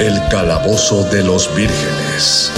[0.00, 2.52] El calabozo de los vírgenes.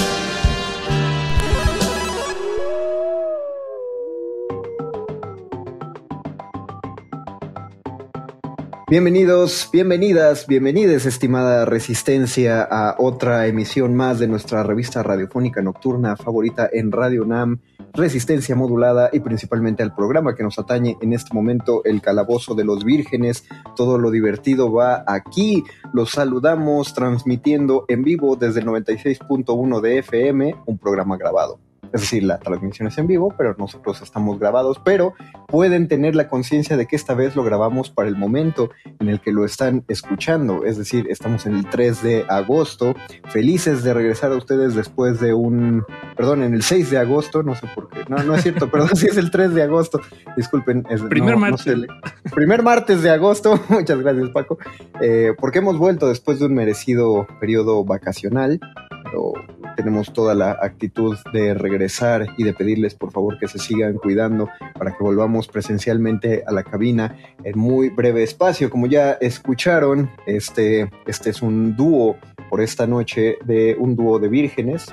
[8.88, 16.70] Bienvenidos, bienvenidas, bienvenides, estimada Resistencia, a otra emisión más de nuestra revista radiofónica nocturna favorita
[16.72, 17.60] en Radio NAM,
[17.96, 22.64] Resistencia Modulada y principalmente al programa que nos atañe en este momento, El Calabozo de
[22.64, 23.44] los Vírgenes.
[23.74, 25.64] Todo lo divertido va aquí.
[25.94, 31.65] Los saludamos transmitiendo en vivo desde el 96.1 de FM, un programa grabado.
[31.92, 35.14] Es decir, la transmisión es en vivo, pero nosotros estamos grabados, pero
[35.46, 39.20] pueden tener la conciencia de que esta vez lo grabamos para el momento en el
[39.20, 40.64] que lo están escuchando.
[40.64, 42.94] Es decir, estamos en el 3 de agosto,
[43.28, 45.84] felices de regresar a ustedes después de un,
[46.16, 48.96] perdón, en el 6 de agosto, no sé por qué, no, no es cierto, perdón,
[48.96, 50.00] sí es el 3 de agosto,
[50.36, 50.84] disculpen.
[50.90, 51.66] Es, primer no, martes.
[51.66, 51.88] No sé,
[52.34, 54.58] primer martes de agosto, muchas gracias Paco,
[55.00, 58.60] eh, porque hemos vuelto después de un merecido periodo vacacional,
[59.04, 59.32] pero
[59.76, 64.48] tenemos toda la actitud de regresar y de pedirles por favor que se sigan cuidando
[64.78, 68.70] para que volvamos presencialmente a la cabina en muy breve espacio.
[68.70, 72.16] Como ya escucharon, este, este es un dúo
[72.50, 74.86] por esta noche de un dúo de vírgenes.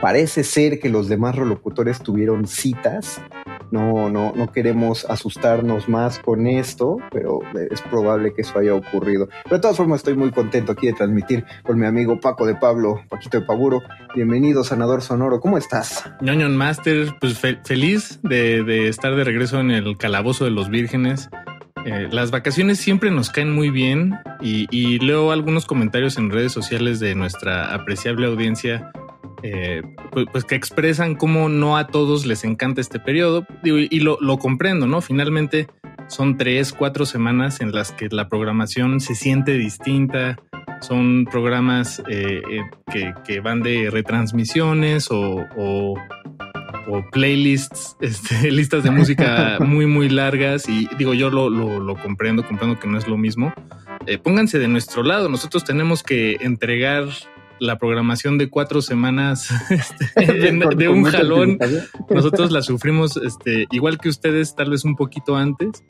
[0.00, 3.20] Parece ser que los demás relocutores tuvieron citas.
[3.70, 9.28] No, no, no queremos asustarnos más con esto, pero es probable que eso haya ocurrido.
[9.44, 12.54] Pero de todas formas estoy muy contento aquí de transmitir con mi amigo Paco de
[12.54, 13.82] Pablo, Paquito de Paburo.
[14.14, 15.40] Bienvenido, Sanador Sonoro.
[15.40, 16.04] ¿Cómo estás?
[16.20, 20.68] Ñoñon Master, pues fe feliz de, de, estar de regreso en el calabozo de los
[20.68, 21.30] vírgenes.
[21.84, 27.00] Eh, las vacaciones siempre nos caen muy bien y, leo algunos comentarios en redes sociales
[27.00, 28.92] de nuestra apreciable audiencia
[29.42, 34.18] eh, pues, pues, que expresan cómo no a todos les encanta este periodo y, lo,
[34.20, 35.00] lo, comprendo, ¿no?
[35.00, 35.68] Finalmente
[36.08, 40.38] son tres, cuatro semanas en las que la programación se siente distinta,
[40.80, 42.42] son programas eh,
[42.92, 45.94] que, que, van de retransmisiones o, o,
[47.12, 52.44] playlists, este, listas de música muy, muy largas y digo, yo lo, lo, lo comprendo,
[52.44, 53.52] comprendo que no es lo mismo.
[54.06, 57.04] Eh, pónganse de nuestro lado, nosotros tenemos que entregar
[57.60, 61.58] la programación de cuatro semanas este, de, de, un jalón.
[62.08, 65.84] Nosotros la sufrimos este, igual que ustedes, tal vez un poquito antes,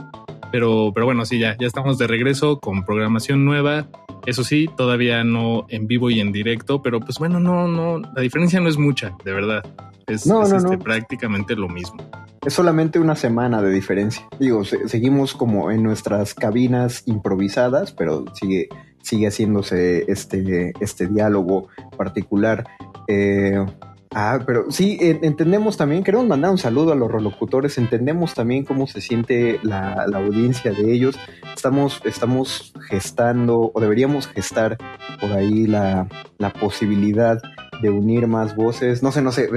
[0.53, 3.89] pero, pero bueno, sí, ya, ya estamos de regreso con programación nueva.
[4.27, 8.21] Eso sí, todavía no en vivo y en directo, pero pues bueno, no, no, la
[8.21, 9.63] diferencia no es mucha, de verdad.
[10.07, 10.83] Es, no, es no, este, no.
[10.83, 11.97] prácticamente lo mismo.
[12.45, 14.27] Es solamente una semana de diferencia.
[14.39, 18.69] Digo, se, seguimos como en nuestras cabinas improvisadas, pero sigue
[19.03, 22.65] sigue haciéndose este, este diálogo particular.
[23.09, 23.65] Eh,
[24.13, 28.87] ah, pero sí, entendemos también, queremos mandar un saludo a los relocutores, entendemos también cómo
[28.87, 31.19] se siente la, la audiencia de ellos.
[31.55, 34.79] Estamos, estamos gestando, o deberíamos gestar
[35.21, 36.09] por ahí la,
[36.39, 37.41] la posibilidad
[37.81, 39.03] de unir más voces.
[39.03, 39.49] No sé, no sé,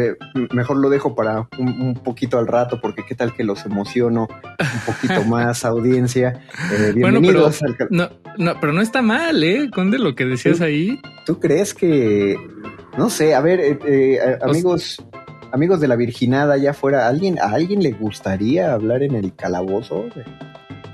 [0.52, 4.28] mejor lo dejo para un, un, poquito al rato, porque qué tal que los emociono
[4.30, 6.42] un poquito más, audiencia.
[6.72, 7.88] Eh, bienvenidos bueno, pero, al...
[7.90, 9.70] no, no, pero no está mal, ¿eh?
[9.74, 11.00] Conde, lo que decías ¿Tú, ahí.
[11.26, 12.38] ¿Tú crees que,
[12.98, 15.04] no sé, a ver, eh, eh, amigos,
[15.52, 19.36] amigos de la virginada allá afuera, ¿a alguien, ¿a alguien le gustaría hablar en el
[19.36, 20.06] calabozo?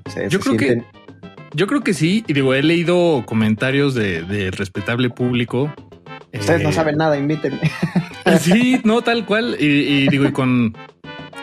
[0.05, 0.81] O sea, Yo creo sienten...
[0.81, 5.71] que Yo creo que sí, y digo, he leído comentarios de, de respetable público.
[6.33, 7.59] Ustedes no Eh, saben nada, invítenme.
[8.39, 9.55] Sí, no, tal cual.
[9.59, 10.75] Y, y digo, y con.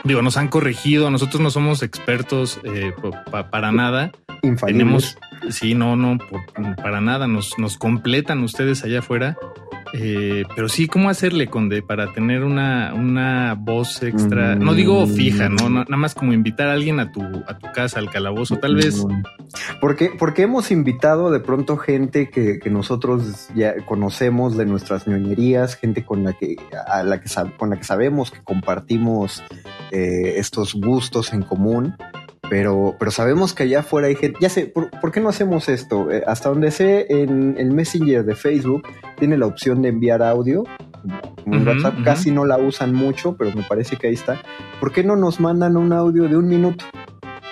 [0.04, 1.10] Digo, nos han corregido.
[1.10, 4.12] Nosotros no somos expertos eh, pa- pa- para nada.
[4.42, 4.66] Infalibles.
[4.66, 5.18] Tenemos.
[5.50, 7.26] Sí, no, no, por- para nada.
[7.26, 9.37] Nos, nos completan ustedes allá afuera.
[9.93, 14.56] Eh, pero sí, ¿cómo hacerle, Conde, para tener una, una voz extra?
[14.56, 15.69] No digo fija, ¿no?
[15.70, 18.56] Na- Nada más como invitar a alguien a tu, a tu casa, al calabozo.
[18.56, 19.04] Tal vez.
[19.06, 19.22] Mm.
[19.81, 25.76] Porque, porque hemos invitado de pronto gente que, que nosotros ya conocemos de nuestras ñoñerías,
[25.76, 26.56] gente con la que,
[26.88, 29.42] a la que con la que sabemos que compartimos
[29.92, 31.94] eh, estos gustos en común.
[32.48, 34.38] Pero, pero sabemos que allá afuera hay gente.
[34.40, 36.10] Ya sé, ¿por, por qué no hacemos esto?
[36.10, 38.82] Eh, hasta donde sé, en el Messenger de Facebook
[39.19, 40.64] tiene la opción de enviar audio.
[41.44, 44.40] Como en WhatsApp casi no la usan mucho, pero me parece que ahí está.
[44.81, 46.84] ¿Por qué no nos mandan un audio de un minuto?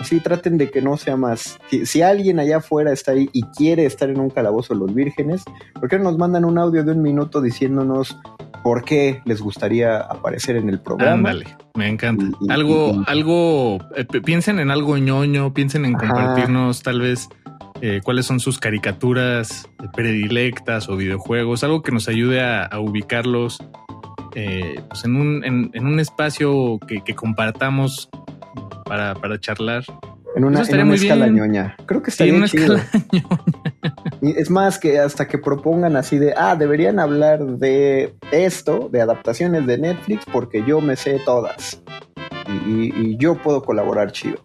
[0.01, 1.59] Así traten de que no sea más.
[1.71, 4.93] Si, si alguien allá afuera está ahí y quiere estar en un calabozo de los
[4.93, 5.45] vírgenes,
[5.79, 8.19] ¿por qué no nos mandan un audio de un minuto diciéndonos
[8.65, 11.31] por qué les gustaría aparecer en el programa?
[11.31, 12.25] Ándale, me encanta.
[12.41, 16.09] Y- algo, y- algo, eh, piensen en algo ñoño, piensen en Ajá.
[16.09, 17.29] compartirnos tal vez
[17.83, 22.81] eh, cuáles son sus caricaturas eh, predilectas o videojuegos, algo que nos ayude a, a
[22.81, 23.59] ubicarlos
[24.35, 28.09] eh, pues en, un, en, en un espacio que, que compartamos
[28.87, 29.85] para, para charlar.
[30.37, 31.37] En una, en una escala bien.
[31.37, 31.77] ñoña.
[31.87, 32.77] Creo que Sí, estaría en una chido.
[32.77, 33.05] escala
[34.21, 39.01] Y es más que hasta que propongan así de, ah, deberían hablar de esto, de
[39.01, 41.81] adaptaciones de Netflix, porque yo me sé todas.
[42.49, 44.37] Y, y- y yo puedo colaborar chido.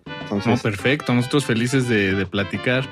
[0.45, 2.85] No, perfecto, nosotros felices de, de platicar.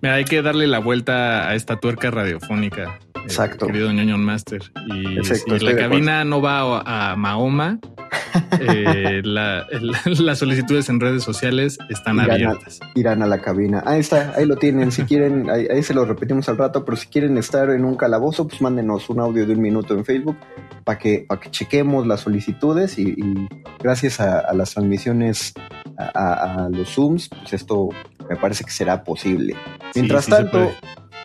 [0.00, 2.98] Mira, hay que darle la vuelta a esta tuerca radiofónica.
[3.24, 3.66] Eh, Exacto.
[3.66, 4.62] querido ñoño Master.
[4.86, 7.78] Y Exacto, si la cabina no va a, a Mahoma,
[8.60, 9.66] eh, la-
[10.04, 12.80] las solicitudes en redes sociales están Irán a- abiertas.
[12.94, 13.82] irán a la cabina.
[13.86, 14.92] Ahí está, ahí lo tienen.
[14.92, 17.96] Si quieren, ahí, ahí se lo repetimos al rato, pero si quieren estar en un
[17.96, 20.36] calabozo, pues mándenos un audio de un minuto en Facebook
[20.84, 23.48] para que, para que chequemos las solicitudes y, y
[23.82, 25.54] gracias a, a las transmisiones
[25.96, 27.88] a, los Zooms, pues esto
[28.28, 29.54] me parece que será posible.
[29.94, 30.72] Mientras sí tanto.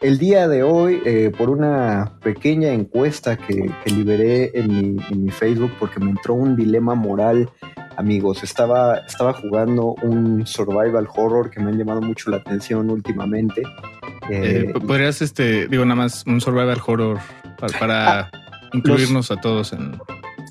[0.02, 5.26] El día de hoy, eh, por una pequeña encuesta que, que liberé en mi, en
[5.26, 7.50] mi Facebook, porque me entró un dilema moral,
[7.98, 13.62] amigos, estaba, estaba jugando un survival horror que me han llamado mucho la atención últimamente.
[14.30, 17.20] Eh, Eh, podrías, este, digo, nada más un survival horror
[17.60, 18.32] para, para Ah,
[18.74, 20.00] incluirnos a todos en.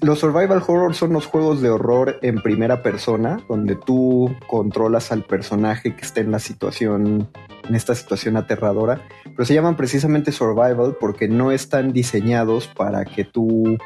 [0.01, 5.25] Los survival horror son los juegos de horror en primera persona, donde tú controlas al
[5.25, 7.29] personaje que está en la situación,
[7.69, 13.25] en esta situación aterradora, pero se llaman precisamente survival porque no están diseñados para que
[13.25, 13.77] tú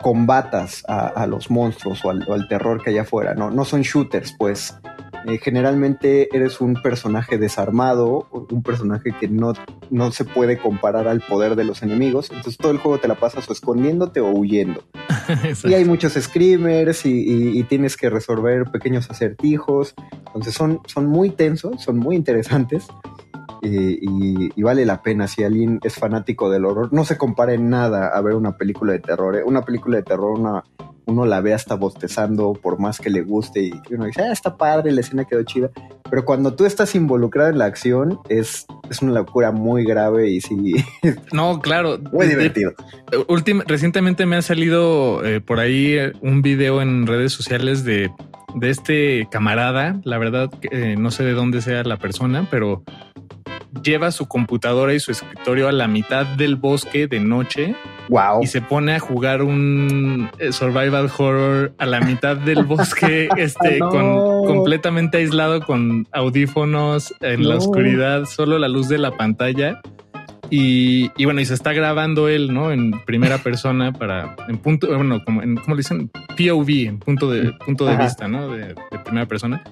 [0.00, 3.50] combatas a, los monstruos o al, o al terror que hay afuera, ¿no?
[3.50, 4.74] No son shooters, pues.
[5.26, 9.52] Eh, generalmente eres un personaje desarmado, un personaje que no,
[9.90, 13.16] no se puede comparar al poder de los enemigos, entonces todo el juego te la
[13.16, 14.82] pasas o escondiéndote o huyendo.
[15.64, 19.94] Y hay muchos screamers y, y- y tienes que resolver pequeños acertijos.
[20.26, 22.86] Entonces son, son muy tensos, son muy interesantes.
[23.62, 23.68] Y,
[24.00, 26.88] y- y vale la pena si alguien es fanático del horror.
[26.92, 29.36] No se compara en nada a ver una película de terror.
[29.36, 29.42] ¿eh?
[29.44, 30.64] Una película de terror, una-
[31.10, 34.56] uno la ve hasta bostezando por más que le guste y uno dice, ah, está
[34.56, 35.70] padre, la escena quedó chida.
[36.08, 40.40] Pero cuando tú estás involucrado en la acción, es, es una locura muy grave y
[40.40, 40.56] sí,
[41.32, 41.98] No, claro.
[42.12, 42.72] muy divertido.
[43.28, 48.10] Últim- recientemente me ha salido eh, por ahí eh, un video en redes sociales de,
[48.56, 50.00] de este camarada.
[50.04, 52.82] La verdad, que, eh, no sé de dónde sea la persona, pero
[53.82, 57.74] lleva su computadora y su escritorio a la mitad del bosque de noche
[58.08, 58.42] Wow.
[58.42, 63.78] y se pone a jugar un eh, survival horror a la mitad del bosque, este,
[63.78, 63.88] No.
[63.90, 69.80] con completamente aislado con audífonos en la oscuridad, solo la luz de la pantalla.
[70.52, 72.72] Y, y bueno, y se está grabando él, ¿no?
[72.72, 76.10] En primera persona para, en punto, bueno, como, en, ¿cómo le dicen?
[76.36, 78.02] POV, en punto de, punto de Ajá.
[78.02, 78.48] vista, ¿no?
[78.48, 79.62] De, de primera persona.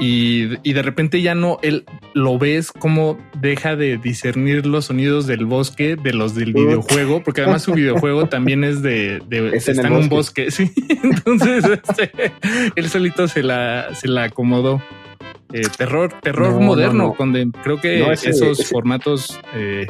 [0.00, 5.26] Y, y de repente ya no, él lo ves como deja de discernir los sonidos
[5.26, 9.68] del bosque de los del videojuego, porque además su videojuego también es de, de Es
[9.68, 10.50] está en un bosque.
[10.52, 10.70] sí.
[11.02, 12.12] Entonces, este,
[12.76, 14.82] él solito se la, se la acomodó.
[15.52, 17.14] Eh, terror, terror No, moderno, no, no.
[17.18, 19.86] donde creo que ese- esos ese- formatos eh,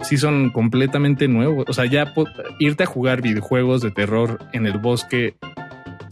[0.00, 1.66] sí son completamente nuevos.
[1.68, 2.12] O sea, ya
[2.58, 5.34] irte a jugar videojuegos de terror en el bosque,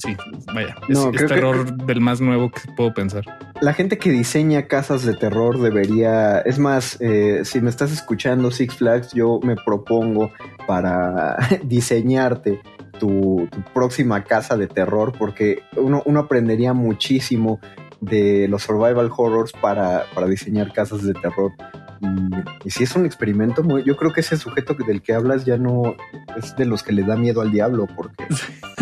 [0.01, 0.17] sí,
[0.53, 3.25] vaya, es, No, es que- terror del más nuevo que puedo pensar.
[3.61, 8.51] La gente que diseña casas de terror debería, es más, eh, si me estás escuchando
[8.51, 10.33] Six Flags, yo me propongo
[10.67, 12.61] para diseñarte
[12.99, 17.61] tu, tu próxima casa de terror porque uno, uno aprendería muchísimo
[18.01, 21.53] de los survival horrors para, para diseñar casas de terror.
[22.01, 25.45] Y, y si es un experimento muy, yo creo que ese sujeto del que hablas
[25.45, 25.95] ya no
[26.37, 28.27] es de los que le da miedo al diablo, porque,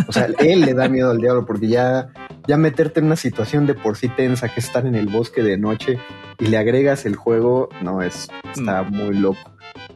[0.06, 2.08] o sea, él le da miedo al diablo, porque ya,
[2.46, 5.58] ya meterte en una situación de por sí tensa, que estar en el bosque de
[5.58, 5.98] noche
[6.38, 9.38] y le agregas el juego, no, es, está muy loco.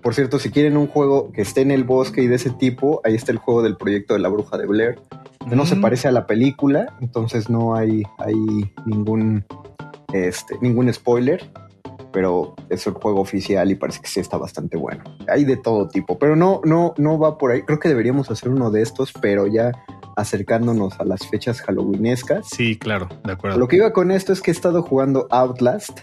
[0.02, 3.00] Por cierto, si quieren un juego que esté en el bosque y de ese tipo,
[3.04, 4.98] ahí está el juego del proyecto de la bruja de Blair.
[5.48, 5.80] Que no se Mm.
[5.80, 8.34] parece a la película, entonces no hay, hay
[8.84, 9.44] ningún,
[10.12, 11.48] este, ningún spoiler,
[12.12, 15.02] pero es el juego oficial y parece que sí está bastante bueno.
[15.28, 17.62] Hay de todo tipo, pero no, no, no va por ahí.
[17.62, 19.72] Creo que deberíamos hacer uno de estos, pero ya
[20.16, 22.48] acercándonos a las fechas halloweenescas.
[22.48, 23.58] Sí, claro, de acuerdo.
[23.58, 26.00] Lo que iba con esto es que he estado jugando Outlast,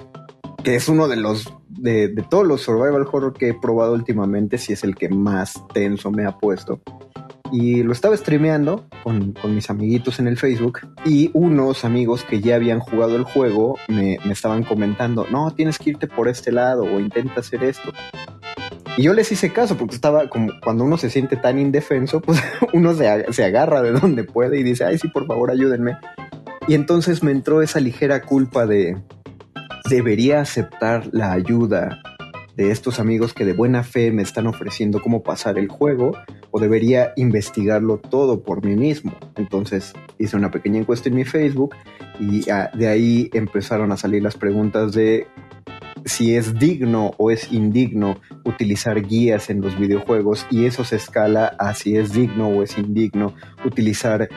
[0.64, 4.58] que es uno de los de, de todos los survival horror que he probado últimamente,
[4.58, 6.82] si es el que más tenso me ha puesto.
[7.52, 12.42] Y lo estaba streameando con, con mis amiguitos en el Facebook y unos amigos que
[12.42, 16.52] ya habían jugado el juego me, me estaban comentando, no, tienes que irte por este
[16.52, 17.92] lado o intenta hacer esto.
[18.98, 22.42] Y yo les hice caso porque estaba como cuando uno se siente tan indefenso, pues
[22.74, 25.98] uno se, se agarra de donde puede y dice, ay, sí, por favor, ayúdenme.
[26.68, 28.98] Y entonces me entró esa ligera culpa de,
[29.90, 32.02] debería aceptar la ayuda
[32.60, 36.18] de estos amigos que de buena fe me están ofreciendo cómo pasar el juego
[36.52, 39.14] o debería investigarlo todo por mí mismo.
[39.38, 41.74] Entonces hice una pequeña encuesta en mi Facebook
[42.20, 45.26] y ah, de ahí empezaron a salir las preguntas de
[46.04, 51.56] si es digno o es indigno utilizar guías en los videojuegos y eso se escala
[51.60, 54.28] a si es digno o es indigno utilizar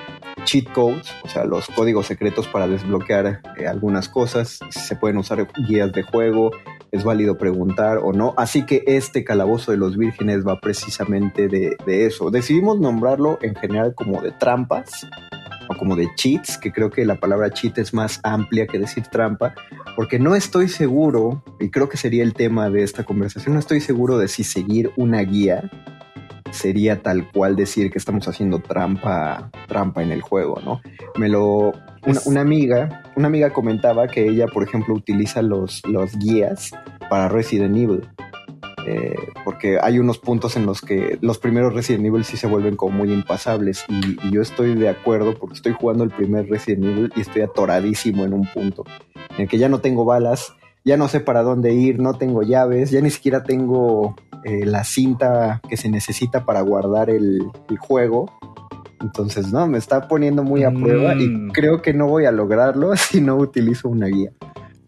[0.44, 5.18] cheat codes, o sea, los códigos secretos para desbloquear eh, algunas cosas, si se pueden
[5.18, 6.50] usar guías de juego,
[6.92, 8.34] es válido preguntar o no.
[8.36, 12.30] Así que este calabozo de los vírgenes va precisamente de, de eso.
[12.30, 15.06] Decidimos nombrarlo en general como de trampas
[15.68, 19.04] o como de cheats, que creo que la palabra cheat es más amplia que decir
[19.06, 19.54] trampa,
[19.96, 23.80] porque no estoy seguro, y creo que sería el tema de esta conversación, no estoy
[23.80, 25.70] seguro de si seguir una guía
[26.50, 30.82] sería tal cual decir que estamos haciendo trampa, trampa en el juego, ¿no?
[31.16, 31.72] Me lo
[32.06, 36.72] una, una amiga, una amiga comentaba que ella, por ejemplo, utiliza los, los guías
[37.08, 38.08] para Resident Evil.
[38.86, 39.14] eh,
[39.44, 42.98] porque hay unos puntos en los que los primeros Resident Evil sí se vuelven como
[42.98, 47.20] muy impasables y, yo estoy de acuerdo porque estoy jugando el primer Resident Evil y
[47.20, 48.84] estoy atoradísimo en un punto
[49.36, 50.54] en el que ya no tengo balas,
[50.84, 54.84] ya no sé para dónde ir, no tengo llaves, ya ni siquiera tengo eh, la
[54.84, 58.32] cinta que se necesita para guardar el, el juego.
[59.02, 61.48] Entonces, no, me está poniendo muy a prueba Mm.
[61.48, 64.30] y creo que no voy a lograrlo si no utilizo una guía.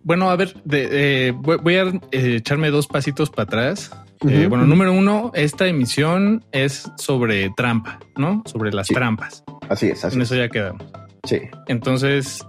[0.02, 3.90] Bueno, a ver, de- eh, voy, voy a eh, echarme dos pasitos para atrás.
[4.26, 8.42] Eh, bueno, número uno, esta emisión es sobre trampa, ¿no?
[8.46, 8.94] Sobre las Sí.
[8.94, 9.44] trampas.
[9.68, 10.30] Así es, así En es.
[10.30, 10.82] eso ya quedamos.
[11.24, 11.40] Sí.
[11.68, 12.44] Entonces,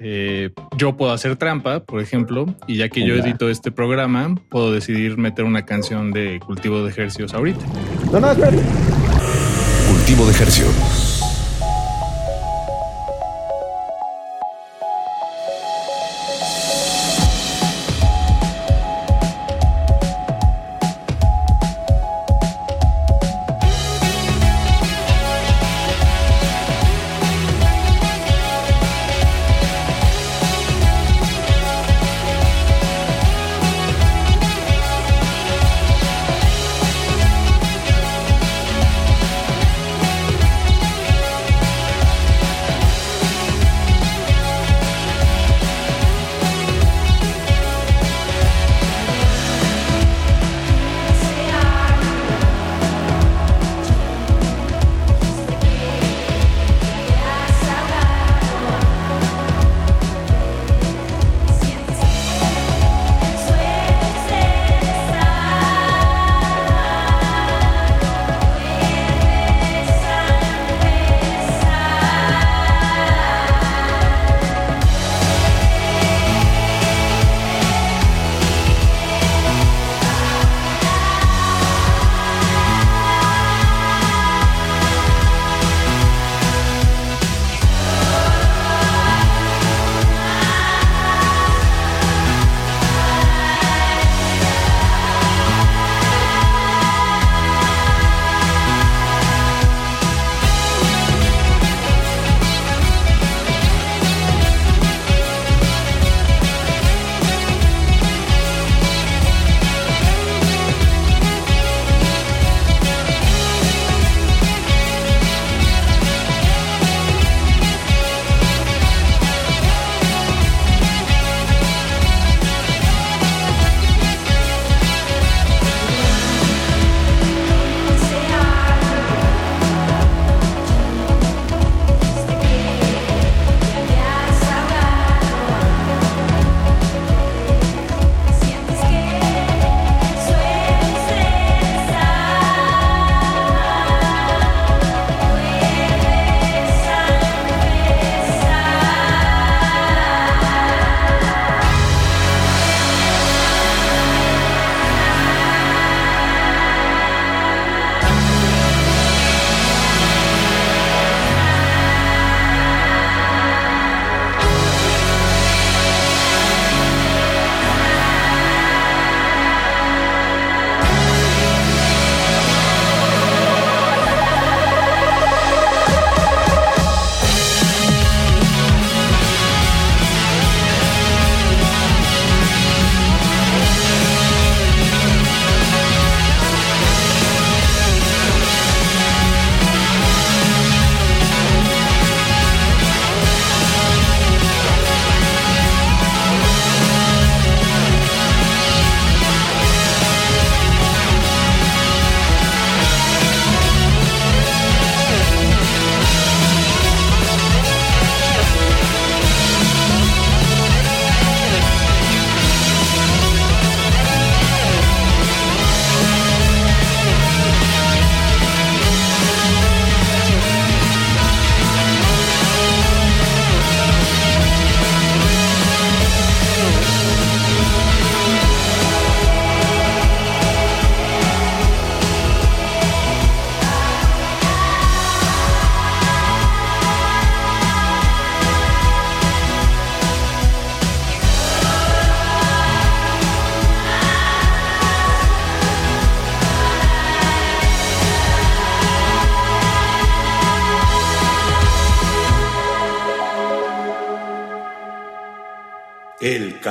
[0.00, 4.72] eh, yo puedo hacer trampa, por ejemplo, y ya que yo edito este programa, puedo
[4.72, 7.64] decidir meter una canción de cultivo de ejercicios ahorita.
[8.12, 8.58] No, no, espérate.
[9.88, 10.66] Cultivo de ejercicio.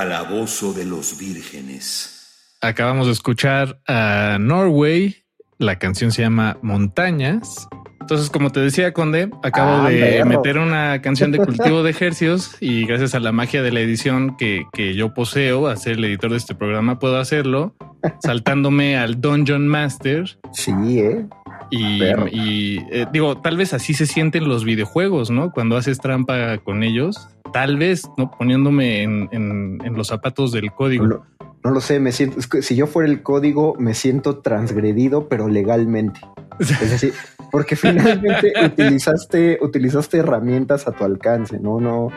[0.08, 2.58] Calabozo de los vírgenes.
[2.62, 5.16] Acabamos de escuchar a Norway.
[5.60, 7.70] La canción se llama Montañas.
[8.02, 10.26] Entonces, como te decía, Conde, acabo Ah, de perro.
[10.26, 14.36] meter una canción de cultivo de ejercios y gracias a la magia de la edición
[14.36, 17.74] que, que yo poseo, a ser el editor de este programa, puedo hacerlo
[18.22, 21.26] saltándome al Dungeon Master Sí, ¿eh?
[21.70, 25.52] Y, eh, digo, tal vez así se sienten los videojuegos, ¿no?
[25.52, 28.30] Cuando haces trampa con ellos, tal vez, ¿no?
[28.32, 31.08] Poniéndome en, en- en los zapatos del código.
[31.08, 31.26] No,
[31.64, 35.28] no lo sé, me siento, es que si yo fuera el código, me siento transgredido,
[35.28, 36.20] pero legalmente.
[36.60, 37.14] Es decir,
[37.52, 42.10] porque finalmente utilizaste, utilizaste herramientas a tu alcance, no, no,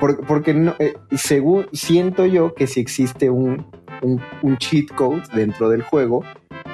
[0.00, 3.64] por- porque no, eh, según siento yo que si existe un,
[4.02, 6.24] un, un cheat code dentro del juego,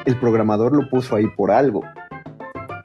[0.06, 1.82] el programador lo puso ahí por algo.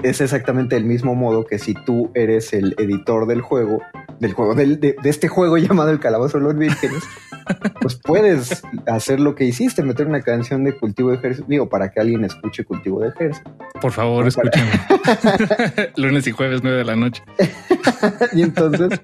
[0.06, 3.82] Es exactamente el mismo modo que si tú eres el editor del juego,
[4.20, 7.04] del juego, del- de, de este juego llamado El Calabozo de los Vírgenes,
[7.82, 11.90] pues puedes hacer lo que hiciste, meter una canción de cultivo de ejército, digo, para
[11.90, 13.52] que alguien escuche cultivo de ejército.
[13.82, 14.70] Por favor, escúchame.
[15.98, 17.24] Lunes y jueves, 9 de la noche.
[18.34, 19.00] y entonces,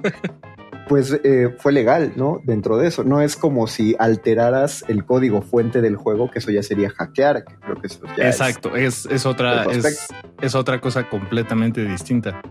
[0.92, 2.42] pues eh, fue legal, ¿no?
[2.44, 3.06] Dentro de eso.
[3.06, 7.46] No es como si alteraras el código fuente del juego, que eso ya sería hackear,
[7.46, 10.08] que creo que eso ya es- Exacto, es, es otra, otro es,
[10.42, 12.42] es otra cosa completamente distinta.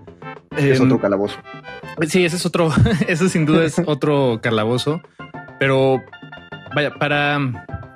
[0.56, 1.36] es, Em, otro calabozo.
[2.08, 2.70] Sí, ese es otro,
[3.08, 5.02] ese sin duda es otro calabozo,
[5.58, 6.00] pero
[6.74, 7.38] vaya, para,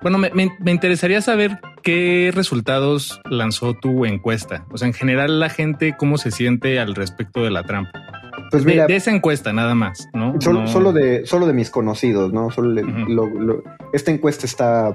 [0.02, 4.66] bueno, me, me- me interesaría saber qué resultados lanzó tu encuesta.
[4.70, 8.02] O sea, en general la gente, cómo se siente al respecto de la trampa.
[8.50, 10.40] Pues De, mira, de esa encuesta nada más, ¿no?
[10.40, 12.50] solo, No- solo de, solo de mis conocidos, ¿no?
[12.50, 14.94] Solo le- lo- lo- esta encuesta está,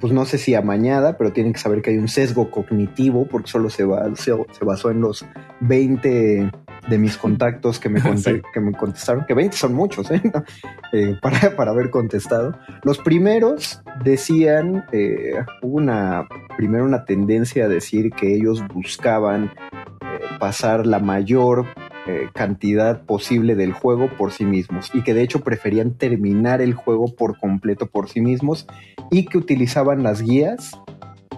[0.00, 3.48] pues no sé si amañada, pero tienen que saber que hay un sesgo cognitivo, porque
[3.50, 5.24] solo se, va, se, se basó en los
[5.60, 6.50] 20
[6.88, 8.40] de mis contactos que me, Sí.
[8.52, 10.22] que me contestaron, que 20 son muchos, ¿eh?
[10.92, 12.56] Eh, para, para haber contestado.
[12.84, 20.20] Los primeros decían, eh, hubo una, primero una tendencia a decir que ellos buscaban eh,
[20.38, 21.66] pasar la mayor
[22.06, 26.74] eh, cantidad posible del juego por sí mismos y que de hecho preferían terminar el
[26.74, 28.66] juego por completo por sí mismos
[29.10, 30.72] y que utilizaban las guías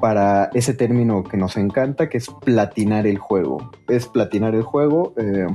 [0.00, 3.70] para ese término que nos encanta, que es platinar el juego.
[3.88, 5.46] Es platinar el juego, eh,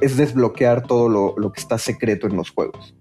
[0.00, 2.94] es desbloquear todo lo, lo que está secreto en los juegos.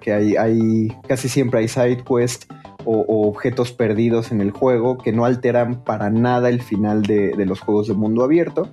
[0.00, 2.52] Que hay, hay, casi siempre hay side quest
[2.84, 7.30] o, o objetos perdidos en el juego que no alteran para nada el final de,
[7.34, 8.68] de los juegos de mundo abierto.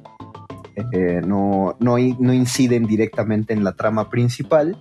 [0.92, 4.78] Eh, no, no, in- no inciden directamente en la trama principal,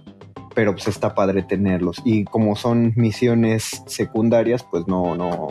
[0.54, 2.00] pero pues está padre tenerlos.
[2.04, 5.48] Y como son misiones secundarias, pues no, no,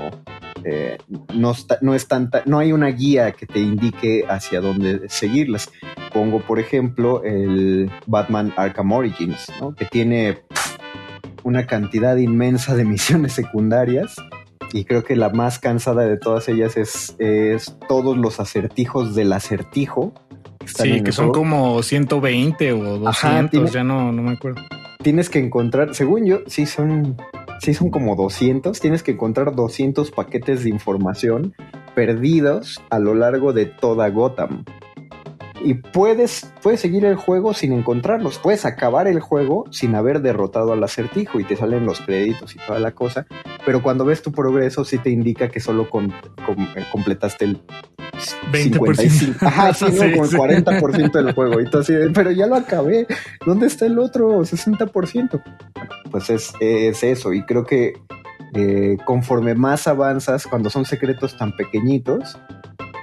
[0.64, 0.98] eh,
[1.34, 5.72] no, no es tanta, no hay una guía que te indique hacia dónde seguirlas.
[6.14, 10.40] Pongo, por ejemplo, el Batman Arkham Origins, que tiene
[11.44, 14.16] una cantidad inmensa de misiones secundarias.
[14.72, 19.34] Y creo que la más cansada de todas ellas es, es todos los acertijos del
[19.34, 20.14] acertijo.
[20.70, 21.40] Están en Sí, el que son juego.
[21.42, 24.62] como 120 o 200, Ajá, tiene- ya no, no me acuerdo.
[25.04, 27.16] tienes que encontrar, según yo, sí son,
[27.62, 31.54] sí son como 200, tienes que encontrar 200 paquetes de información
[31.96, 34.64] perdidos a lo largo de toda Gotham.
[35.64, 40.74] Y puedes, puedes seguir el juego sin encontrarlos, puedes acabar el juego sin haber derrotado
[40.74, 43.26] al acertijo y te salen los créditos y toda la cosa,
[43.66, 47.62] pero cuando ves tu progreso sí te indica que solo con- eh, completaste el
[48.52, 48.96] 20%.
[48.96, 49.46] 55.
[49.46, 50.36] Ajá, sí, como el sí.
[50.36, 51.62] 40% del juego.
[51.62, 53.08] Y tú así de, pero ya lo acabé.
[53.46, 55.42] ¿Dónde está el otro 60%?
[56.12, 57.34] Pues es, es eso.
[57.34, 57.94] Y creo que
[58.56, 62.38] eh, conforme más avanzas, cuando son secretos tan pequeñitos,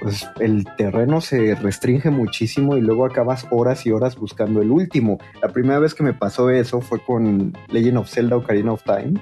[0.01, 5.17] pues el terreno se restringe muchísimo y luego acabas horas y horas buscando el último.
[5.41, 9.19] La primera vez que me pasó eso fue con Legend of Zelda Ocarina of Time,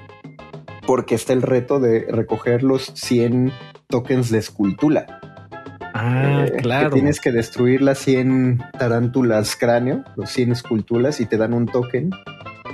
[0.86, 3.52] porque está el reto de recoger los 100
[3.88, 5.06] tokens de escultura.
[5.94, 6.90] Ah, Eh, claro.
[6.90, 11.66] Que tienes que destruir las 100 tarántulas cráneo, los 100 esculturas, y te dan un
[11.66, 12.10] token,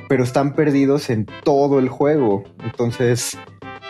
[0.09, 2.43] pero están perdidos en todo el juego.
[2.65, 3.39] Entonces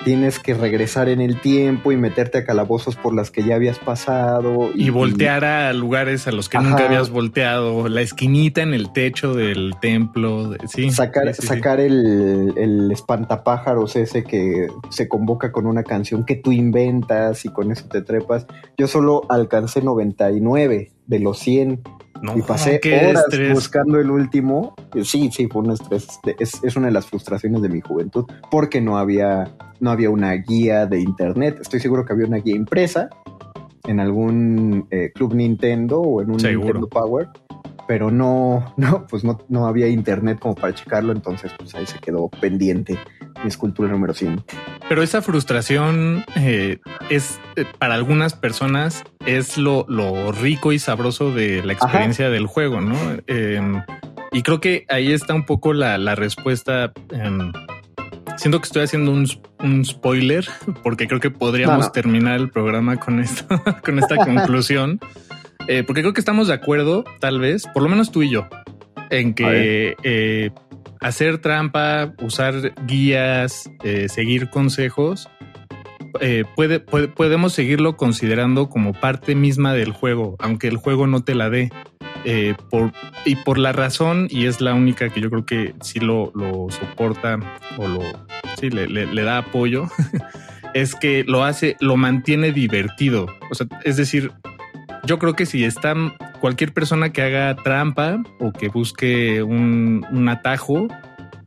[0.05, 3.79] tienes que regresar en el tiempo y meterte a calabozos por las que ya habías
[3.79, 4.71] pasado.
[4.75, 6.69] Y voltear a lugares a los que Ajá.
[6.71, 10.91] nunca habías volteado, la esquinita en el techo del templo, de- sí.
[10.91, 11.47] sacar, sí, sí, sí.
[11.49, 17.49] sacar El, el espantapájaros ese que se convoca con una canción que tú inventas y
[17.51, 18.47] con eso te trepas.
[18.77, 21.81] Yo solo alcancé 99 de los 100
[22.23, 23.53] No, y pasé qué horas estrés.
[23.53, 24.75] buscando el último.
[25.03, 26.07] Sí, sí, fue un estrés.
[26.39, 30.33] Es, es una de las frustraciones de mi juventud porque no había, no había una
[30.35, 31.59] guía de internet.
[31.61, 33.11] Estoy seguro que había una guía impresa
[33.85, 36.65] en algún eh, club Nintendo o en un Seguro.
[36.65, 37.29] Nintendo Power,
[37.87, 41.99] pero no, no, pues no, no había internet como para checarlo, entonces pues ahí se
[41.99, 42.99] quedó pendiente
[43.43, 44.45] mi escultura número 100.
[44.89, 46.79] Pero esa frustración eh,
[47.11, 52.47] es eh, para algunas personas es lo, lo, rico y sabroso de la experiencia del
[52.47, 52.97] juego, ¿no?
[53.27, 53.83] Em,
[54.33, 56.93] y creo que ahí está un poco la, la respuesta.
[57.11, 57.53] Em,
[58.37, 59.29] siento que estoy haciendo un,
[59.61, 60.47] un, spoiler
[60.83, 63.47] porque creo que podríamos terminar el programa con esto,
[63.85, 65.01] con esta conclusión.
[65.69, 68.49] Eh, porque creo que estamos de acuerdo, tal vez, por lo menos tú y yo,
[69.11, 70.51] en que eh,
[71.01, 75.29] hacer trampa, usar guías, eh, seguir consejos,
[76.55, 81.51] puede, podemos seguirlo considerando como parte misma del juego, aunque el juego no te la
[81.51, 81.71] dé.
[82.71, 82.93] por,
[83.25, 86.69] y por la razón, y es la única que yo creo que sí lo, lo
[86.71, 87.39] soporta
[87.79, 88.01] o lo
[88.61, 89.89] sí, le, le da apoyo,
[90.75, 93.27] es que lo hace, lo mantiene divertido.
[93.51, 94.33] O sea, es decir,
[95.05, 95.95] yo creo que si está
[96.41, 100.89] cualquier persona que haga trampa o que busque un, atajo,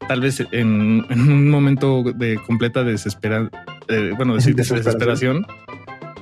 [0.08, 3.52] tal vez en, un momento de completa desesperación,
[3.88, 5.46] eh, bueno, decir desesperación,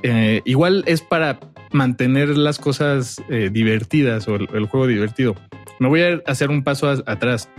[0.03, 1.39] eh, igual es para
[1.71, 5.35] mantener las cosas eh, divertidas o el, juego divertido.
[5.79, 7.49] Me voy a hacer un paso atrás.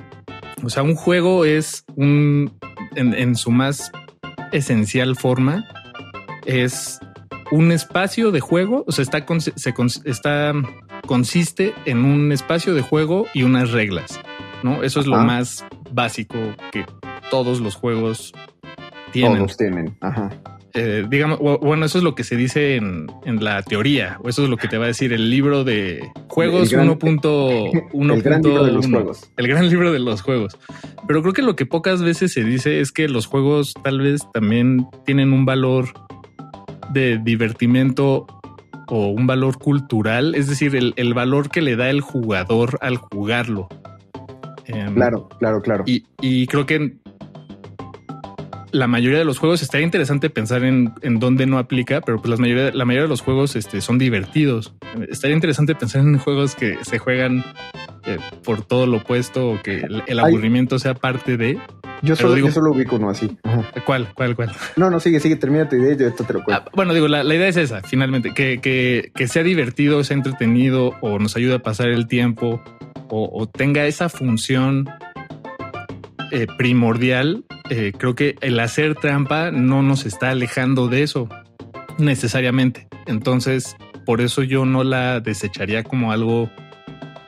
[0.63, 2.53] O sea, un juego es un,
[2.95, 3.91] en su más
[4.53, 5.65] esencial forma,
[6.47, 7.01] es
[7.51, 10.53] un espacio de juego, o sea, está, se, está
[11.07, 14.21] consiste en un espacio de juego y unas reglas,
[14.63, 14.83] ¿no?
[14.83, 16.37] Eso es lo más básico
[16.73, 16.87] que
[17.31, 18.33] todos los juegos
[19.13, 19.39] tienen.
[19.39, 20.31] Todos tienen, ajá.
[20.77, 23.07] Eh, digamos, bueno, eso es lo que se dice en,
[23.39, 26.73] la teoría, o eso es lo que te va a decir el libro de juegos
[26.73, 28.13] 1.1.
[28.13, 29.31] El gran libro de los juegos.
[29.37, 30.59] El gran libro de los juegos.
[31.07, 34.23] Pero creo que lo que pocas veces se dice es que los juegos tal vez
[34.33, 35.91] también tienen un valor
[36.95, 38.27] de divertimento
[38.89, 43.69] o un valor cultural, es decir, el, valor que le da el jugador al jugarlo.
[44.67, 45.85] Em, claro, claro, claro.
[45.87, 46.97] Y, creo que
[48.73, 52.31] la mayoría de los juegos estaría interesante pensar en, en dónde no aplica, pero pues
[52.31, 54.75] la mayoría, la mayoría de los juegos este, son divertidos.
[55.09, 57.45] Estaría interesante pensar en juegos que se juegan
[58.07, 61.59] eh, por todo lo opuesto o que el, aburrimiento sea parte de.
[62.03, 63.37] Yo solo, digo, yo solo ubico uno así.
[63.87, 64.09] ¿Cuál?
[64.15, 64.37] ¿Cuál?
[64.37, 64.53] ¿Cuál?
[64.77, 66.65] No, no, sigue, sigue, termina tu idea y yo esto te lo cuento.
[66.67, 70.95] Ah, bueno, digo, la, idea es esa, finalmente, que, que, que, sea divertido, sea entretenido
[71.01, 72.63] o nos ayude a pasar el tiempo
[73.09, 74.89] o, tenga esa función
[76.31, 77.45] eh, primordial.
[77.71, 81.29] Eh, creo que el hacer trampa no nos está alejando de eso
[81.99, 82.89] necesariamente.
[83.07, 86.51] Entonces, por eso yo no la desecharía como algo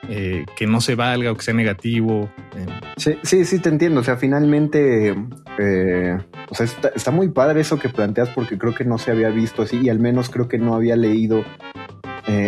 [0.09, 2.31] eh, que no se valga o que sea negativo.
[2.57, 2.66] Eh.
[2.97, 4.01] Sí, sí, sí, te entiendo.
[4.01, 5.14] O sea, finalmente,
[5.59, 9.31] eh, o sea, está, muy padre eso que planteas porque creo que no se había
[9.31, 11.45] visto así y al menos creo que no había leído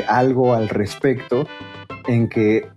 [0.08, 1.46] algo al respecto
[2.08, 2.68] en que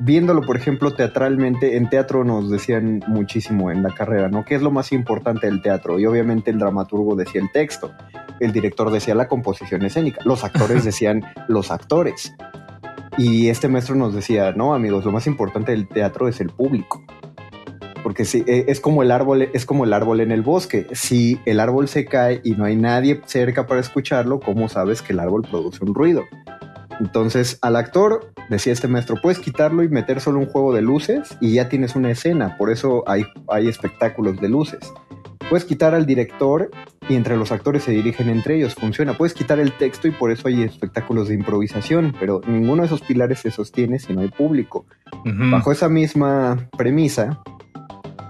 [0.00, 4.44] viéndolo, por ejemplo, teatralmente, en teatro nos decían muchísimo en la carrera, ¿no?
[4.44, 5.98] ¿Qué es lo más importante del teatro?
[5.98, 7.92] Y obviamente el dramaturgo decía el texto,
[8.40, 12.34] el director decía la composición escénica, los actores decían los actores.
[13.18, 17.02] Y este maestro nos decía, no, amigos, lo más importante del teatro es el público.
[18.02, 20.86] Porque si, e, es como el árbol, es como el árbol en el bosque.
[20.92, 25.12] Si el árbol se cae y no hay nadie cerca para escucharlo, ¿cómo sabes que
[25.12, 26.24] el árbol produce un ruido?
[27.00, 31.36] Entonces, al actor, decía este maestro, puedes quitarlo y meter solo un juego de luces
[31.40, 32.56] y ya tienes una escena.
[32.56, 34.92] Por eso hay, hay espectáculos de luces.
[35.48, 36.70] Puedes quitar al director
[37.08, 38.74] y entre los actores se dirigen entre ellos.
[38.74, 39.16] Funciona.
[39.16, 43.00] Puedes quitar el texto y por eso hay espectáculos de improvisación, pero ninguno de esos
[43.02, 44.86] pilares se sostiene si no hay público.
[45.24, 47.42] Bajo esa misma premisa,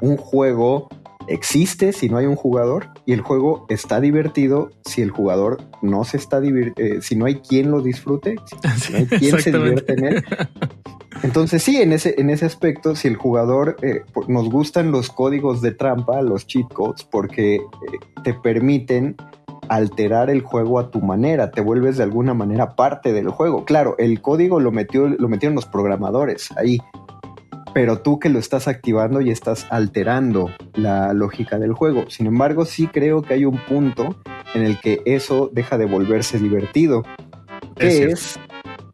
[0.01, 0.89] un juego
[1.29, 6.05] existe si no hay un jugador y el juego está divertido si el jugador no
[6.05, 8.37] se está divirtiendo, eh, si no hay quien lo disfrute,
[8.77, 10.25] si no hay quien se divierte en él.
[11.23, 15.61] Entonces sí, en ese, en ese aspecto, si el jugador eh, nos gustan los códigos
[15.63, 17.61] de trampa, los cheat codes, porque eh,
[18.23, 19.17] te permiten
[19.69, 23.65] alterar el juego a tu manera, te vuelves de alguna manera parte del juego.
[23.65, 26.79] Claro, el código lo, metió, lo metieron los programadores ahí,
[27.75, 32.09] pero tú que lo estás activando y estás alterando la lógica del juego.
[32.09, 34.17] Sin embargo, sí creo que hay un punto
[34.55, 37.03] en el que eso deja de volverse divertido,
[37.77, 38.39] que es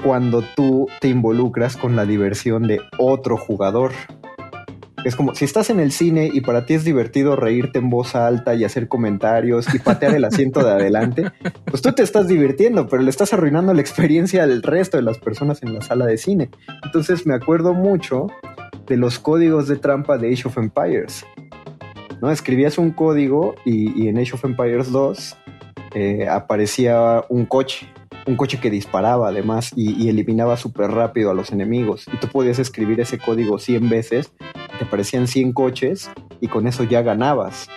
[0.03, 3.93] cuando tú te involucras con la diversión de otro jugador.
[5.05, 8.15] Es como si estás en el cine y para ti es divertido reírte en voz
[8.15, 11.33] alta y hacer comentarios y patear el asiento de adelante,
[11.65, 15.19] pues tú te estás divirtiendo, pero le estás arruinando la experiencia al resto de las
[15.19, 16.51] personas en la sala de cine.
[16.85, 18.29] Entonces me acuerdo mucho
[18.87, 21.25] de los códigos de trampa de Age of Empires.
[22.21, 22.31] ¿no?
[22.31, 25.37] Escribías un código y, en Age of Empires 2
[25.95, 27.89] eh, aparecía un coche
[28.27, 32.07] un coche que disparaba además y, eliminaba súper rápido a los enemigos.
[32.13, 34.33] Y tú podías escribir ese código 100 veces,
[34.79, 37.69] te aparecían 100 coches y con eso ya ganabas.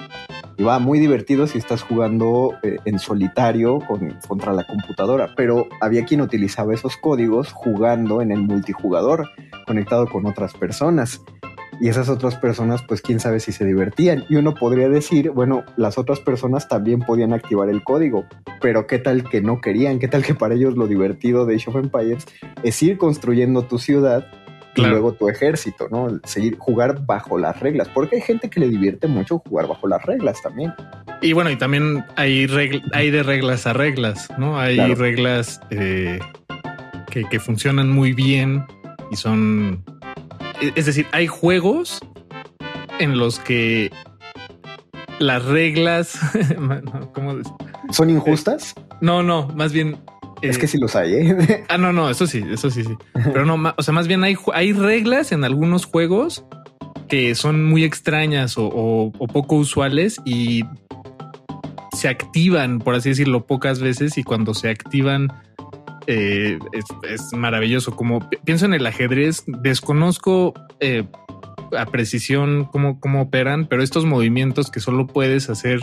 [0.57, 5.67] Y va muy divertido si estás jugando eh, en solitario con, contra la computadora, pero
[5.81, 9.29] había quien utilizaba esos códigos jugando en el multijugador,
[9.67, 11.21] conectado con otras personas.
[11.81, 14.23] Y esas otras personas, pues quién sabe si se divertían.
[14.29, 18.25] Y uno podría decir, bueno, las otras personas también podían activar el código,
[18.61, 21.69] pero qué tal que no querían, qué tal que para ellos lo divertido de Age
[21.69, 22.25] of Empires
[22.63, 24.25] es ir construyendo tu ciudad
[24.73, 24.89] Claro.
[24.89, 26.19] y luego tu ejército, ¿no?
[26.25, 30.03] Seguir, jugar bajo las reglas, porque hay gente que le divierte mucho jugar bajo las
[30.03, 30.73] reglas también.
[31.21, 32.45] Y bueno, y también hay,
[32.91, 34.59] hay de reglas a reglas, ¿no?
[34.59, 34.95] Hay Claro.
[34.95, 36.19] reglas eh,
[37.09, 38.65] que, que funcionan muy bien
[39.11, 39.81] y son...
[40.61, 41.99] e- Es decir, hay juegos
[42.99, 43.91] en los que
[45.19, 46.19] las reglas...
[47.13, 47.35] ¿cómo?
[47.91, 48.73] ¿Son injustas?
[49.01, 49.97] no, no, más bien...
[50.41, 51.63] es eh, que sí los hay, ¿eh?
[51.69, 52.95] Ah, no, no, eso sí, eso sí, sí.
[53.13, 56.45] Pero no, o sea, más bien hay, hay reglas en algunos juegos
[57.07, 60.63] que son muy extrañas o, o- o poco usuales y
[61.93, 65.27] se activan, por así decirlo, pocas veces y cuando se activan
[66.07, 67.95] eh, es, es maravilloso.
[67.95, 71.05] Como pi- pienso en el ajedrez, desconozco eh,
[71.77, 75.79] a precisión cómo, cómo operan, pero estos movimientos que solo puedes hacer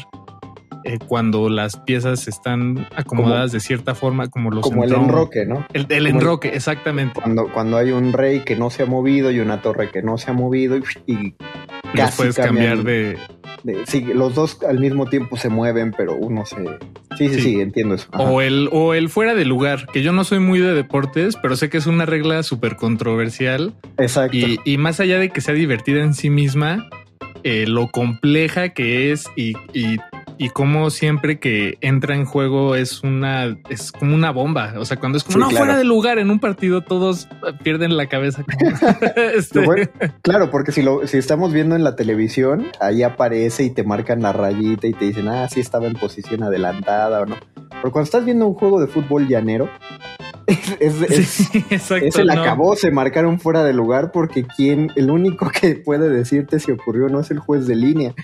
[0.84, 5.66] eh, cuando las piezas están acomodadas de cierta forma, como los Como el enroque, ¿no?
[5.72, 7.20] el, el enroque, exactamente.
[7.20, 10.18] Cuando, cuando hay un rey que no se ha movido y una torre que no
[10.18, 11.34] se ha movido y, y
[11.94, 13.18] casi puedes cambian cambiar de.
[13.64, 16.56] De- sí, los dos al mismo tiempo se mueven, pero uno se...
[17.18, 17.60] Sí, sí, sí, Sí.
[17.60, 18.08] entiendo eso.
[18.12, 18.24] Ajá.
[18.24, 21.56] O el, o el fuera de lugar, que yo no soy muy de deportes, pero
[21.56, 23.74] sé que es una regla súper controversial.
[23.98, 24.36] Exacto.
[24.36, 26.88] Y, y más allá de que sea divertida en sí misma,
[27.44, 29.98] eh, lo compleja que es y, y,
[30.44, 34.74] y cómo siempre que entra en juego es una, es como una bomba.
[34.78, 35.64] O sea, cuando es como Sí, no claro.
[35.64, 37.28] fuera de lugar en un partido, todos
[37.62, 38.42] pierden la cabeza.
[38.44, 38.70] como-
[39.36, 39.88] Este, bueno-
[40.22, 44.20] claro, porque si lo si estamos viendo en la televisión, ahí aparece y te marcan
[44.22, 47.36] la rayita y te dicen, ah, sí estaba en posición adelantada o no.
[47.70, 49.68] Pero cuando estás viendo un juego de fútbol llanero,
[50.46, 52.04] es, es- es- sí, exacto.
[52.04, 52.42] es el no.
[52.42, 57.08] acabose marcar un fuera de lugar porque quien, el único que puede decirte si ocurrió
[57.08, 58.14] no es el juez de línea.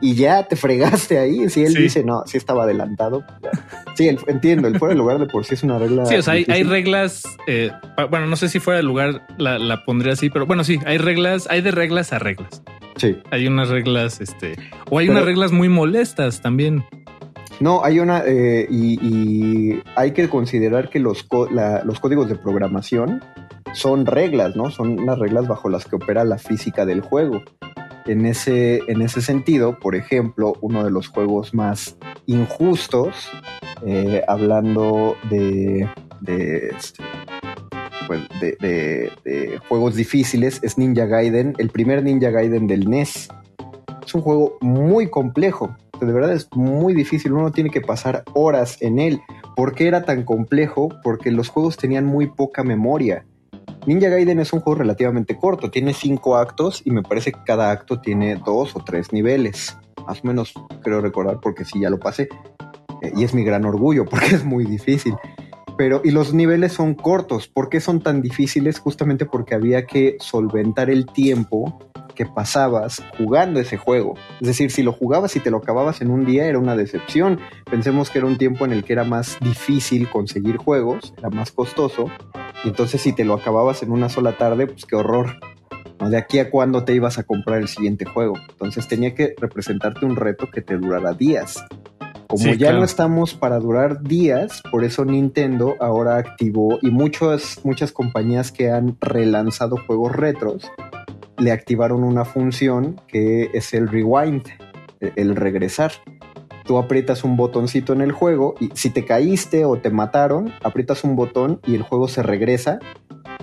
[0.00, 1.48] Y ya te fregaste ahí.
[1.48, 1.82] Si él Sí.
[1.82, 3.24] dice, no, sí estaba adelantado.
[3.42, 3.50] ya.
[3.96, 6.04] Sí, el- entiendo, el fuera de lugar de por sí es una regla.
[6.06, 7.22] Sí, o sea, hay, hay reglas.
[7.46, 7.70] eh,
[8.10, 10.98] bueno, no sé si fuera de lugar la, la pondré así, pero bueno, sí, hay
[10.98, 12.62] reglas, hay de reglas a reglas.
[12.96, 13.16] Sí.
[13.30, 14.56] Hay unas reglas, este,
[14.90, 16.84] o hay Pero- unas reglas muy molestas también.
[17.60, 22.34] No, hay una, eh, y, y hay que considerar que los, la- los códigos de
[22.34, 23.22] programación
[23.74, 24.70] son reglas, ¿no?
[24.70, 27.42] Son unas reglas bajo las que opera la física del juego.
[28.06, 33.28] En ese, en ese sentido, por ejemplo, uno de los juegos más injustos,
[33.86, 37.02] eh, hablando este,
[38.06, 43.28] pues, de- de- de juegos difíciles, es Ninja Gaiden, el primer Ninja Gaiden del NES.
[44.04, 48.76] Es un juego muy complejo, de verdad es muy difícil, uno tiene que pasar horas
[48.82, 49.20] en él.
[49.56, 50.90] ¿Por qué era tan complejo?
[51.02, 53.24] Porque los juegos tenían muy poca memoria.
[53.86, 57.70] Ninja Gaiden es un juego relativamente corto, tiene cinco actos y me parece que cada
[57.70, 59.76] acto tiene dos o tres niveles.
[60.06, 62.28] Más o menos creo recordar porque sí ya lo pasé.
[63.02, 65.14] Eh, y es mi gran orgullo porque es muy difícil.
[65.76, 67.46] Pero, y los niveles son cortos.
[67.46, 68.78] ¿Por qué son tan difíciles?
[68.78, 71.78] Justamente porque había que solventar el tiempo
[72.14, 74.14] que pasabas jugando ese juego.
[74.40, 77.38] Es decir, si lo jugabas y te lo acababas en un día era una decepción.
[77.70, 81.50] Pensemos que era un tiempo en el que era más difícil conseguir juegos, era más
[81.52, 82.06] costoso.
[82.64, 85.36] Y entonces si te lo acababas en una sola tarde, pues qué horror.
[86.00, 86.10] ¿no?
[86.10, 88.34] De aquí a cuándo te ibas a comprar el siguiente juego.
[88.50, 91.62] Entonces tenía que representarte un reto que te durara días.
[92.26, 92.78] Como Sí, ya claro.
[92.78, 98.70] no estamos para durar días, por eso Nintendo ahora activó y muchas, muchas compañías que
[98.70, 100.70] han relanzado juegos retros
[101.38, 104.46] le activaron una función que es el rewind,
[105.00, 105.92] el- el regresar.
[106.64, 111.04] Tú aprietas un botoncito en el juego y si te caíste o te mataron, aprietas
[111.04, 112.78] un botón y el juego se regresa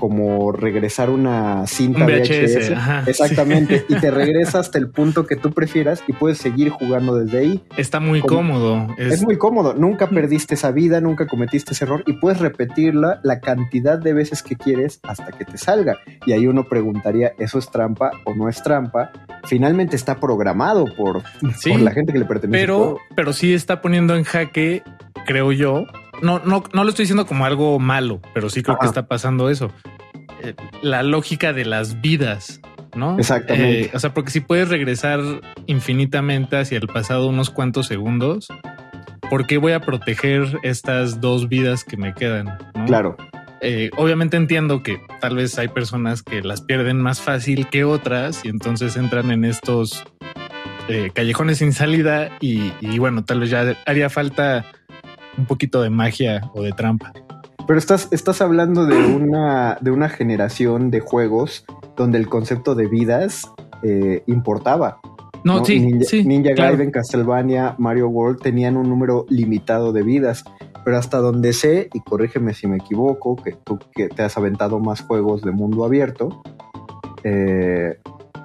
[0.02, 2.72] como regresar una cinta VHS, VHS.
[2.76, 3.86] ajá, Exactamente.
[3.90, 7.64] Y te regresa hasta el punto que tú prefieras y puedes seguir jugando desde ahí.
[7.78, 8.88] Está muy Como- cómodo.
[8.98, 13.20] Es, Es muy cómodo, nunca perdiste esa vida, nunca cometiste ese error y puedes repetirla
[13.24, 15.98] la cantidad de veces que quieres hasta que te salga.
[16.26, 19.12] Y ahí uno preguntaría, ¿eso es trampa o no es trampa?
[19.44, 21.22] Finalmente está programado por,
[21.60, 22.60] Sí, por la gente que le pertenece.
[22.64, 24.82] pero, pero sí está poniendo en jaque,
[25.28, 25.86] creo yo.
[26.22, 29.50] No, no, no lo estoy diciendo como algo malo, pero sí creo que está pasando
[29.50, 29.72] eso.
[30.44, 32.62] Eh, la lógica de las vidas,
[32.96, 33.18] ¿no?
[33.18, 33.82] Exactamente.
[33.82, 35.20] Eh, o sea, porque si puedes regresar
[35.68, 38.48] infinitamente hacia el pasado unos cuantos segundos,
[39.30, 42.58] ¿por qué voy a proteger estas dos vidas que me quedan?
[42.76, 42.86] ¿no?
[42.86, 43.18] Claro.
[43.62, 48.44] Eh, obviamente entiendo que tal vez hay personas que las pierden más fácil que otras
[48.44, 50.04] y entonces entran en estos
[50.90, 54.66] eh, callejones sin salida y, y bueno, tal vez ya haría falta
[55.38, 57.14] un poquito de magia o de trampa.
[57.68, 61.66] Pero estás, estás hablando de una, de una generación de juegos
[61.96, 63.50] donde el concepto de vidas
[63.84, 65.00] eh, importaba.
[65.44, 65.66] No, ¿no?
[65.66, 66.72] sí, Ninja, sí, Ninja claro.
[66.72, 70.44] Gaiden, Castlevania, Mario World tenían un número limitado de vidas.
[70.84, 74.80] Pero hasta donde sé, y corrígeme si me equivoco, que tú que te has aventado
[74.80, 76.42] más juegos de mundo abierto,
[77.24, 78.00] eh,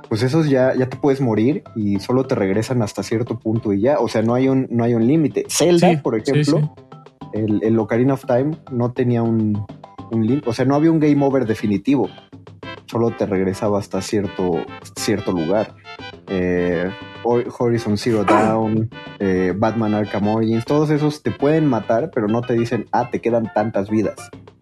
[0.08, 3.80] pues esos ya, ya te puedes morir y solo te regresan hasta cierto punto y
[3.80, 3.98] ya.
[3.98, 5.44] O sea, no hay un, no hay un límite.
[5.48, 6.70] Zelda, Sí, por ejemplo, sí.
[7.34, 9.64] el, el Ocarina of Time no tenía un,
[10.10, 10.48] un límite.
[10.48, 12.08] O sea, no había un game over definitivo.
[12.86, 14.64] Solo te regresaba hasta cierto,
[14.96, 15.74] cierto lugar.
[16.28, 16.88] Eh,
[17.24, 18.88] Hor- Horizon Zero Dawn,
[19.18, 23.20] eh, Batman Arkham Origins, todos esos te pueden matar, pero no te dicen, ah, te
[23.20, 24.16] quedan tantas vidas.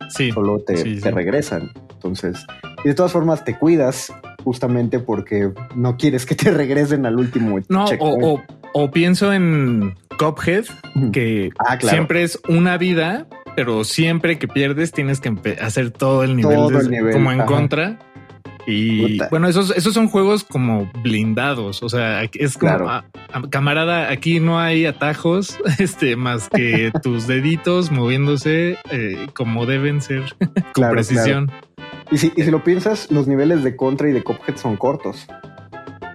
[0.09, 1.70] Sí, Solo te, te regresan.
[1.92, 2.44] Entonces,
[2.85, 4.12] y de todas formas te cuidas
[4.44, 8.42] justamente porque no quieres que te regresen al último No, o, o,
[8.74, 10.64] o pienso en Cuphead,
[11.12, 11.96] que Ah, claro.
[11.96, 13.26] siempre es una vida,
[13.57, 17.33] pero siempre que pierdes tienes que hacer todo el nivel, Todo desde- el nivel, como
[17.33, 17.46] en ajá.
[17.46, 17.98] contra.
[18.66, 19.28] Y Puta.
[19.28, 21.83] bueno, esos, esos son juegos como blindados.
[21.83, 22.88] O sea, es como Claro.
[22.88, 29.66] ah, ah, camarada, aquí no hay atajos, este, más que tus deditos moviéndose eh, como
[29.66, 31.50] deben ser con Claro, precisión.
[32.14, 35.27] Y si, y si lo piensas, los niveles de Contra y de Cuphead son cortos.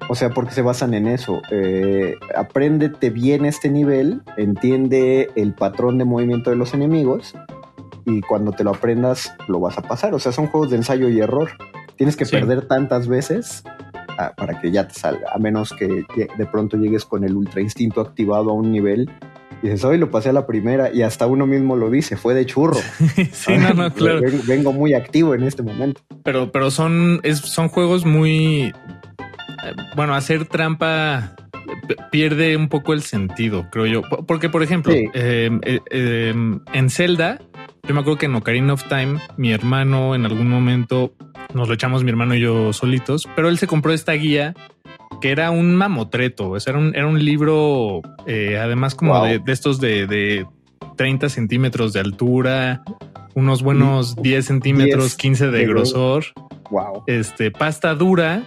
[0.08, 1.42] O sea, porque se basan en eso.
[1.52, 7.36] Eh, apréndete bien este nivel, entiende el patrón de movimiento de los enemigos
[8.06, 10.14] y cuando te lo aprendas lo vas a pasar.
[10.14, 11.50] O sea, son juegos de ensayo y error.
[11.98, 12.32] Tienes que Sí.
[12.32, 13.66] perder tantas veces
[14.18, 17.60] ah, para que ya te salga, a menos que de pronto llegues con el ultra
[17.60, 19.12] instinto activado a un nivel
[19.62, 22.34] y dices, hoy lo pasé a la primera y hasta uno mismo lo dice, fue
[22.34, 22.78] de churro.
[23.32, 24.22] sí, no, no, claro.
[24.22, 26.02] Ven- Vengo muy activo en este momento.
[26.24, 28.66] Pero, pero son, es- son juegos muy.
[28.68, 28.74] eh,
[29.96, 31.36] Bueno, hacer trampa
[31.88, 34.02] p- pierde un poco el sentido, creo yo.
[34.28, 35.06] Porque, por ejemplo, Sí.
[35.14, 36.34] eh, eh, eh,
[36.74, 37.40] en Zelda,
[37.88, 41.14] yo me acuerdo que en Ocarina of Time, mi hermano en algún momento
[41.54, 44.54] nos lo echamos mi hermano y yo solitos, pero él se compró esta guía
[45.22, 46.52] que era un mamotreto.
[46.52, 49.24] o sea, era un, era un libro, eh, además, como Wow.
[49.26, 50.46] de, de estos de, de
[50.98, 52.84] 30 centímetros de altura,
[53.36, 56.26] unos buenos 10 centímetros, 10 15 de de grosor
[56.72, 57.04] Wow.
[57.08, 58.44] este, pasta dura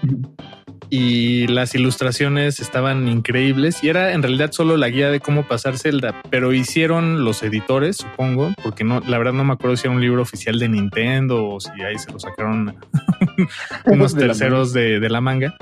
[0.90, 5.78] y las ilustraciones estaban increíbles y era en realidad solo la guía de cómo pasar
[5.78, 9.94] Zelda, pero hicieron los editores, supongo, porque no, la verdad no me acuerdo si era
[9.96, 12.76] un libro oficial de Nintendo o si ahí se lo sacaron
[13.86, 15.54] unos De terceros de, de la manga.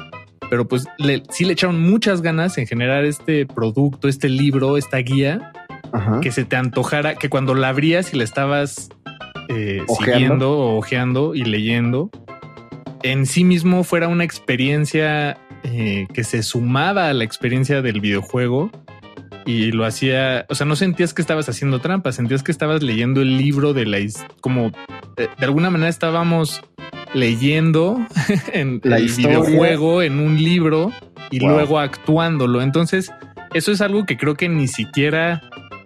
[0.51, 4.99] Pero pues le, sí le echaron muchas ganas en generar este producto, este libro, esta
[4.99, 5.53] guía,
[5.93, 6.21] Ajá.
[6.21, 8.91] que se te antojara, que cuando la abrías y la estabas
[9.49, 10.13] eh, Ojeando.
[10.13, 12.11] siguiendo ojeando y leyendo,
[13.03, 18.71] en sí mismo fuera una experiencia eh, que se sumaba a la experiencia del videojuego
[19.47, 23.23] y lo hacía, o sea, no sentías que estabas haciendo trampa, sentías que estabas leyendo
[23.23, 23.99] el libro de la
[24.41, 24.73] como
[25.17, 26.63] eh, de alguna manera estábamos
[27.15, 27.99] leyendo
[28.53, 29.41] en La el historia.
[29.41, 30.91] videojuego en un libro
[31.31, 31.49] y Wow.
[31.51, 32.63] luego actuándolo.
[32.63, 33.13] Entonces,
[33.55, 35.43] eso es algo que creo que ni siquiera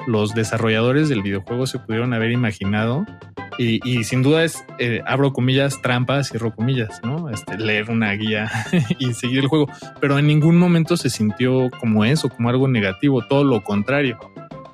[0.06, 3.06] los desarrolladores del videojuego se pudieron haber imaginado.
[3.56, 7.30] Y, y sin duda es, eh, abro comillas, trampas, cierro comillas, ¿no?
[7.30, 8.50] Este, leer una guía
[8.98, 9.68] y seguir el juego.
[10.00, 14.18] Pero en ningún momento se sintió como eso, como algo negativo, todo lo contrario.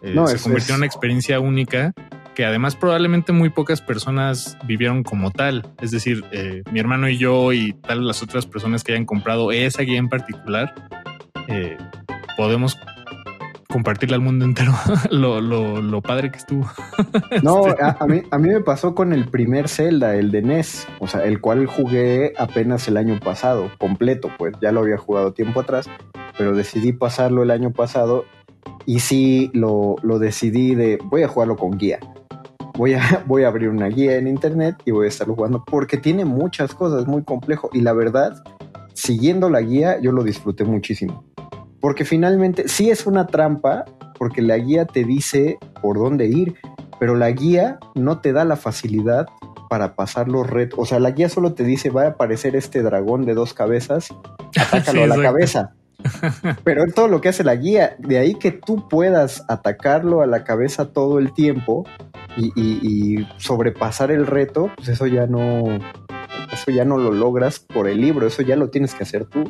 [0.03, 1.93] Eh, No, se es- convirtió es- en una experiencia única
[2.41, 5.75] que además probablemente muy pocas personas vivieron como tal.
[5.83, 9.53] Es decir, eh, mi hermano y yo y tal las otras personas que hayan comprado
[9.53, 10.75] esa guía en particular,
[11.49, 11.77] eh,
[12.39, 12.79] podemos
[13.69, 14.73] compartirle al mundo entero
[15.11, 16.67] lo, lo, lo padre que estuvo.
[17.43, 20.41] No, Este, a, a mí, a mí me pasó con el primer Zelda, el de
[20.41, 24.97] NES, o sea, el cual jugué apenas el año pasado, completo, pues ya lo había
[24.97, 25.91] jugado tiempo atrás,
[26.39, 28.25] pero decidí pasarlo el año pasado
[28.87, 32.01] y sí lo, lo decidí de voy a jugarlo con guía.
[32.81, 35.99] Voy a, voy a abrir una guía en internet y voy a estarlo jugando porque
[35.99, 38.43] tiene muchas cosas, muy complejo y la verdad,
[38.95, 41.23] siguiendo la guía yo lo disfruté muchísimo.
[41.79, 43.85] Porque finalmente sí es una trampa
[44.19, 46.55] porque la guía te dice por dónde ir,
[46.99, 49.27] pero la guía no te da la facilidad
[49.69, 50.79] para pasar los retos.
[50.79, 54.09] O sea, la guía solo te dice, va a aparecer este dragón de dos cabezas,
[54.57, 55.23] atácalo Sí, a la exacto.
[55.23, 55.75] cabeza.
[56.65, 57.95] Pero es todo lo que hace la guía.
[57.99, 61.85] De ahí que tú puedas atacarlo a la cabeza todo el tiempo
[62.37, 65.79] y, y- y sobrepasar el reto, pues eso ya no,
[66.53, 69.45] eso ya no lo logras por el libro, eso ya lo tienes que hacer tú.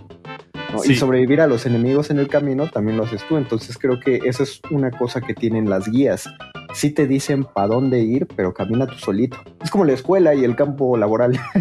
[0.72, 0.78] ¿no?
[0.78, 0.92] Sí.
[0.92, 3.36] Y sobrevivir a los enemigos en el camino también lo haces tú.
[3.36, 6.28] Entonces creo que esa es una cosa que tienen las guías.
[6.74, 9.36] Sí te dicen para dónde ir, pero camina tú solito.
[9.62, 11.38] Es como la escuela y el campo laboral.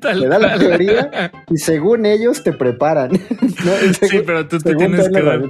[0.00, 3.10] Tal Te da la teoría y según ellos te preparan.
[3.40, 3.72] ¿no?
[4.08, 5.42] Sí, pero tú te tienes te que dar.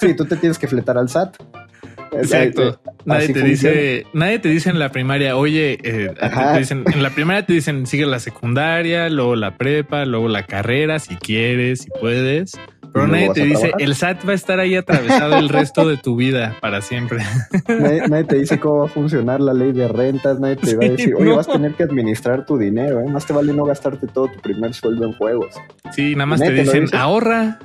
[0.00, 1.36] Sí, tú te tienes que fletar al SAT.
[2.12, 2.80] Exacto.
[3.04, 6.12] Nadie así te dice, nadie te dice en la primaria, oye, eh,
[6.52, 10.44] te dicen, en la primaria te dicen sigue la secundaria, luego la prepa, luego la
[10.46, 12.52] carrera, si quieres, si puedes.
[12.92, 13.82] Pero nadie te dice, trabajar.
[13.82, 17.18] el SAT va a estar ahí atravesado el resto de tu vida para siempre.
[17.68, 20.84] Nadie, nadie te dice cómo va a funcionar la ley de rentas, nadie te va
[20.84, 21.36] a decir, oye, no.
[21.36, 23.06] vas a tener que administrar tu dinero, ¿eh?
[23.08, 25.54] más te vale no gastarte todo tu primer sueldo en juegos.
[25.92, 26.96] Sí, nada más te dicen, dice.
[26.96, 27.60] ahorra.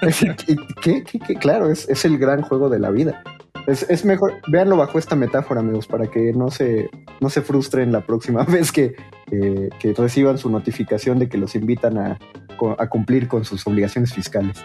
[0.00, 1.34] ¿Qué, qué- qué- qué?
[1.36, 3.22] Claro, es, es el gran juego de la vida.
[3.68, 6.88] Es, es mejor, véanlo bajo esta metáfora, amigos, para que no se,
[7.20, 8.94] no se frustren la próxima vez que,
[9.30, 12.18] eh, que reciban su notificación de que los invitan a,
[12.78, 14.56] a cumplir con sus obligaciones fiscales.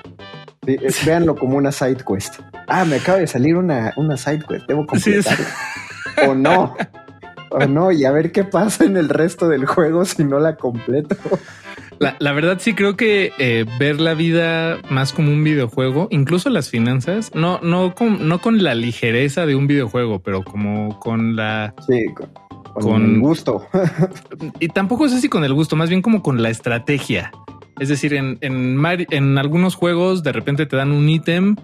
[0.66, 2.40] Sí, eh, véanlo como una side quest.
[2.68, 6.32] Ah, me acaba de salir una, una side quest, debo Sí, es- completarla.
[6.32, 6.76] o no.
[7.56, 10.56] O no, y a ver qué pasa en el resto del juego si no la
[10.56, 11.16] completo.
[12.00, 16.50] La, la verdad sí creo que eh, ver la vida más como un videojuego, incluso
[16.50, 21.36] las finanzas, no, no, con, no con la ligereza de un videojuego, pero como con
[21.36, 21.74] la...
[21.88, 22.30] Sí, con,
[22.74, 23.66] con Con- el gusto.
[24.60, 27.32] Y tampoco es así con el gusto, más bien como con la estrategia.
[27.80, 28.80] Es decir, en, en,
[29.10, 31.56] en algunos juegos de repente te dan un ítem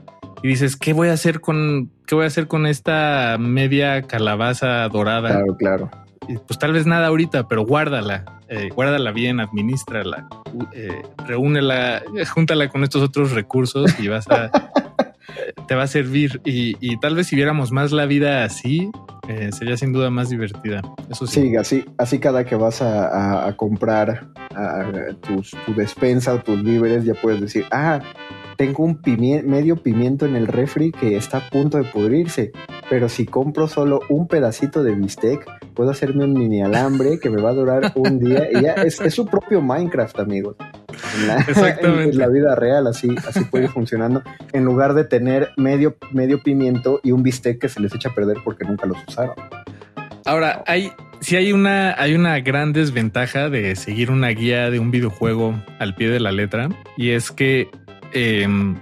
[0.42, 4.88] y dices, ¿qué voy a hacer con, qué voy a hacer con esta media calabaza
[4.90, 5.30] dorada?
[5.30, 5.92] Claro, claro.
[6.28, 10.28] Y, pues tal vez nada ahorita, pero guárdala, eh, guárdala bien, administrala,
[10.74, 12.02] eh, reúnela,
[12.34, 14.50] júntala con estos otros recursos y vas a,
[15.68, 16.42] te va a servir.
[16.46, 18.92] Y, y tal vez si viéramos más la vida así,
[19.28, 20.82] eh, sería sin duda más divertida.
[21.10, 21.42] Eso sí.
[21.50, 24.28] Sí, así, así cada que vas a, a- a comprar
[25.22, 28.00] tus, tu despensa o tus víveres, ya puedes decir, ah,
[28.60, 32.52] tengo un pimie- medio pimiento en el refri que está a punto de pudrirse,
[32.90, 37.42] pero si compro solo un pedacito de bistec, puedo hacerme un mini alambre que me
[37.42, 40.58] va a durar un día y ya es, es su propio Minecraft, amigos.
[41.22, 42.10] En la, Exactamente.
[42.12, 46.44] en la vida real, así, así puede ir funcionando, en lugar de tener medio, medio
[46.44, 49.36] pimiento y un bistec que se les echa a perder porque nunca los usaron.
[50.26, 50.92] Ahora, hay,
[51.22, 55.96] sí hay una, hay una gran desventaja de seguir una guía de un videojuego al
[55.96, 57.70] pie de la letra, y es que
[58.14, 58.78] em,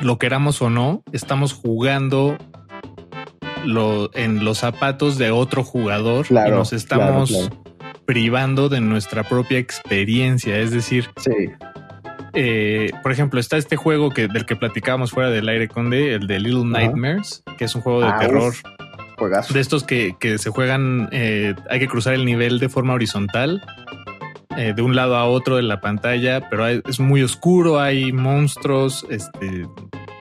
[0.00, 2.36] lo queramos o no, estamos jugando
[3.64, 7.62] lo, en los zapatos de otro jugador y Claro, nos estamos claro, claro.
[8.06, 10.58] privando de nuestra propia experiencia.
[10.58, 11.30] Es decir, Sí,
[12.32, 16.26] eh, por ejemplo, está este juego que, del que platicábamos fuera del aire conde, el
[16.26, 16.64] de Little.
[16.64, 18.52] Nightmares, que es un juego de Ah, terror
[19.18, 19.50] uf.
[19.52, 23.62] de estos que, que se juegan, eh, hay que cruzar el nivel de forma horizontal,
[24.56, 28.12] eh, de un lado a otro de la pantalla, pero hay- es muy oscuro, hay
[28.12, 29.66] monstruos, este,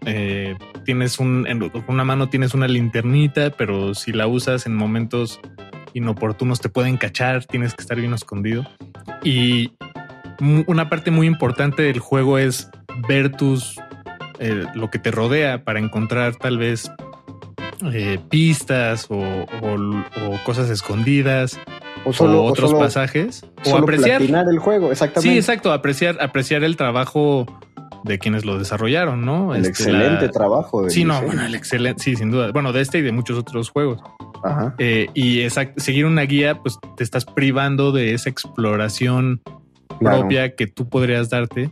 [0.06, 0.56] eh,
[0.86, 1.48] tienes un,
[1.88, 5.40] una mano tienes una linternita, pero si la usas en momentos
[5.94, 8.66] inoportunos te pueden cachar, tienes que estar bien escondido.
[9.24, 9.74] Y
[10.68, 12.70] una parte muy importante del juego es
[13.08, 13.76] ver tus,
[14.40, 16.92] eh, lo que te rodea para encontrar tal vez
[18.30, 19.46] pistas o
[20.44, 21.58] cosas escondidas
[22.06, 25.30] O solo, o o otros solo- pasajes o solo apreciar el juego, exactamente.
[25.32, 27.46] sí exacto apreciar apreciar el trabajo
[28.06, 30.84] de quienes lo desarrollaron no El Este, excelente la- trabajo.
[30.84, 33.38] De sí no bueno el excelente sí sin duda bueno de este y de muchos
[33.38, 34.00] otros juegos
[34.44, 34.74] Ajá.
[34.78, 39.42] Eh, y exact- seguir una guía pues te estás privando de esa exploración
[40.00, 40.20] Claro.
[40.20, 41.72] propia que tú podrías darte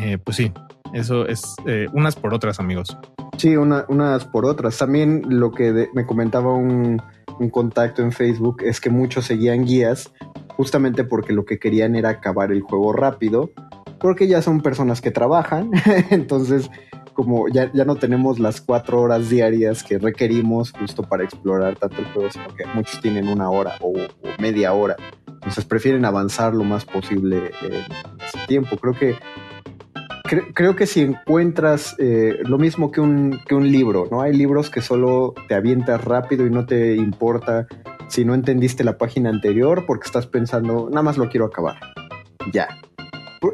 [0.00, 0.52] Eh, pues sí
[0.92, 2.96] eso es eh, unas por otras amigos
[3.38, 4.76] Sí, una- unas por otras.
[4.76, 7.00] También lo que de- me comentaba un,
[7.38, 10.12] un contacto en Facebook es que muchos seguían guías
[10.48, 13.50] justamente porque lo que querían era acabar el juego rápido,
[13.98, 15.70] porque ya son personas que trabajan,
[16.10, 16.70] entonces
[17.14, 21.98] como ya, ya no tenemos las cuatro horas diarias que requerimos justo para explorar tanto
[21.98, 26.54] el juego, sino que muchos tienen una hora o, o media hora, entonces prefieren avanzar
[26.54, 28.76] lo más posible en ese tiempo.
[28.76, 29.16] Creo que
[30.32, 34.22] cre- creo que si encuentras eh, lo mismo que un, que un libro, ¿no?
[34.22, 37.66] Hay libros que solo te avientas rápido y no te importa
[38.08, 41.76] si no entendiste la página anterior porque estás pensando, nada más lo quiero acabar.
[42.52, 42.68] Ya.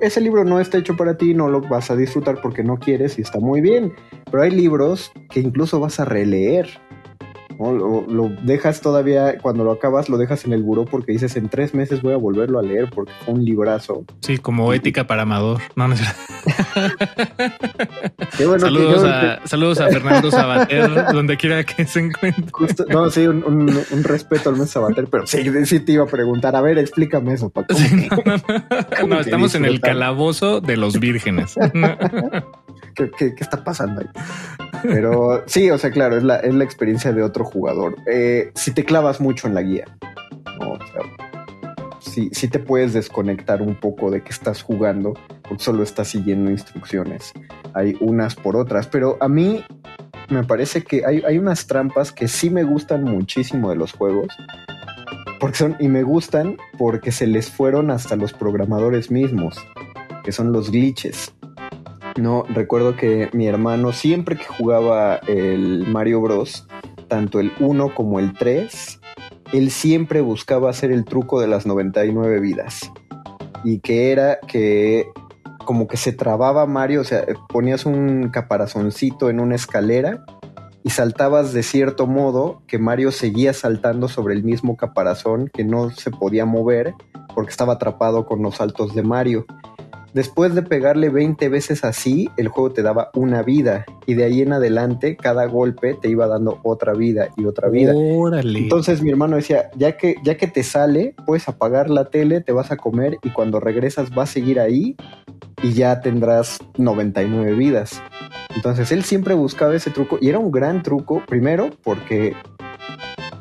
[0.01, 3.19] Ese libro no está hecho para ti, no lo vas a disfrutar porque no quieres
[3.19, 3.95] y está muy bien.
[4.31, 6.69] Pero hay libros que incluso vas a releer.
[7.59, 7.73] ¿No?
[7.73, 11.49] Lo, lo dejas todavía, cuando lo acabas, lo dejas en el buró porque dices, en
[11.49, 14.05] tres meses voy a volverlo a leer porque fue un librazo.
[14.21, 16.01] sí como ética para amador no, no es.
[18.37, 22.45] Qué bueno saludos, a, saludos a Fernando Sabater, donde quiera que se encuentre.
[22.53, 26.05] Justo- no, sí, un, un- un respeto al mes Sabater, pero sí, sí te iba
[26.05, 26.55] a preguntar.
[26.57, 27.75] A ver, explícame eso, Paco.
[27.75, 28.43] Sí, no, no, no.
[29.01, 31.55] ¿Cómo No, que estamos en el calabozo de los vírgenes.
[33.17, 34.09] ¿Qué, está pasando ahí?
[34.83, 37.97] Pero sí, o sea, claro, es la, es la experiencia de otro jugador.
[38.07, 39.85] Eh, si te clavas mucho en la guía,
[40.61, 40.79] ¿no?
[42.51, 45.15] Te puedes desconectar un poco de que estás jugando,
[45.59, 47.33] solo estás siguiendo instrucciones.
[47.75, 49.65] Hay unas por otras, pero a mí
[50.31, 54.29] me parece que hay, hay unas trampas que sí me gustan muchísimo de los juegos.
[55.39, 59.57] Porque son, y me gustan porque se les fueron hasta los programadores mismos,
[60.25, 61.33] que son los glitches.
[62.19, 66.67] No, recuerdo que mi hermano siempre que jugaba el Mario Bros,
[67.07, 69.01] tanto el 1 como el 3,
[69.53, 72.91] él siempre buscaba hacer el truco de las 99 vidas.
[73.63, 75.07] Y que era que
[75.65, 80.25] como que se trababa Mario, o sea, ponías un caparazoncito en una escalera
[80.83, 85.91] y saltabas de cierto modo que Mario seguía saltando sobre el mismo caparazón que no
[85.91, 86.95] se podía mover
[87.33, 89.47] porque estaba atrapado con los saltos de Mario.
[90.19, 94.43] Después de pegarle 20 veces así, el juego te daba una vida y de ahí
[94.43, 97.93] en adelante cada golpe te iba dando otra vida y otra vida.
[97.95, 98.59] Órale.
[98.59, 102.51] Entonces mi hermano decía, ya que, ya que te sale, puedes apagar la tele, te
[102.51, 104.97] vas a comer y cuando regresas vas a seguir ahí
[105.63, 108.03] y ya tendrás 99 vidas.
[108.57, 112.35] Entonces él siempre buscaba ese truco y era un gran truco, primero porque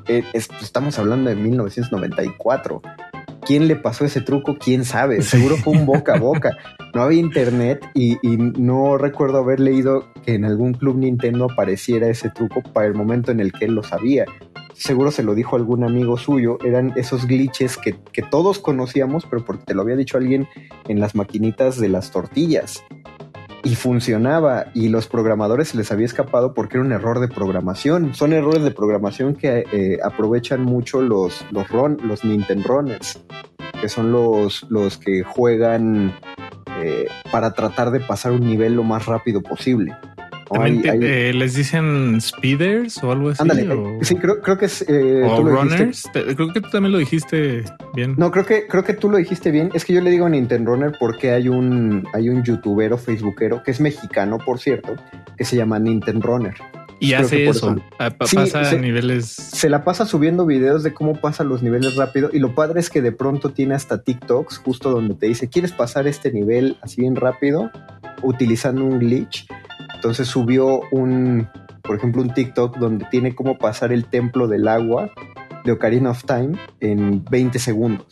[0.08, 2.84] eh, es- estamos hablando de 1994.
[3.48, 4.58] ¿Quién le pasó ese truco?
[4.58, 5.22] ¿Quién sabe?
[5.22, 6.58] Seguro fue un boca a boca.
[6.94, 12.10] No había internet y, y no recuerdo haber leído que en algún club Nintendo apareciera
[12.10, 14.26] ese truco para el momento en el que él lo sabía.
[14.74, 16.58] Seguro se lo dijo algún amigo suyo.
[16.62, 20.46] Eran esos glitches que, que todos conocíamos, pero porque te lo había dicho alguien
[20.90, 22.84] en las maquinitas de las tortillas.
[23.68, 28.14] Y funcionaba y los programadores se les había escapado porque era un error de programación.
[28.14, 33.20] Son errores de programación que eh, aprovechan mucho los, los, Nintendo Runners,
[33.82, 36.18] que son los, los que juegan
[36.82, 39.94] eh, para tratar de pasar un nivel lo más rápido posible.
[40.52, 43.42] También Hay- te- hay- eh, les dicen speeders o algo así.
[43.42, 44.82] ándale, o, sí, creo, creo que es...
[44.88, 46.04] eh, o runners.
[46.14, 48.16] Te- Creo que tú también lo dijiste bien.
[48.18, 49.70] No, creo que, creo que tú lo dijiste bien.
[49.74, 53.72] Es que yo le digo Nintendo Runner porque hay un, hay un youtubero, facebookero, que
[53.72, 54.96] es mexicano, por cierto,
[55.38, 56.54] que se llama Nintendo Runner.
[57.00, 57.76] Y creo hace eso.
[57.76, 57.82] eso.
[58.18, 59.26] Pa- Sí, pasa a se- niveles.
[59.28, 62.90] Se la pasa subiendo videos de cómo pasa los niveles rápido y lo padre es
[62.90, 67.02] que de pronto tiene hasta TikToks justo donde te dice, ¿quieres pasar este nivel así
[67.02, 67.70] bien rápido?
[68.24, 69.48] Utilizando un glitch.
[69.96, 71.48] Entonces subió un,
[71.84, 75.10] por ejemplo, un TikTok donde tiene cómo pasar el templo del agua
[75.64, 78.08] de Ocarina of Time en 20 segundos.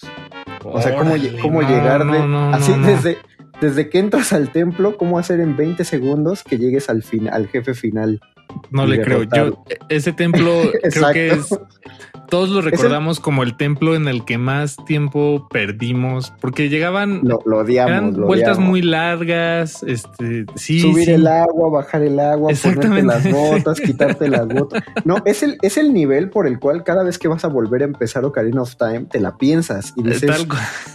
[0.64, 3.18] O sea, cómo, cómo no, llegar de no, no, así desde
[3.62, 7.48] desde que entras al templo, cómo hacer en 20 segundos que llegues al fin, al
[7.48, 8.20] jefe final.
[8.72, 9.24] No le creo.
[9.24, 11.50] Yo, ese templo creo que es.
[12.30, 17.22] Todos lo el- recordamos como el templo en el que más tiempo perdimos, porque llegaban.
[17.24, 18.70] Lo, lo odiamos, eran lo vueltas odiamos.
[18.70, 19.84] muy largas.
[19.84, 21.12] Este, sí, Subir sí.
[21.12, 24.84] el agua, bajar el agua, ponerte las botas, quitarte las botas.
[25.04, 27.82] No, es el, es el nivel por el cual cada vez que vas a volver
[27.82, 30.48] a empezar Ocarina of Time, te la piensas y Eh, dices,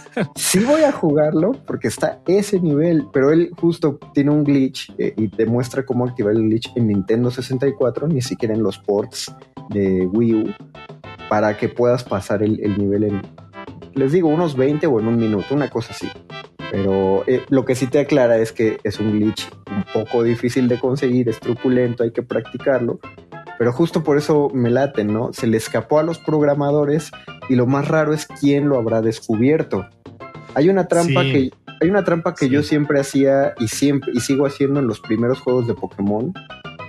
[0.35, 5.13] sí voy a jugarlo porque está ese nivel, pero él justo tiene un glitch eh,
[5.17, 9.33] y te muestra cómo activar el glitch en Nintendo 64, ni siquiera en los ports
[9.69, 10.53] de Wii U,
[11.31, 13.21] para que puedas pasar el, el nivel en,
[13.93, 16.09] les digo, unos 20 o en un minuto, una cosa así.
[16.69, 20.67] Pero eh, lo que sí te aclara es que es un glitch un poco difícil
[20.67, 22.99] de conseguir, es truculento, hay que practicarlo.
[23.57, 25.31] Pero justo por eso me late, ¿no?
[25.31, 27.11] Se le escapó a los programadores
[27.47, 29.87] y lo más raro es quién lo habrá descubierto.
[30.53, 31.31] Hay una trampa Sí.
[31.31, 32.51] que hay una trampa que Sí.
[32.51, 36.33] yo siempre hacía y siempre y sigo haciendo en los primeros juegos de Pokémon,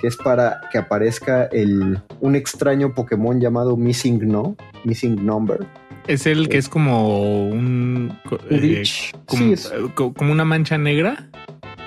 [0.03, 5.65] que es para que aparezca el un extraño Pokémon llamado Missing No, Missing Number.
[6.09, 8.19] Es el que es como un.
[8.51, 9.13] eh, glitch.
[9.27, 11.29] como, Sí, es- eh, co- como una mancha negra.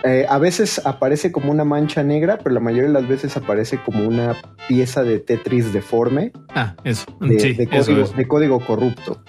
[0.06, 3.80] Eh, a veces aparece como una mancha negra, pero la mayoría de las veces aparece
[3.84, 4.36] como una
[4.70, 7.06] pieza de Tetris deforme Ah, eso.
[7.22, 8.16] de, sí, de eso código, es.
[8.16, 9.22] de código corrupto.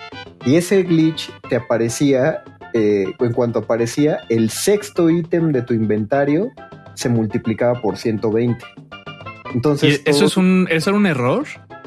[0.45, 6.51] Y ese glitch te aparecía, eh, en cuanto aparecía, el sexto ítem de tu inventario
[6.97, 8.65] se multiplicaba por 120.
[9.55, 11.45] Entonces, ¿Y eso todo- es un, eso era un error?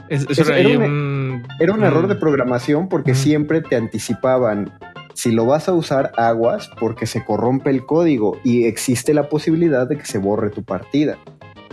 [0.10, 3.62] Es- Eso Eso era, era ahí un- un, era un error de programación porque siempre
[3.62, 4.72] te anticipaban.
[5.14, 9.88] Si lo vas a usar, aguas porque se corrompe el código y existe la posibilidad
[9.88, 11.18] de que se borre tu partida.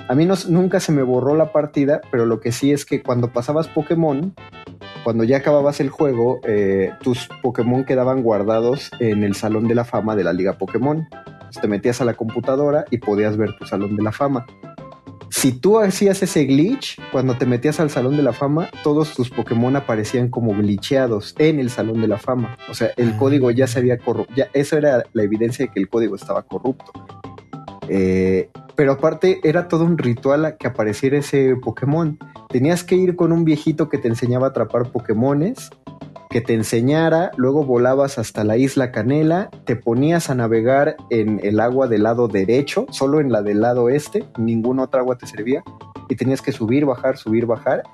[0.09, 3.03] A mí no- nunca se me borró la partida, pero lo que sí es que
[3.03, 4.35] cuando pasabas Pokémon,
[5.03, 9.85] cuando ya acababas el juego, eh, tus Pokémon quedaban guardados en el Salón de la
[9.85, 11.09] Fama de la Liga Pokémon.
[11.57, 14.45] Entonces te metías a la computadora y podías ver tu salón de la fama.
[15.31, 19.29] Si tú hacías ese glitch, cuando te metías al Salón de la Fama, todos tus
[19.29, 22.57] Pokémon aparecían como glitcheados en el Salón de la Fama.
[22.71, 23.17] O sea, el Ah.
[23.19, 24.33] código ya se había corrupto.
[24.55, 26.93] Eso era la evidencia de que el código estaba corrupto.
[27.89, 32.19] Eh, pero aparte era todo un ritual a que apareciera ese Pokémon.
[32.49, 35.71] Tenías que ir con un viejito que te enseñaba a atrapar Pokémones,
[36.37, 41.61] que te enseñara, luego volabas hasta la isla Canela, te ponías a navegar en el
[41.61, 45.65] agua del lado derecho, solo en la del lado este, ninguna otra agua te servía,
[46.11, 47.85] y tenías que subir, bajar, subir, bajar.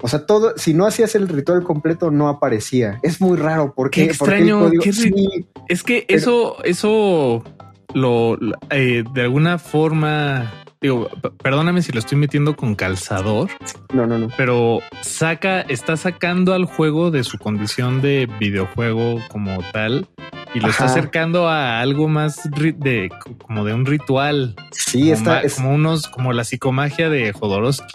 [0.00, 2.98] O sea, todo, si no hacías el ritual completo, no aparecía.
[3.02, 7.44] Es muy raro porque Qué extraño, qué sí, Es que Pero- eso, eso
[7.92, 10.50] lo lo- eh, de alguna forma,
[10.82, 11.08] digo,
[11.42, 13.50] perdóname si lo estoy metiendo con calzador,
[13.94, 14.28] no, no, no.
[14.36, 20.08] pero saca, está sacando al juego de su condición de videojuego como tal
[20.54, 23.10] y lo está acercando a algo más de
[23.46, 24.54] como de un ritual.
[24.70, 27.86] Sí, como, está, es- como unos, como la psicomagia de Jodorowsky.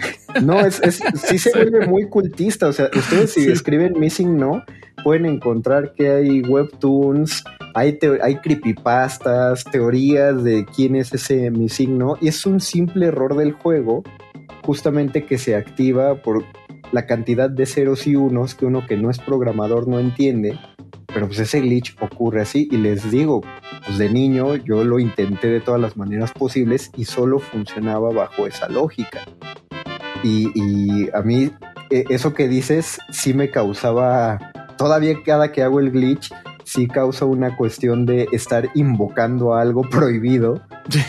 [0.44, 2.68] No, es, es- sí se vuelve muy cultista.
[2.68, 3.52] O sea, ustedes si Sí.
[3.52, 4.64] escriben Missing No,
[5.04, 7.44] pueden encontrar que hay webtoons,
[7.76, 12.18] hay, hay creepypastas, teorías de quién es ese Missing No.
[12.22, 14.04] Y es un simple error del juego,
[14.64, 16.44] justamente que se activa por
[16.92, 20.58] la cantidad de ceros y unos que uno que no es programador no entiende.
[21.18, 23.42] Pero pues ese glitch ocurre así y les digo,
[23.84, 28.46] pues de niño yo lo intenté de todas las maneras posibles y solo funcionaba bajo
[28.46, 29.22] esa lógica.
[30.24, 31.50] Y, y a mí
[31.90, 36.32] eh, eso que dices sí me causaba, todavía cada que hago el glitch,
[36.64, 40.62] sí causa una cuestión de estar invocando algo prohibido,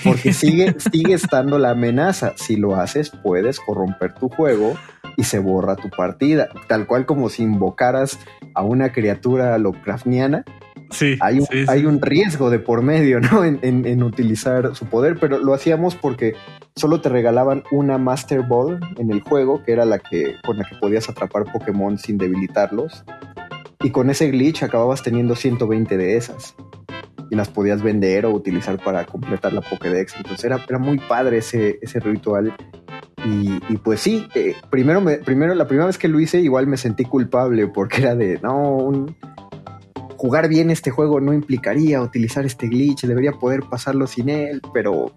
[0.04, 2.32] porque sigue, sigue estando la amenaza.
[2.36, 4.74] Si lo haces, puedes corromper tu juego
[5.18, 8.18] y se borra tu partida, tal cual como si invocaras
[8.54, 10.44] a una criatura Lovecraftiana,
[10.90, 11.64] Sí, hay un, sí, sí.
[11.68, 13.44] hay un riesgo de por medio, ¿no?
[13.44, 16.34] En, en- en utilizar su poder, pero lo hacíamos porque
[16.76, 20.64] solo te regalaban una Master Ball en el juego, que era la que con la
[20.64, 23.04] que podías atrapar Pokémon sin debilitarlos.
[23.82, 26.54] Y con ese glitch acababas teniendo 120 de esas.
[27.30, 30.14] Y las podías vender o utilizar para completar la Pokédex.
[30.16, 32.54] Entonces era, era muy padre ese, ese ritual.
[33.28, 36.66] Y, y pues sí, eh, primero, me, primero, la primera vez que lo hice, igual
[36.66, 39.14] me sentí culpable porque era de, no, un,
[40.16, 45.12] jugar bien este juego no implicaría utilizar este glitch, debería poder pasarlo sin él, pero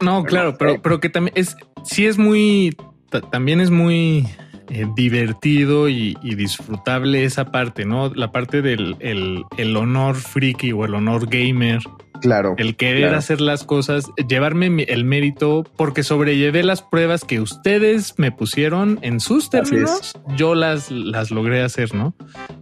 [0.00, 2.76] No, claro, pero, pero que también es, sí es muy,
[3.10, 4.28] ta- también es muy
[4.68, 8.12] eh, divertido y, y disfrutable esa parte, ¿no?
[8.14, 11.80] La parte del el, el honor friki o el honor gamer,
[12.20, 12.54] claro.
[12.58, 13.18] el querer Claro.
[13.18, 19.20] hacer las cosas, llevarme el mérito porque sobrellevé las pruebas que ustedes me pusieron en
[19.20, 22.14] sus términos, yo las, las logré hacer, ¿no?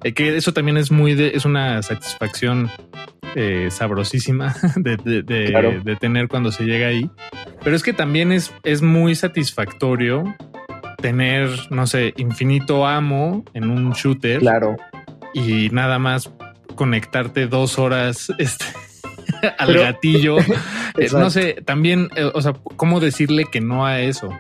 [0.04, 2.70] Eh, que eso también es muy de, es una satisfacción
[3.34, 5.80] eh, sabrosísima de, de- de- Claro.
[5.84, 7.10] de tener cuando se llega ahí.
[7.62, 10.24] Pero es que también es, es muy satisfactorio
[11.02, 14.76] tener, no sé, infinito amo en un shooter Claro.
[15.34, 16.30] y nada más
[16.74, 18.64] conectarte dos horas este,
[19.58, 20.36] al Pero- gatillo.
[20.98, 24.30] Eh, no sé, también, eh, o sea, ¿cómo decirle que no a eso?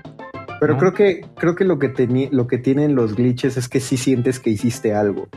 [0.58, 0.78] Pero ¿no?
[0.78, 4.40] creo que creo que lo que lo que tienen los glitches es que sí sientes
[4.40, 5.28] que hiciste algo.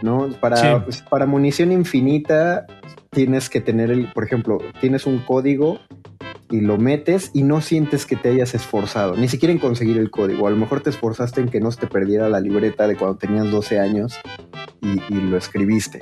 [0.00, 0.30] ¿No?
[0.40, 0.66] Para, Sí.
[0.82, 2.66] pues, para munición infinita
[3.10, 5.78] tienes que tener el, por ejemplo, tienes un código
[6.48, 10.10] y lo metes y no sientes que te hayas esforzado, ni siquiera en conseguir el
[10.10, 10.46] código.
[10.46, 13.18] A lo mejor te esforzaste en que no se te perdiera la libreta de cuando
[13.18, 14.18] tenías 12 años
[14.80, 16.00] y, y lo escribiste.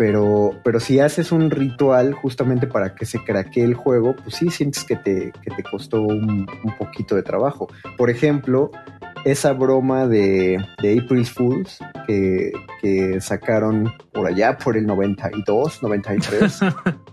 [0.00, 4.48] Pero, pero si haces un ritual justamente para que se craquee el juego, pues sí
[4.48, 7.68] sientes que te, que te costó un, un poquito de trabajo.
[7.98, 8.70] Por ejemplo,
[9.26, 16.60] esa broma de, de April Fools que, que sacaron por allá por el 92, 93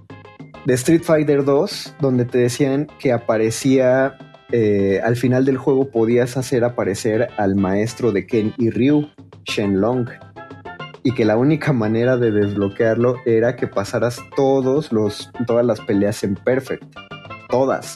[0.66, 4.18] de Street Fighter 2, donde te decían que aparecía
[4.54, 9.10] eh, al final del juego podías hacer aparecer al maestro de Ken y Ryu,
[9.44, 10.08] Shenlong,
[11.08, 16.22] y que la única manera de desbloquearlo era que pasaras todos los, todas las peleas
[16.26, 16.84] en Perfect,
[17.48, 17.96] todas,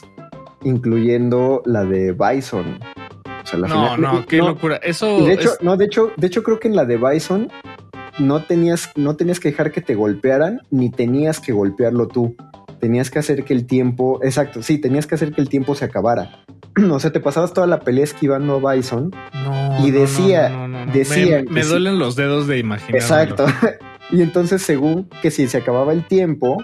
[0.62, 2.78] incluyendo la de Bison.
[3.42, 4.76] O sea, la No, final- no, qué no, locura.
[4.76, 7.48] Eso de hecho, es- no, de hecho, de hecho creo que en la de Bison
[8.18, 12.34] no tenías, no tenías que dejar que te golpearan, ni tenías que golpearlo tú.
[12.82, 15.84] Tenías que hacer que el tiempo, exacto, sí, tenías que hacer que el tiempo se
[15.84, 16.44] acabara.
[16.90, 19.14] o sea, te pasabas toda la pelea esquivando a Bison.
[19.32, 21.68] no, y decía- no, decían me, sí.
[21.68, 22.96] duelen los dedos de imaginar.
[22.96, 23.46] Exacto.
[24.10, 26.56] y entonces, según que si se acababa el tiempo,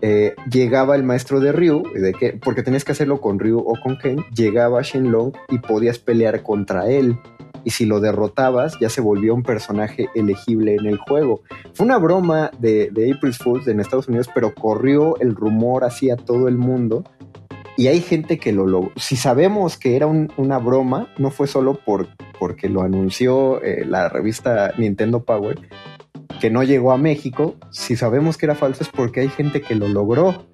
[0.00, 3.78] eh, llegaba el maestro de Ryu, de que, porque tenías que hacerlo con Ryu o
[3.82, 7.18] con Ken, llegaba Shenlong y podías pelear contra él.
[7.64, 11.42] Y si lo derrotabas ya se volvió un personaje elegible en el juego.
[11.72, 16.16] Fue una broma de, de April Fools en Estados Unidos, pero corrió el rumor hacia
[16.16, 17.04] todo el mundo
[17.76, 18.92] y hay gente que lo logró.
[18.96, 22.08] Si sabemos que era una broma, no fue solo por,
[22.38, 25.58] porque lo anunció eh, la revista Nintendo Power,
[26.40, 27.56] que no llegó a México.
[27.70, 30.46] Si sabemos que era falso es porque hay gente que lo logró.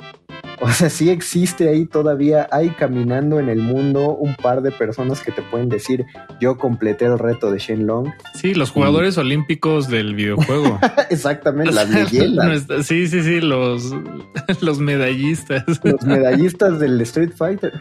[0.62, 5.22] O sea, sí existe ahí todavía, hay caminando en el mundo un par de personas
[5.22, 6.04] que te pueden decir,
[6.38, 8.12] yo completé el reto de Shenlong.
[8.34, 10.78] Sí, los jugadores olímpicos del videojuego.
[11.10, 12.66] Exactamente, las leyendas.
[12.86, 13.90] sí, sí, sí, los,
[14.60, 15.64] los medallistas.
[15.82, 17.72] Los medallistas del Street Fighter.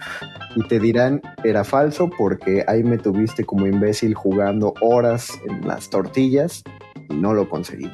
[0.56, 5.90] Y te dirán, era falso porque ahí me tuviste como imbécil jugando horas en las
[5.90, 6.64] tortillas
[7.10, 7.92] y no lo conseguí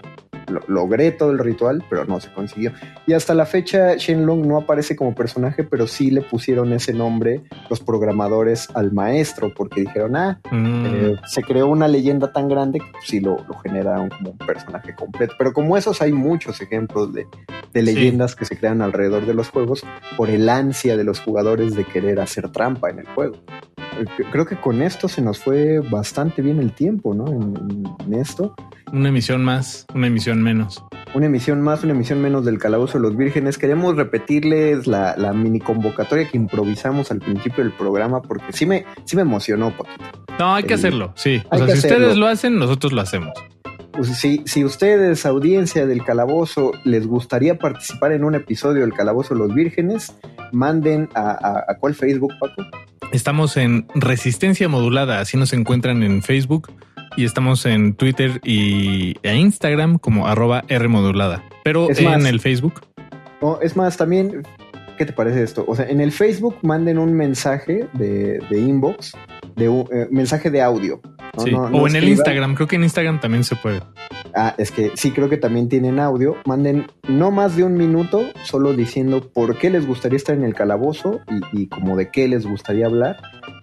[0.68, 2.72] logré todo el ritual, pero no se consiguió.
[3.08, 7.44] Y hasta la fecha Shenlong no aparece como personaje, pero sí le pusieron ese nombre
[7.70, 10.86] los programadores al maestro, porque dijeron, ah, mm.
[10.86, 14.96] eh, se creó una leyenda tan grande que sí lo, lo, generaron como un personaje
[14.96, 15.34] completo.
[15.38, 17.28] Pero como esos hay muchos ejemplos de,
[17.74, 19.84] leyendas que se crean alrededor de los juegos
[20.16, 23.36] por el ansia de los jugadores de querer hacer trampa en el juego
[24.32, 27.28] creo que con esto se nos fue bastante bien el tiempo, ¿no?
[27.28, 28.56] En, esto.
[28.94, 30.84] Una emisión más, una emisión menos.
[31.14, 33.58] Una emisión más, una emisión menos del Calabozo de los Vírgenes.
[33.58, 39.16] Queremos repetirles la, mini convocatoria que improvisamos al principio del programa porque sí me, sí
[39.16, 40.26] me emocionó poquito.
[40.40, 41.42] No, hay que hacerlo, sí.
[41.50, 43.32] O sea, si ustedes lo hacen, nosotros lo hacemos.
[43.94, 49.34] Pues si, si ustedes, audiencia del Calabozo, les gustaría participar en un episodio del Calabozo
[49.34, 50.14] de los Vírgenes,
[50.52, 52.64] manden a, a cuál Facebook, Paco.
[53.14, 56.70] Estamos en Resistencia Modulada, así nos encuentran en Facebook
[57.16, 61.44] y estamos en Twitter y e Instagram como arroba Rmodulada.
[61.64, 62.82] Pero en el Facebook.
[63.62, 64.44] es más, también,
[64.98, 65.66] ¿qué te parece esto?
[65.68, 69.14] O sea, en el Facebook manden un mensaje de, inbox,
[69.56, 71.02] de un eh, mensaje de audio.
[71.36, 73.82] o en el Instagram, creo que en Instagram también se puede.
[74.36, 76.36] Ah, es que sí, creo que también tienen audio.
[76.46, 80.54] Manden no más de un minuto solo diciendo por qué les gustaría estar en el
[80.54, 81.22] calabozo
[81.54, 83.18] y, como de qué les gustaría hablar.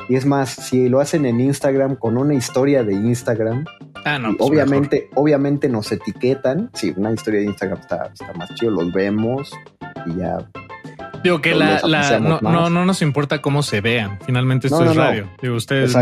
[0.09, 3.67] Y es más, si lo hacen en Instagram con una historia de Instagram,
[4.07, 6.71] ah, no, pues obviamente, obviamente nos etiquetan.
[6.73, 9.53] Sí, una historia de Instagram está, está más chido, los vemos
[10.07, 10.39] y ya
[11.23, 11.81] Digo que la,
[12.21, 14.19] no, no, nos importa cómo se vean.
[14.27, 15.29] Finalmente esto es radio.
[15.41, 15.97] Digo, ustedes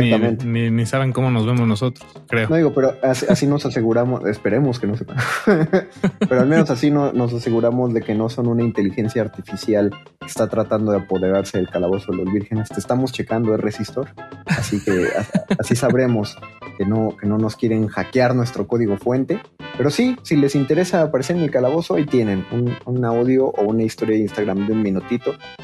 [0.44, 2.48] ni, ni, saben cómo nos vemos nosotros, creo.
[2.48, 5.16] No digo, pero así, nos aseguramos, esperemos que no sepan.
[6.28, 9.90] pero al menos así no, nos aseguramos de que no son una inteligencia artificial
[10.20, 12.68] que está tratando de apoderarse del calabozo de los vírgenes.
[12.68, 14.08] Te estamos checando el resistor.
[14.46, 15.08] Así que
[15.58, 16.38] así sabremos
[16.78, 19.40] que no, que no nos quieren hackear nuestro código fuente.
[19.76, 23.62] Pero sí, si les interesa aparecer en el calabozo, ahí tienen un, un audio o
[23.62, 25.09] una historia de Instagram de un minuto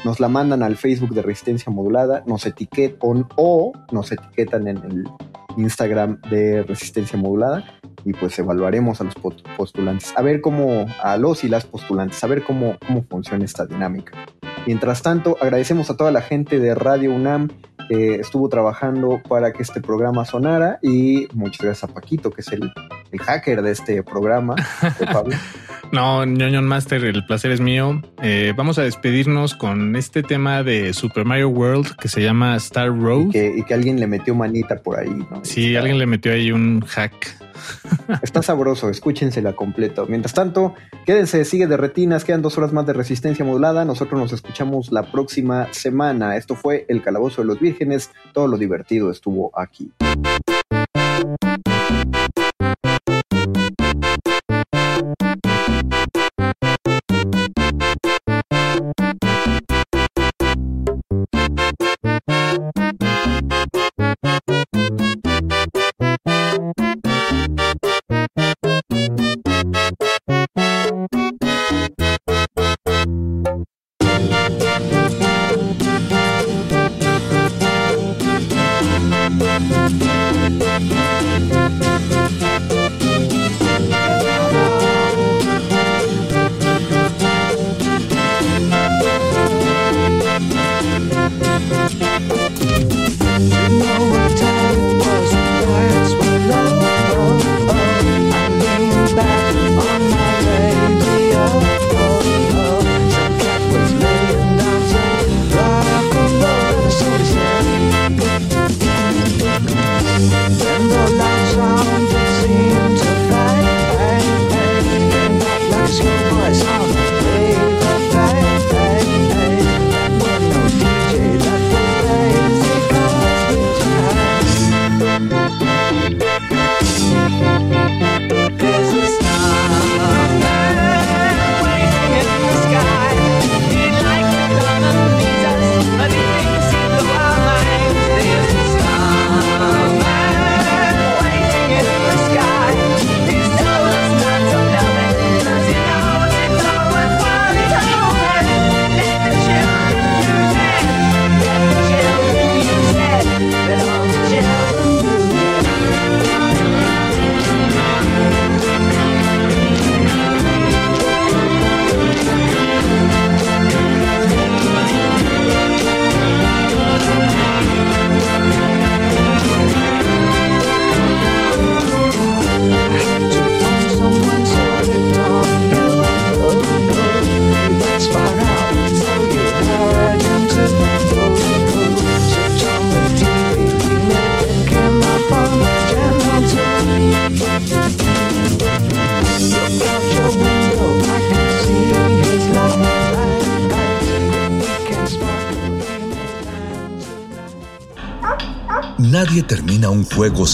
[0.03, 5.03] nos la mandan al Facebook de Resistencia Modulada, nos etiquetan o nos etiquetan en el
[5.57, 7.65] Instagram de Resistencia Modulada
[8.07, 9.15] y pues evaluaremos a los
[9.57, 13.65] postulantes, a ver cómo, a los y las postulantes, a ver cómo, cómo funciona esta
[13.65, 14.13] dinámica.
[14.65, 17.49] Mientras tanto, agradecemos a toda la gente de Radio UNAM
[17.89, 22.47] que estuvo trabajando para que este programa sonara y muchas gracias a Paquito, que es
[22.53, 22.71] el,
[23.11, 24.55] el hacker de este programa,
[24.99, 25.35] de Pablo.
[25.91, 28.01] No, ñoño Master, el placer es mío.
[28.21, 32.87] Eh, vamos a despedirnos con este tema de Super Mario World que se llama Star
[32.87, 33.33] Road.
[33.33, 35.43] Y que, alguien le metió manita por ahí, ¿no?
[35.43, 37.46] Sí, alguien le metió ahí un hack.
[38.21, 40.05] Está sabroso, escúchensela completo.
[40.07, 40.73] Mientras tanto,
[41.05, 43.85] quédense, sigue de retinas, quedan dos horas más de resistencia modulada.
[43.85, 46.37] Nosotros nos escuchamos la próxima semana.
[46.37, 48.11] Esto fue El Calabozo de los Vírgenes.
[48.33, 49.91] Todo lo divertido estuvo aquí.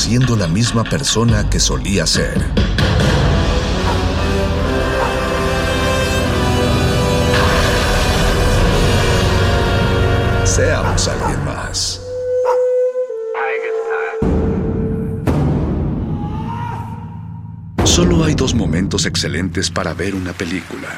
[0.04, 2.46] Siendo la misma persona que solía ser.
[10.44, 12.02] Seamos alguien más.
[17.86, 20.90] Solo hay dos momentos excelentes para ver una película.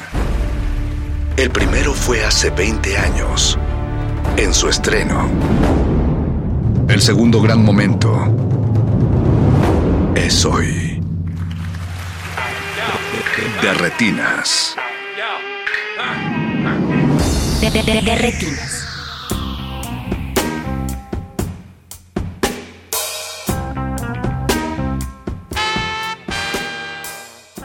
[1.36, 3.56] El primero fue hace 20 años,
[4.36, 5.30] en su estreno.
[6.88, 8.45] El segundo gran momento
[10.26, 11.00] es hoy.
[13.62, 14.74] De retinas.
[17.60, 18.82] De, de- de- de retinas.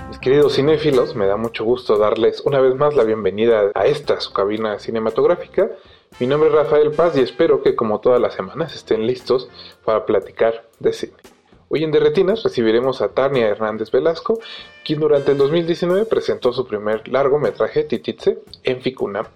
[0.09, 4.19] Mis queridos cinéfilos, me da mucho gusto darles una vez más la bienvenida a esta
[4.19, 5.69] su cabina cinematográfica.
[6.19, 9.49] Mi nombre es Rafael Paz y espero que como todas las semanas estén listos
[9.85, 11.20] para platicar de cine.
[11.73, 14.41] Hoy en Derretinas recibiremos a Tania Hernández Velasco,
[14.83, 19.27] quien durante el 2019 presentó su primer largometraje Tititze en Ficunam.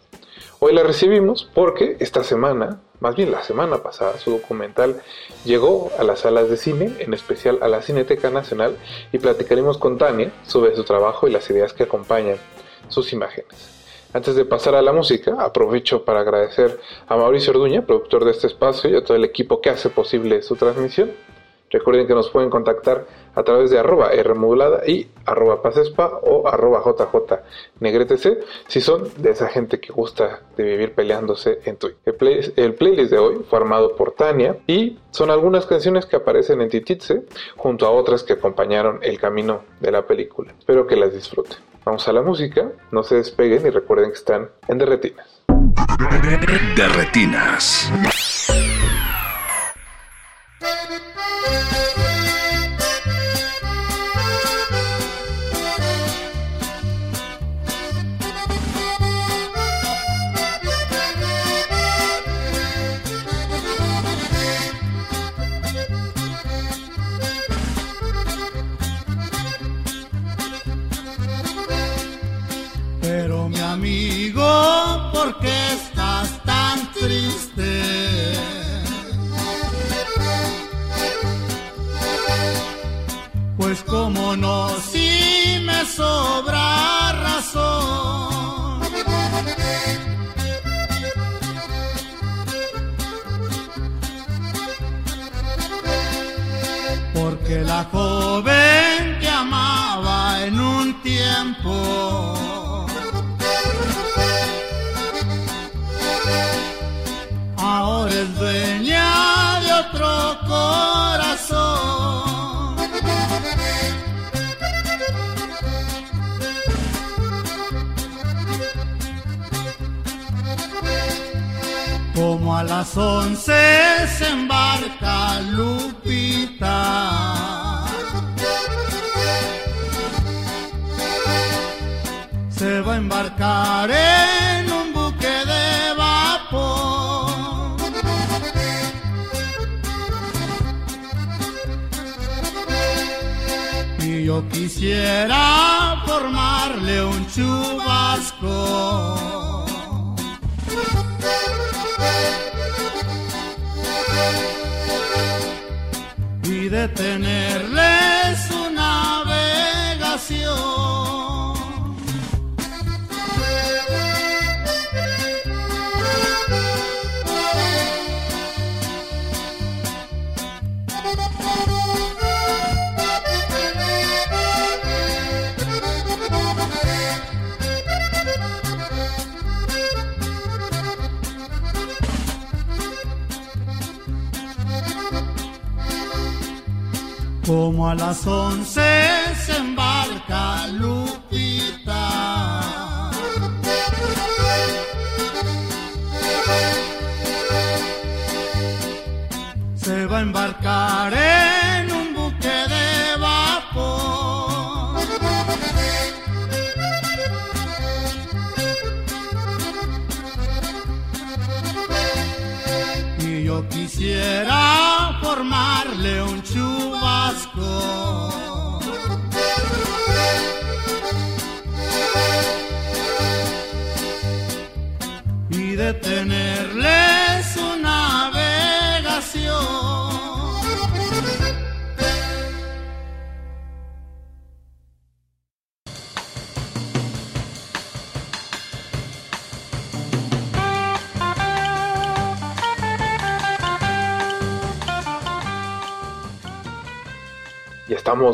[0.59, 5.01] Hoy la recibimos porque esta semana, más bien la semana pasada, su documental
[5.45, 8.75] llegó a las salas de cine, en especial a la Cineteca Nacional,
[9.13, 12.35] y platicaremos con Tania sobre su trabajo y las ideas que acompañan
[12.89, 14.09] sus imágenes.
[14.11, 18.47] Antes de pasar a la música, aprovecho para agradecer a Mauricio Orduña, productor de este
[18.47, 21.13] espacio, y a todo el equipo que hace posible su transmisión.
[21.71, 26.81] Recuerden que nos pueden contactar a través de arroba Rmodulada y arroba Pacespa o arroba
[26.85, 27.39] JJ
[27.79, 31.99] Negretec si son de esa gente que gusta de vivir peleándose en Twitter.
[32.05, 36.61] El, el playlist de hoy fue armado por Tania y son algunas canciones que aparecen
[36.61, 37.23] en Tititze
[37.57, 40.53] junto a otras que acompañaron el camino de la película.
[40.57, 41.57] Espero que las disfruten.
[41.83, 45.43] Vamos a la música, no se despeguen y recuerden que están en Derretinas.
[46.75, 48.34] De
[51.45, 51.69] retinas.
[51.69, 51.84] Pero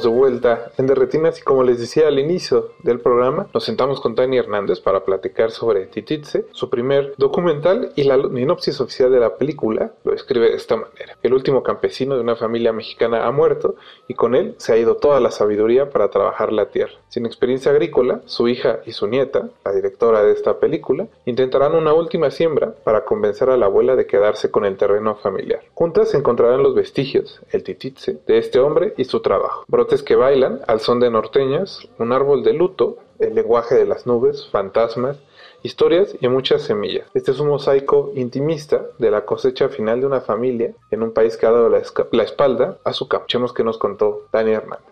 [0.03, 4.15] de vuelta en Derretinas y como les decía al inicio del programa, nos sentamos con
[4.15, 9.35] Tania Hernández para platicar sobre Tititze, su primer documental y la sinopsis oficial de la
[9.37, 11.10] película lo escribe de esta manera.
[11.41, 13.73] Último campesino de una familia mexicana ha muerto
[14.07, 16.93] y con él se ha ido toda la sabiduría para trabajar la tierra.
[17.09, 21.95] Sin experiencia agrícola, su hija y su nieta, la directora de esta película, intentarán una
[21.95, 25.61] última siembra para convencer a la abuela de quedarse con el terreno familiar.
[25.73, 30.61] Juntas encontrarán los vestigios, el Tititze, de este hombre y su trabajo Brotes que bailan
[30.67, 35.17] al son de norteñas, un árbol de luto, el lenguaje de las nubes, fantasmas,
[35.63, 37.07] historias y muchas semillas.
[37.13, 41.37] Este es un mosaico intimista de la cosecha final de una familia en un país
[41.37, 43.27] que ha dado la, espalda a su campo.
[43.55, 44.85] que nos contó Dani Hernández.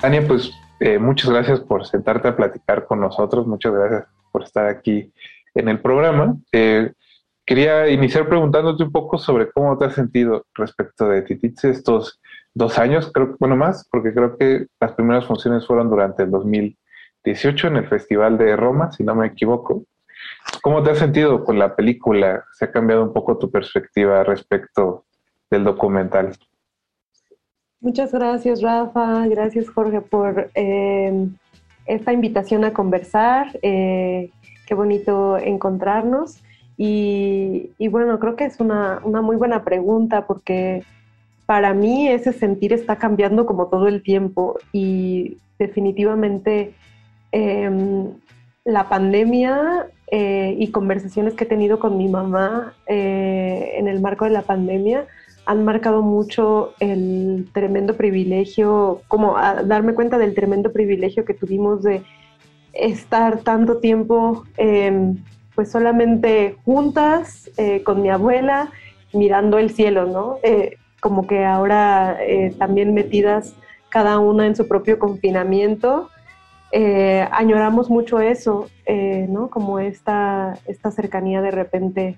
[0.00, 0.50] Tania, pues
[0.80, 5.12] eh, muchas gracias por sentarte a platicar con nosotros, muchas gracias por estar aquí
[5.54, 6.36] en el programa.
[6.50, 6.92] Eh,
[7.44, 12.20] Quería iniciar preguntándote un poco sobre cómo te has sentido respecto de Tititze estos
[12.54, 17.68] dos años, creo, bueno, más, porque creo que las primeras funciones fueron durante el 2018
[17.68, 19.84] en el Festival de Roma, si no me equivoco.
[20.62, 22.44] ¿Cómo te has sentido con la película?
[22.52, 25.06] ¿Se ha cambiado un poco tu perspectiva respecto
[25.50, 26.36] del documental?
[27.80, 29.26] Muchas gracias, Rafa.
[29.26, 31.28] Gracias, Jorge, por eh,
[31.86, 33.58] esta invitación a conversar.
[33.62, 34.30] Eh,
[34.66, 36.42] qué bonito encontrarnos.
[36.76, 40.84] Y, bueno, creo que es una, muy buena pregunta porque
[41.52, 46.72] para mí ese sentir está cambiando como todo el tiempo y definitivamente
[47.30, 48.06] em,
[48.64, 54.24] la pandemia eh, y conversaciones que he tenido con mi mamá eh, en el marco
[54.24, 55.04] de la pandemia
[55.44, 62.02] han marcado mucho el tremendo privilegio, como darme cuenta del tremendo privilegio que tuvimos de
[62.72, 65.12] estar tanto tiempo eh,
[65.54, 68.72] pues solamente juntas eh, con mi abuela
[69.12, 70.38] mirando el cielo, ¿no?
[71.02, 73.56] Como que ahora eh, también metidas
[73.88, 76.08] cada una en su propio confinamiento,
[77.30, 78.70] añoramos mucho eso,
[79.28, 79.50] ¿no?
[79.50, 82.16] Como esta, esta cercanía de repente,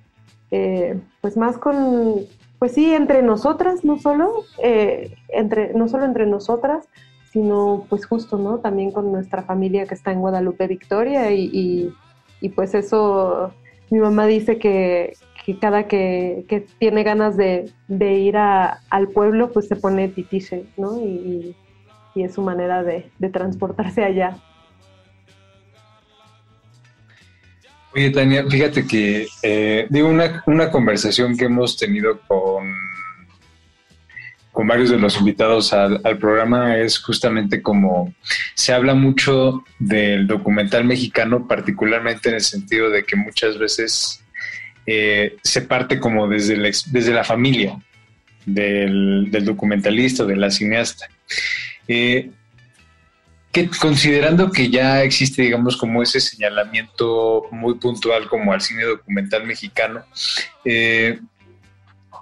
[1.20, 2.20] pues más con,
[2.60, 4.44] pues sí, entre nosotras, no solo,
[5.28, 6.86] entre, no solo entre nosotras,
[7.32, 8.58] sino pues justo, ¿no?
[8.58, 11.92] También con nuestra familia que está en Guadalupe Victoria y
[12.54, 13.50] pues eso,
[13.90, 15.14] mi mamá dice que,
[15.52, 20.98] cada que, tiene ganas de, ir al pueblo, pues se pone titiche, ¿no?
[20.98, 21.54] Y,
[22.16, 24.38] es su manera de, transportarse allá.
[27.94, 32.72] Oye, Tania, fíjate que eh, digo una, una conversación que hemos tenido con
[34.54, 38.14] con varios de los invitados al, programa es justamente como
[38.54, 44.23] se habla mucho del documental mexicano, particularmente en el sentido de que muchas veces
[44.86, 47.78] eh, se parte como desde la, desde la familia
[48.46, 51.08] del, documentalista, de la cineasta.
[51.88, 52.30] Eh,
[53.52, 59.46] que, considerando que ya existe, digamos, como ese señalamiento muy puntual como al cine documental
[59.46, 60.04] mexicano,
[60.64, 61.18] eh,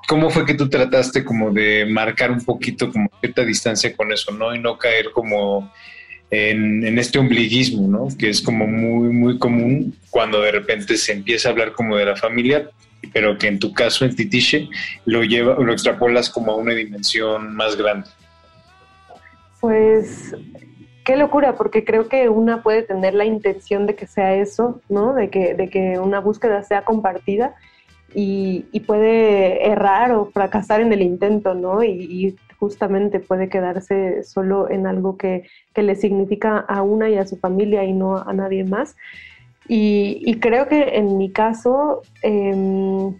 [0.08, 4.32] ¿Cómo fue que tú trataste como de marcar un poquito como cierta distancia con eso,
[4.32, 4.54] ¿no?
[4.54, 5.72] Y no caer como
[6.32, 8.08] en, este ombliguismo, ¿no?
[8.18, 12.06] Que es como muy, muy común cuando de repente se empieza a hablar como de
[12.06, 12.70] la familia,
[13.12, 14.68] pero que en tu caso, en Titiche,
[15.04, 18.08] lo, lleva, lo extrapolas como a una dimensión más grande.
[19.60, 20.34] Pues
[21.04, 25.12] qué locura, porque creo que una puede tener la intención de que sea eso, ¿no?
[25.12, 27.54] De que, de que una búsqueda sea compartida
[28.14, 31.84] y, puede errar o fracasar en el intento, ¿no?
[31.84, 37.36] Y, justamente puede quedarse solo en algo que, le significa a una y a su
[37.36, 38.94] familia y no a nadie más.
[39.66, 43.18] Y, creo que en mi caso, em,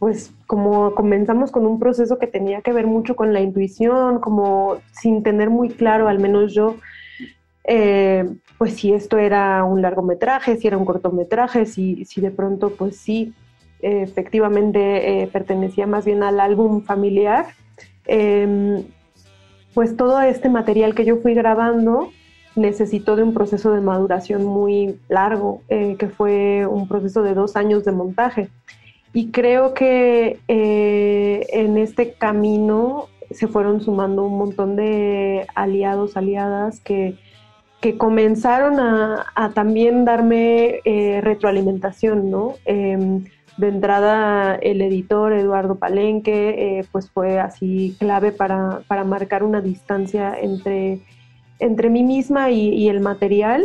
[0.00, 4.78] pues como comenzamos con un proceso que tenía que ver mucho con la intuición, como
[4.90, 6.74] sin tener muy claro, al menos yo,
[7.62, 8.24] eh,
[8.58, 12.96] pues si esto era un largometraje, si era un cortometraje, si, si de pronto pues
[12.96, 13.32] sí
[13.82, 17.46] efectivamente eh, pertenecía más bien al álbum familiar,
[18.10, 18.84] em,
[19.72, 22.10] pues todo este material que yo fui grabando
[22.56, 27.54] necesitó de un proceso de maduración muy largo, eh, que fue un proceso de dos
[27.54, 28.48] años de montaje.
[29.12, 36.80] Y creo que eh, en este camino se fueron sumando un montón de aliados, aliadas
[36.80, 37.16] que,
[37.80, 40.80] que comenzaron a, también darme
[41.22, 42.54] retroalimentación, ¿no?
[42.64, 43.24] Em,
[43.60, 50.34] de entrada el editor Eduardo Palenque eh, pues fue así clave para, marcar una distancia
[50.40, 51.00] entre,
[51.58, 53.64] entre mí misma y, el material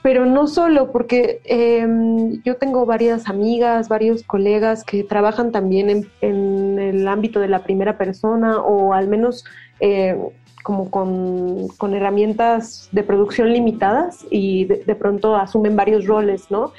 [0.00, 6.78] pero no solo, porque em, yo tengo varias amigas, varios colegas que trabajan también en,
[6.78, 9.44] el ámbito de la primera persona o al menos
[9.80, 10.16] eh,
[10.62, 16.72] como con, con, herramientas de producción limitadas y de pronto asumen varios roles, ¿no?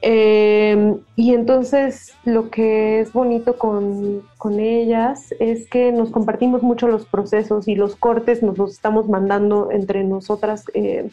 [0.00, 6.86] Eh, y entonces lo que es bonito con, con, ellas es que nos compartimos mucho
[6.86, 11.10] los procesos y los cortes nos los estamos mandando entre nosotras, eh,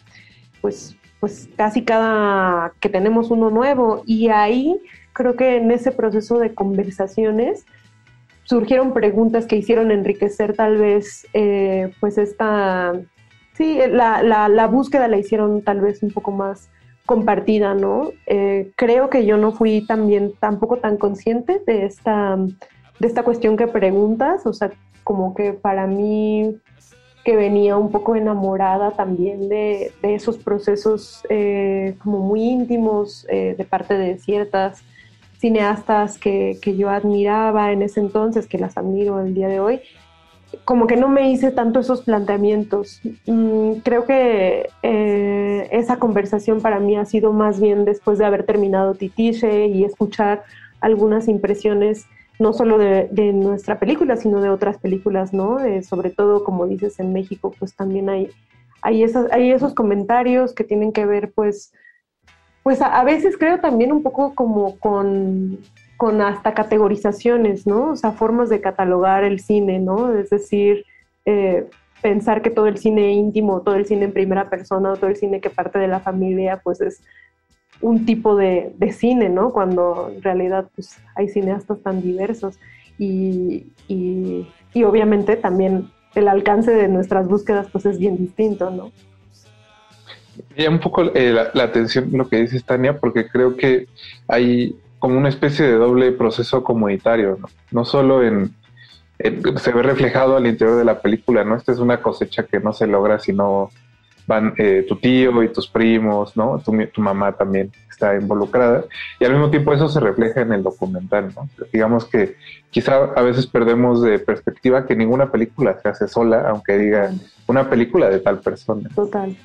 [0.62, 4.04] pues, pues casi cada que tenemos uno nuevo.
[4.06, 4.80] Y ahí
[5.14, 7.66] creo que en ese proceso de conversaciones
[8.44, 12.94] surgieron preguntas que hicieron enriquecer tal vez eh, pues esta,
[13.54, 16.70] sí, la, la, la búsqueda la hicieron tal vez un poco más
[17.06, 18.12] compartida, ¿no?
[18.26, 23.58] Eh, creo que yo no fui también tampoco tan consciente de esta, de esta cuestión
[23.58, 24.72] que preguntas, o sea,
[25.04, 26.58] como que para mí
[27.24, 33.56] que venía un poco enamorada también de, de esos procesos eh, como muy íntimos eh,
[33.58, 34.84] de parte de ciertas
[35.40, 39.82] cineastas que, que yo admiraba en ese entonces, que las admiro el día de hoy,
[40.64, 43.02] como que no me hice tanto esos planteamientos.
[43.26, 48.46] Mm, creo que eh, esa conversación para mí ha sido más bien después de haber
[48.46, 50.44] terminado Titiche y escuchar
[50.80, 52.06] algunas impresiones
[52.40, 55.60] no solo de, nuestra película, sino de otras películas, ¿no?
[55.60, 58.30] Eh, sobre todo, como dices, en México, pues también hay,
[58.82, 61.72] hay, esas, hay esos comentarios que tienen que ver, pues,
[62.62, 65.60] pues a veces creo también un poco como con
[65.98, 67.92] con hasta categorizaciones, ¿no?
[67.92, 70.14] O sea, formas de catalogar el cine, ¿no?
[70.14, 70.86] Es decir,
[71.26, 71.68] eh,
[72.02, 75.42] pensar que todo el cine íntimo, todo el cine en primera persona, todo el cine
[75.42, 77.02] que parte de la familia, pues es
[77.82, 79.52] un tipo de, cine, ¿no?
[79.52, 82.60] Cuando en realidad pues, hay cineastas tan diversos
[82.98, 84.48] y, y,
[84.84, 88.92] obviamente también el alcance de nuestras búsquedas pues es bien distinto, ¿no?
[90.56, 93.88] Llama un poco eh, la, la, atención lo que dices, Tania, porque creo que
[94.28, 97.48] hay como una especie de doble proceso comunitario, ¿no?
[97.70, 98.56] No solo en,
[99.20, 101.56] se ve reflejado al interior de la película, ¿no?
[101.56, 103.70] Esta es una cosecha que no se logra si no
[104.26, 106.58] van eh, tu tío y tus primos, ¿no?
[106.58, 108.86] Tu, tu, mamá también está involucrada.
[109.20, 111.48] Y al mismo tiempo eso se refleja en el documental, ¿no?
[111.72, 112.36] Digamos que
[112.72, 117.12] quizá a veces perdemos de perspectiva que ninguna película se hace sola, aunque diga
[117.46, 118.90] una película de tal persona.
[118.96, 119.38] Total.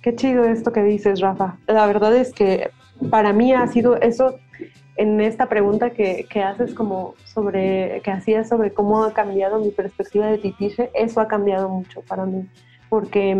[0.00, 1.58] Qué chido esto que dices, Rafa.
[1.66, 2.70] La verdad es que
[3.10, 4.38] para mí ha sido eso
[4.96, 9.70] en esta pregunta que, que, haces como sobre, que hacías sobre cómo ha cambiado mi
[9.70, 12.46] perspectiva de Titiche, eso ha cambiado mucho para mí,
[12.88, 13.36] porque,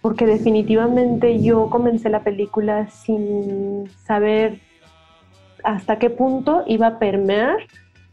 [0.00, 4.60] porque definitivamente yo comencé la película sin saber
[5.62, 7.58] hasta qué punto iba a permear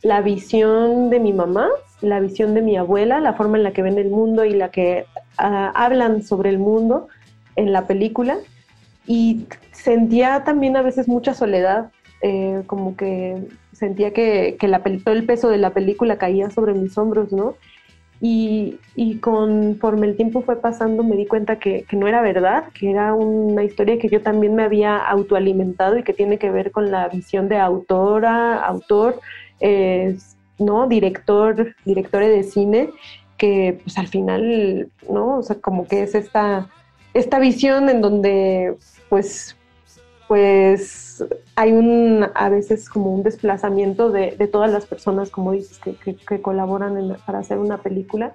[0.01, 1.69] la visión de mi mamá,
[2.01, 4.69] la visión de mi abuela, la forma en la que ven el mundo y la
[4.69, 5.05] que
[5.39, 7.07] uh, hablan sobre el mundo
[7.55, 8.37] en la película.
[9.07, 11.91] Y sentía también a veces mucha soledad,
[12.25, 13.35] eh, como que
[13.73, 14.67] sentía que, que
[15.03, 17.55] todo el peso de la película caía sobre mis hombros, ¿no?
[18.21, 22.69] Y, y, conforme el tiempo fue pasando me di cuenta que, que, no era verdad,
[22.73, 26.71] que era una historia que yo también me había autoalimentado y que tiene que ver
[26.71, 29.19] con la visión de autora, autor,
[30.57, 30.87] ¿no?
[30.87, 32.89] Director, directores de cine,
[33.37, 35.39] que pues al final, ¿no?
[35.39, 36.69] O sea, como que es esta,
[37.13, 38.77] esta visión en donde
[39.09, 39.57] pues
[40.27, 41.23] pues
[41.55, 47.17] hay un, a veces como un desplazamiento de, todas las personas, como dices, que, colaboran
[47.25, 48.33] para hacer una película.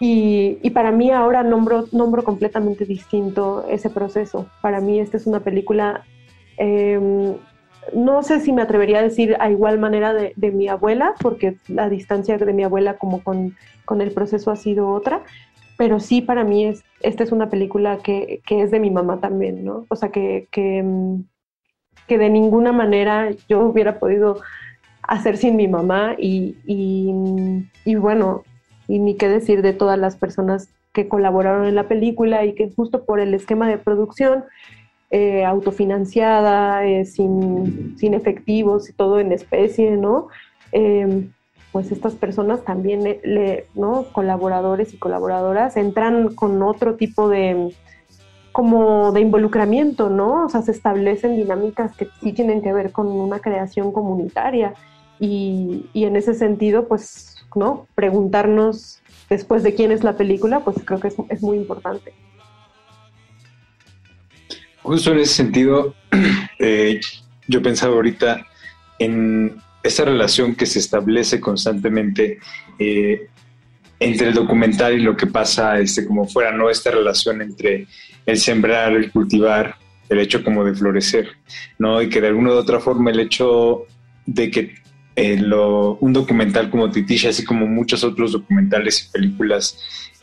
[0.00, 4.48] Y, para mí ahora nombro, nombro completamente distinto ese proceso.
[4.60, 6.04] Para mí esta es una película,
[6.58, 7.34] em,
[7.94, 11.88] no sé si me atrevería a decir a igual manera de, mi abuela, porque la
[11.88, 15.22] distancia de mi abuela como con, con el proceso ha sido otra,
[15.76, 19.20] pero sí para mí es, esta es una película que, que es de mi mamá
[19.20, 19.86] también, ¿no?
[19.88, 21.24] O sea, que, que, mm,
[22.06, 24.40] que, de ninguna manera yo hubiera podido
[25.02, 27.12] hacer sin mi mamá y, y,
[27.84, 28.44] y, bueno,
[28.88, 32.70] y ni qué decir de todas las personas que colaboraron en la película y que
[32.70, 34.44] justo por el esquema de producción
[35.10, 40.28] eh, autofinanciada, eh, sin, sin efectivos y todo en especie, ¿no?
[40.72, 41.28] Eh,
[41.74, 43.18] pues estas personas también,
[43.74, 44.06] ¿no?
[44.12, 47.74] Colaboradores y colaboradoras entran con otro tipo de,
[48.52, 50.44] como de involucramiento, ¿no?
[50.44, 54.74] O sea, se establecen dinámicas que sí tienen que ver con una creación comunitaria
[55.18, 57.88] y, y en ese sentido, pues, ¿no?
[57.96, 62.14] Preguntarnos después de quién es la película, pues creo que es, es muy importante.
[64.84, 65.92] Justo en ese sentido,
[66.60, 67.00] eh,
[67.48, 68.46] yo pensaba ahorita
[69.00, 72.38] en esa relación que se establece constantemente
[72.78, 73.28] eh,
[74.00, 76.70] entre el documental y lo que pasa este, como fuera, ¿no?
[76.70, 77.86] Esta relación entre
[78.26, 79.76] el sembrar, el cultivar,
[80.08, 81.28] el hecho como de florecer,
[81.78, 82.00] ¿no?
[82.02, 83.84] Y que de alguna u otra forma el hecho
[84.26, 84.74] de que
[85.16, 89.78] eh, lo, un documental como Titisha, así como muchos otros documentales y películas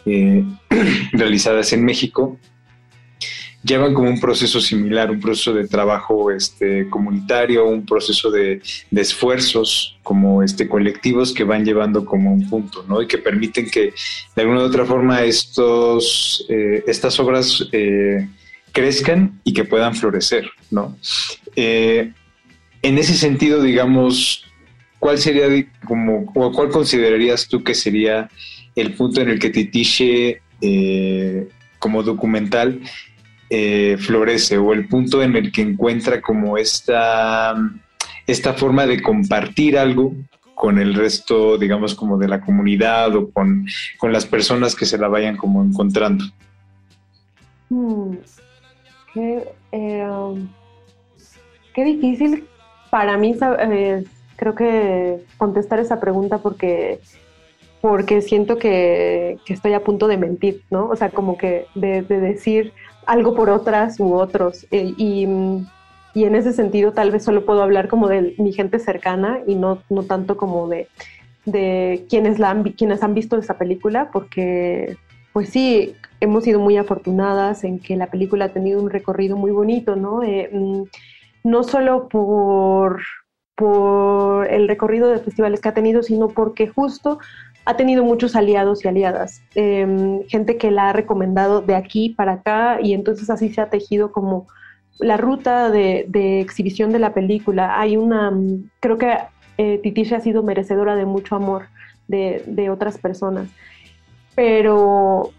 [0.05, 0.43] eh,
[1.13, 2.39] realizadas en México,
[3.63, 8.61] llevan como un proceso similar, un proceso de trabajo este, comunitario, un proceso de,
[8.91, 13.01] esfuerzos como este, colectivos que van llevando como un punto, ¿no?
[13.01, 13.93] Y que permiten que
[14.35, 18.27] de alguna u otra forma estos, eh, estas obras eh,
[18.71, 20.97] crezcan y que puedan florecer, ¿no?
[21.55, 22.11] Eh,
[22.81, 24.45] en ese sentido, digamos,
[24.97, 25.45] ¿cuál sería
[25.85, 28.29] como, o cuál considerarías tú que sería
[28.75, 30.41] el punto en el que Titiche
[31.79, 32.79] como documental
[33.53, 37.53] eh, florece o el punto en el que encuentra como esta,
[38.25, 40.13] esta forma de compartir algo
[40.55, 43.65] con el resto, digamos, como de la comunidad o con,
[44.03, 46.23] las personas que se la vayan como encontrando.
[47.67, 48.13] Hmm.
[49.15, 50.47] Eh, um,
[51.73, 52.47] qué, difícil
[52.89, 54.05] para mí, eh,
[54.37, 57.01] creo que contestar esa pregunta porque
[57.81, 60.87] porque siento que, estoy a punto de mentir, ¿no?
[60.87, 62.71] O sea, como que de, decir
[63.05, 64.65] algo por otras u otros.
[64.71, 65.23] Eh, y,
[66.13, 69.81] en ese sentido tal vez solo puedo hablar como de mi gente cercana y no,
[69.89, 70.89] no tanto como de,
[71.45, 74.97] de quienes, la han, quienes han visto esa película, porque
[75.33, 79.51] pues sí, hemos sido muy afortunadas en que la película ha tenido un recorrido muy
[79.51, 80.23] bonito, ¿no?
[80.23, 80.83] Eh, mm,
[81.43, 83.01] no solo por,
[83.55, 87.19] por el recorrido de festivales que ha tenido, sino porque justo
[87.65, 92.33] ha tenido muchos aliados y aliadas, em, gente que la ha recomendado de aquí para
[92.33, 94.47] acá y entonces así se ha tejido como
[94.99, 97.79] la ruta de, exhibición de la película.
[97.79, 98.31] Hay una,
[98.79, 99.17] creo que
[99.57, 101.67] eh, Titisha ha sido merecedora de mucho amor
[102.07, 103.49] de, otras personas,
[104.35, 105.31] pero,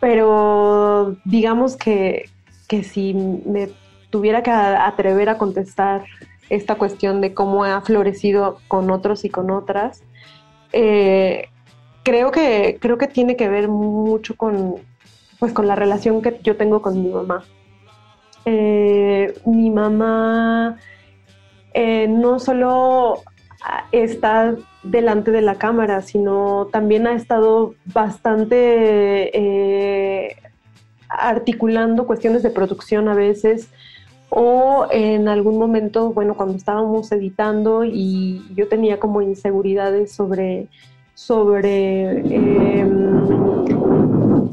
[0.00, 2.30] pero digamos que,
[2.68, 3.68] que si me
[4.10, 6.04] tuviera que atrever a contestar
[6.50, 10.02] esta cuestión de cómo ha florecido con otros y con otras,
[10.72, 11.48] eh,
[12.02, 14.76] creo, que, creo que tiene que ver mucho con,
[15.38, 17.44] pues, con la relación que yo tengo con mi mamá.
[18.44, 20.78] Eh, mi mamá
[21.74, 23.22] eh, no solo
[23.92, 29.30] está delante de la cámara, sino también ha estado bastante
[31.08, 33.70] articulando cuestiones de producción a veces,
[34.34, 40.68] o en algún momento, bueno, cuando estábamos editando y yo tenía como inseguridades sobre,
[41.12, 43.20] sobre em,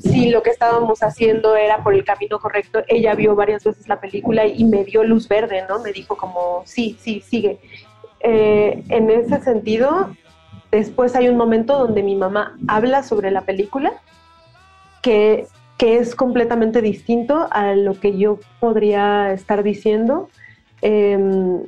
[0.01, 4.01] si lo que estábamos haciendo era por el camino correcto, ella vio varias veces la
[4.01, 5.79] película y me dio luz verde, ¿no?
[5.79, 7.59] Me dijo como, sí, sí, sigue.
[8.19, 10.13] Eh, en ese sentido,
[10.71, 13.93] después hay un momento donde mi mamá habla sobre la película
[15.01, 15.47] que
[15.79, 20.29] que es completamente distinto a lo que yo podría estar diciendo.
[20.81, 21.63] Em,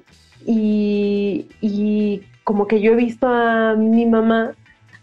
[0.46, 4.52] y, como que yo he visto a mi mamá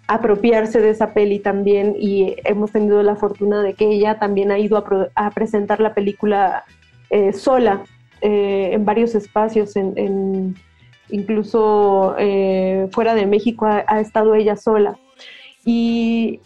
[0.09, 4.59] apropiarse de esa peli también y hemos tenido la fortuna de que ella también ha
[4.59, 6.65] ido a, presentar la película
[7.09, 7.85] eh, sola
[8.21, 10.57] eh, en varios espacios, en,
[11.09, 14.99] incluso eh, fuera de México ha, estado ella sola.
[15.65, 16.41] Y,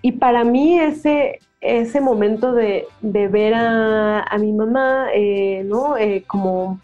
[0.00, 5.96] y para mí ese, ese momento de, ver a, mi mamá, eh, ¿no?
[5.96, 6.80] Eh, como,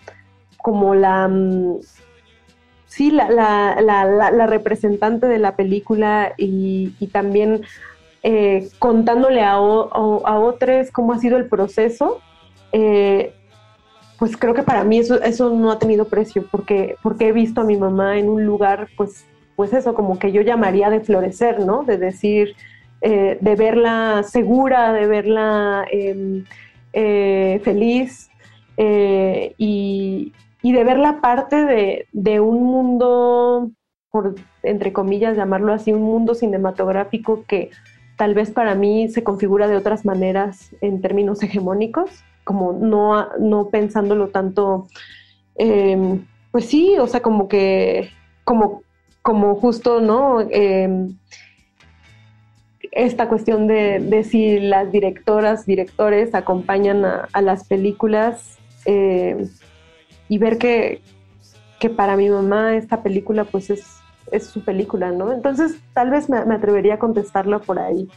[0.58, 1.78] como la, mm,
[2.86, 7.62] sí, la, representante de la película y, también
[8.22, 12.20] eh, contándole a, otros cómo ha sido el proceso,
[14.18, 17.60] pues creo que para mí eso, eso no ha tenido precio, porque, porque he visto
[17.60, 19.24] a mi mamá en un lugar, pues,
[19.54, 21.84] pues eso, como que yo llamaría de florecer, ¿no?
[21.84, 22.56] De decir,
[23.06, 26.46] eh, de verla segura, de verla em,
[26.94, 28.30] eh, feliz
[28.78, 30.32] eh, y,
[30.62, 33.70] de verla parte de, un mundo,
[34.10, 37.68] por entre comillas llamarlo así, un mundo cinematográfico que
[38.16, 42.10] tal vez para mí se configura de otras maneras en términos hegemónicos,
[42.42, 44.86] como no, no pensándolo tanto,
[45.56, 48.08] em, pues sí, o sea, como que,
[48.44, 48.82] como,
[49.20, 50.40] como justo, ¿no?
[50.40, 51.18] Em,
[52.94, 59.46] esta cuestión de, si las directoras, directores acompañan a, las películas eh,
[60.28, 61.02] y ver que,
[61.80, 63.98] que, para mi mamá esta película pues es,
[64.30, 65.32] es su película, ¿no?
[65.32, 68.08] Entonces tal vez me, atrevería a contestarlo por ahí.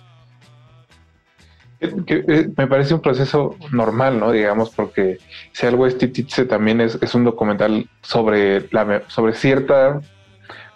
[1.79, 4.31] Eh, me parece un proceso normal, ¿no?
[4.31, 5.17] Digamos, porque
[5.53, 10.01] si algo es Tititze también es, es un documental sobre, la, sobre cierta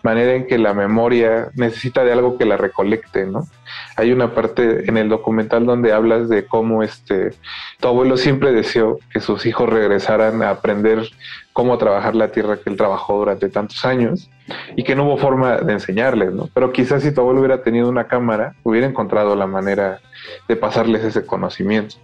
[0.03, 3.47] manera en que la memoria necesita de algo que la recolecte, ¿no?
[3.95, 7.31] Hay una parte en el documental donde hablas de cómo este
[7.79, 11.09] tu abuelo siempre deseó que sus hijos regresaran a aprender
[11.53, 14.29] cómo trabajar la tierra que él trabajó durante tantos años
[14.75, 16.49] y que no hubo forma de enseñarles, ¿no?
[16.53, 19.99] Pero quizás si tu abuelo hubiera tenido una cámara, hubiera encontrado la manera
[20.47, 21.95] de pasarles ese conocimiento.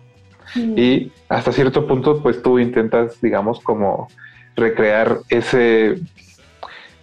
[0.55, 4.07] Y hasta cierto punto, pues tú intentas, digamos, como
[4.55, 5.99] recrear ese,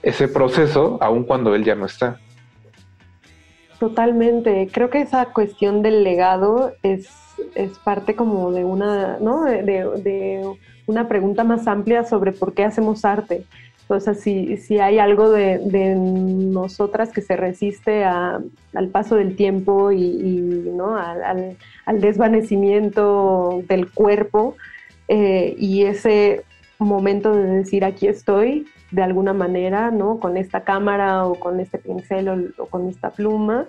[0.04, 2.20] ese proceso, aun cuando él ya no está.
[3.78, 4.68] Totalmente.
[4.72, 7.08] Creo que esa cuestión del legado es,
[7.54, 9.44] es parte como de una, ¿no?
[9.44, 10.42] De, de,
[10.86, 13.44] una pregunta más amplia sobre por qué hacemos arte.
[13.88, 18.40] O sea, si, si hay algo de, de nosotras que se resiste a,
[18.74, 20.96] al paso del tiempo y, y ¿no?
[20.96, 21.56] al,
[21.86, 24.56] al, desvanecimiento del cuerpo
[25.08, 26.44] eh, y ese
[26.78, 30.20] momento de decir aquí estoy, de alguna manera, ¿no?
[30.20, 33.66] Con esta cámara o con este pincel o, con esta pluma,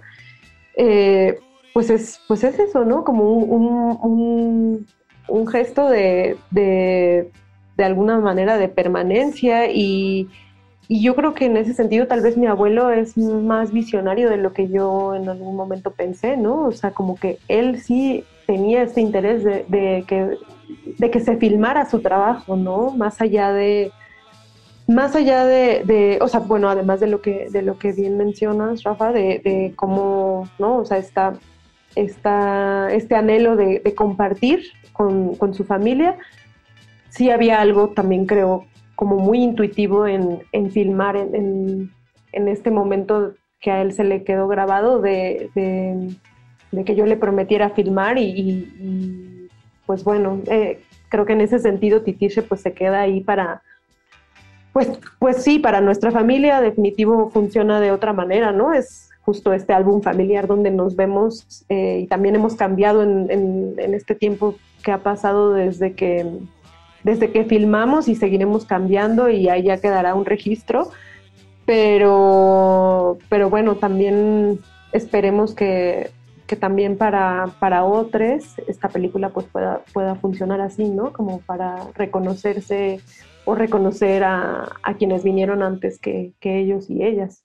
[0.77, 1.39] eh,
[1.73, 3.03] pues, es, pues es eso, ¿no?
[3.03, 4.85] Como un,
[5.27, 7.31] un, gesto de, de,
[7.75, 10.29] de, alguna manera de permanencia y,
[10.87, 14.37] y, yo creo que en ese sentido tal vez mi abuelo es más visionario de
[14.37, 16.67] lo que yo en algún momento pensé, ¿no?
[16.67, 20.37] O sea, como que él sí tenía este interés de, de que,
[20.99, 22.91] de que se filmara su trabajo, ¿no?
[22.91, 23.91] Más allá de
[24.87, 28.83] más allá de, o sea, bueno, además de lo que, de lo que bien mencionas,
[28.83, 30.77] Rafa, de, cómo, ¿no?
[30.77, 31.33] O sea, está,
[31.95, 34.63] está este anhelo de, compartir
[34.93, 36.17] con, su familia,
[37.09, 40.41] sí había algo también creo como muy intuitivo en,
[40.71, 41.91] filmar en,
[42.31, 45.49] este momento que a él se le quedó grabado de,
[46.85, 49.49] que yo le prometiera filmar y,
[49.87, 50.79] pues bueno, eh,
[51.09, 53.63] creo que en ese sentido Titiche pues se queda ahí para
[54.75, 54.89] pues,
[55.19, 58.73] pues sí, para nuestra familia definitivo funciona de otra manera, ¿no?
[58.73, 64.15] Es justo este álbum familiar donde nos vemos eh, y también hemos cambiado en, este
[64.15, 66.29] tiempo que ha pasado desde que,
[67.05, 70.89] desde que filmamos y seguiremos cambiando y ahí ya quedará un registro.
[71.65, 74.59] Pero, pero bueno, también
[74.91, 76.11] esperemos que,
[76.59, 81.13] también para, para otros esta película pues pueda, pueda funcionar así, ¿no?
[81.13, 82.99] Como para reconocerse
[83.45, 87.43] o reconocer a, a quienes vinieron antes que, que ellos y ellas.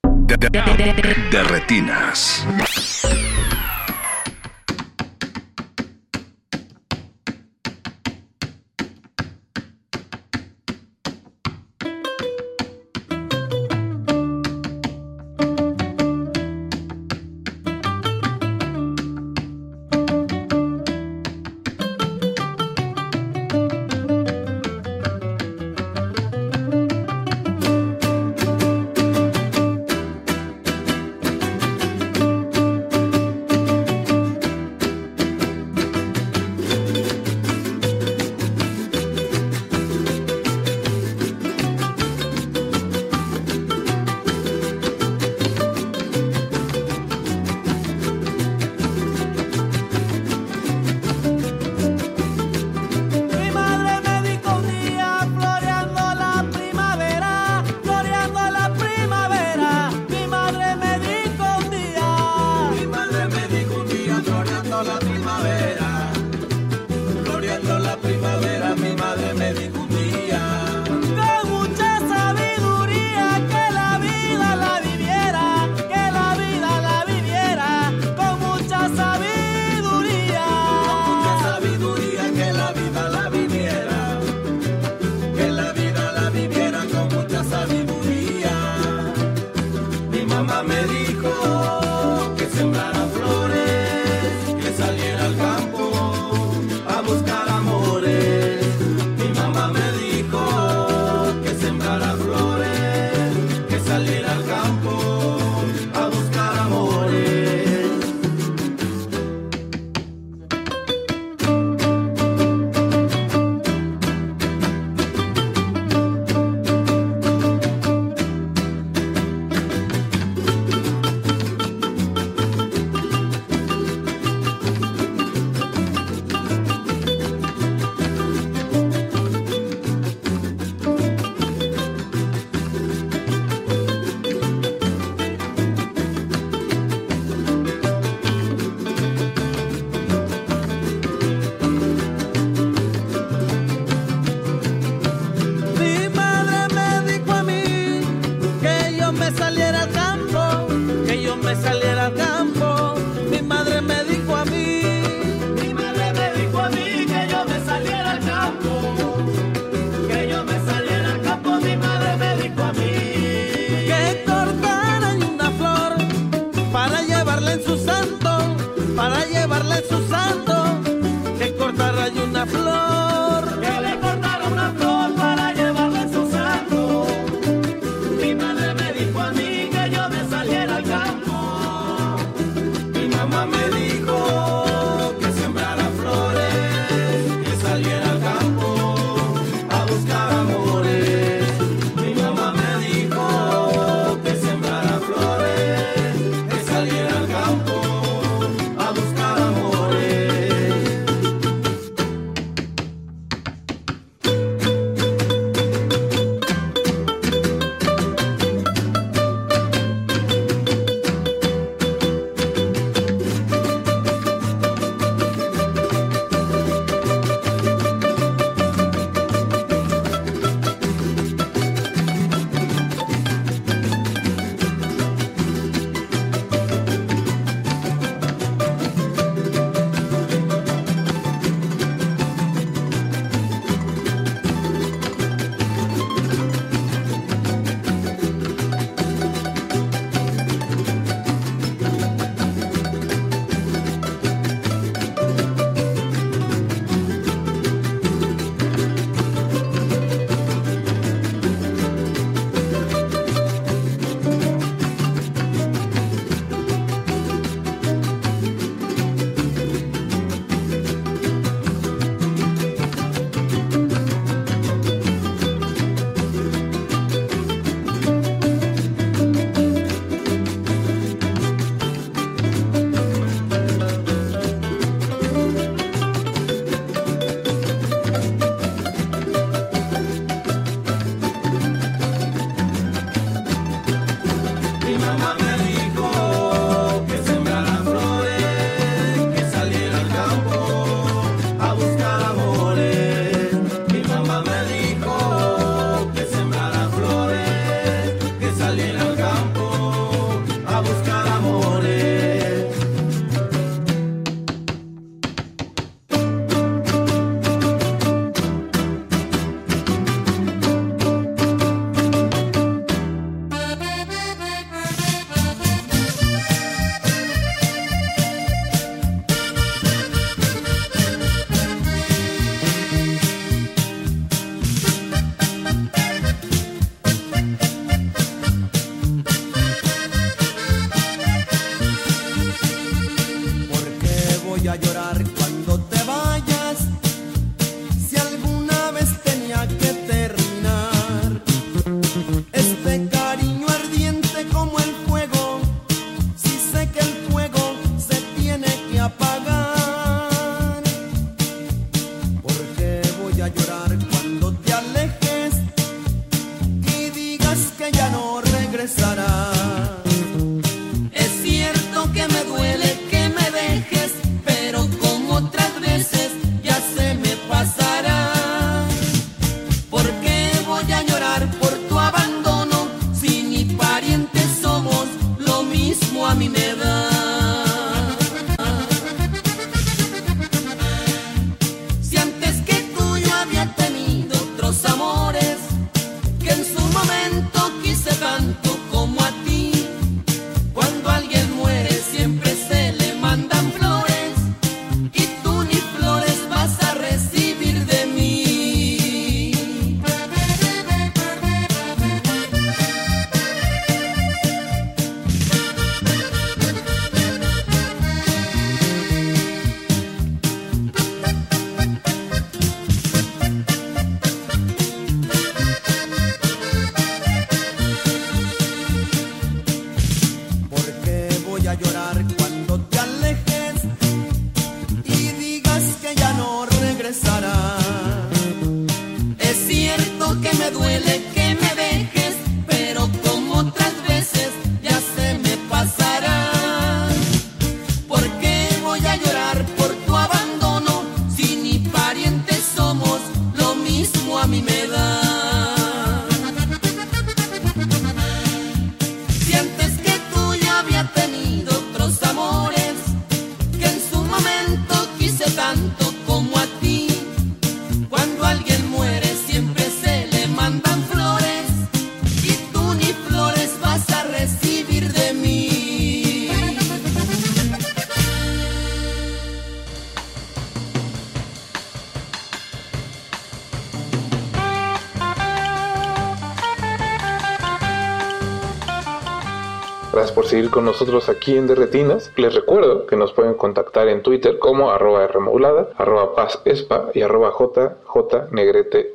[480.51, 482.33] Seguir con nosotros aquí en Derretinas.
[482.35, 487.53] Les recuerdo que nos pueden contactar en Twitter como arroba Rmodulada, arroba pazespa y arroba
[487.53, 489.15] jjnegretec.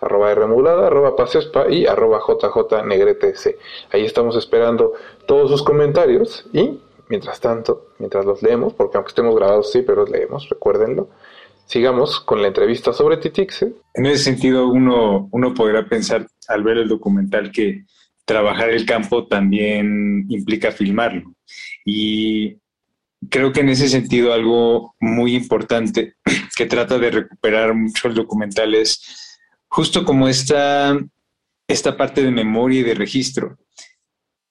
[0.00, 3.56] Arroba Rmodulada, arroba pazespa y arroba jjnegretec.
[3.92, 4.94] Ahí estamos esperando
[5.26, 10.00] todos sus comentarios y mientras tanto, mientras los leemos, porque aunque estemos grabados sí, pero
[10.00, 11.06] los leemos, recuérdenlo.
[11.66, 13.74] Sigamos con la entrevista sobre Titixe.
[13.94, 17.84] En ese sentido, uno, uno podrá pensar al ver el documental que
[18.28, 21.34] trabajar el campo también implica filmarlo.
[21.84, 22.58] Y
[23.30, 26.14] creo que en ese sentido algo muy importante
[26.56, 30.96] que trata de recuperar mucho el documental es justo como esta,
[31.66, 33.58] esta parte de memoria y de registro,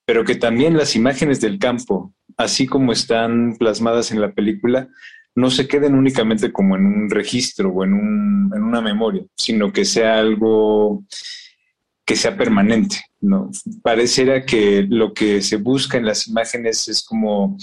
[0.05, 4.89] pero que también las imágenes del campo, así como están plasmadas en la película,
[5.35, 9.71] no se queden únicamente como en un registro o en, un, en una memoria, sino
[9.71, 11.03] que sea algo
[12.07, 13.51] que sea permanente, ¿no?
[13.83, 17.57] Pareciera que lo que se busca en las imágenes es como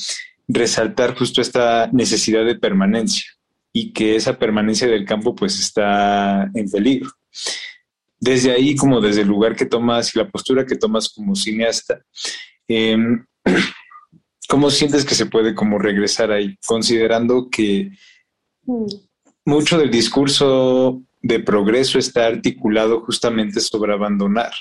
[0.47, 3.25] resaltar justo esta necesidad de permanencia
[3.73, 7.11] y que esa permanencia del campo pues está en peligro.
[8.21, 12.05] Desde ahí, como desde el lugar que tomas y la postura que tomas como cineasta,
[12.69, 13.25] em,
[14.47, 16.55] ¿cómo sientes que se puede como regresar ahí?
[16.67, 17.93] Considerando que
[18.67, 18.87] mm.
[19.47, 24.53] mucho del discurso de progreso está articulado justamente sobre abandonar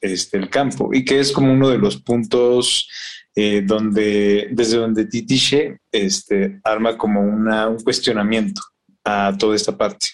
[0.00, 2.88] este, el campo y que es como uno de los puntos
[3.36, 8.60] eh, donde, desde donde Titiche este, arma como una, un cuestionamiento
[9.04, 10.08] a toda esta parte.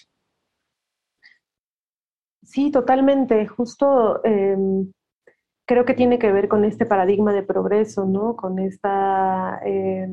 [2.43, 3.47] Sí, totalmente.
[3.47, 4.91] Justo em,
[5.67, 8.35] creo que tiene que ver con este paradigma de progreso, ¿no?
[8.35, 10.07] Con esta, eh,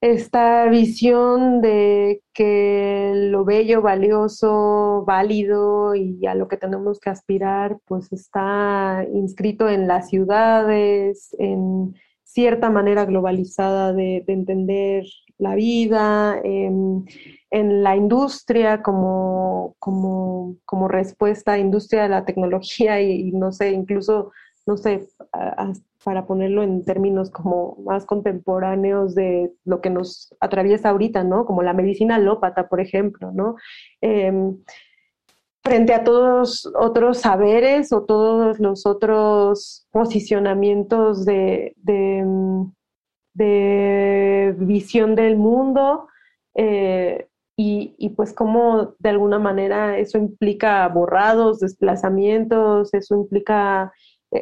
[0.00, 7.78] esta visión de que lo bello, valioso, válido y a lo que tenemos que aspirar,
[7.86, 11.94] pues está inscrito en las ciudades, en
[12.24, 15.04] cierta manera globalizada de, de entender
[15.38, 17.06] la vida, en,
[17.50, 23.70] en la industria como, como, como, respuesta a industria de la tecnología y, no sé,
[23.72, 24.32] incluso,
[24.66, 25.08] no sé,
[26.06, 31.44] para ponerlo en términos como más contemporáneos de lo que nos atraviesa ahorita, ¿no?
[31.44, 33.56] Como la medicina alópata, por ejemplo, ¿no?
[34.00, 34.32] Eh,
[35.64, 42.24] frente a todos otros saberes o todos los otros posicionamientos de, de,
[43.34, 46.06] de visión del mundo
[46.54, 47.26] eh,
[47.56, 53.92] y, y, pues como de alguna manera eso implica borrados, desplazamientos, eso implica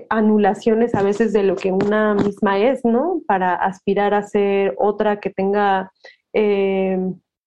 [0.09, 3.21] anulaciones a veces de lo que una misma es, ¿no?
[3.27, 5.93] Para aspirar a ser otra que tenga,
[6.33, 6.99] eh,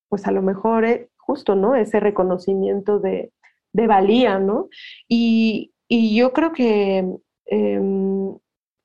[0.10, 1.76] pues a lo mejor eh, justo, ¿no?
[1.76, 3.32] Ese reconocimiento de,
[3.74, 4.70] de valía, ¿no?
[5.08, 7.06] Y, y, yo creo que
[7.48, 7.82] eh,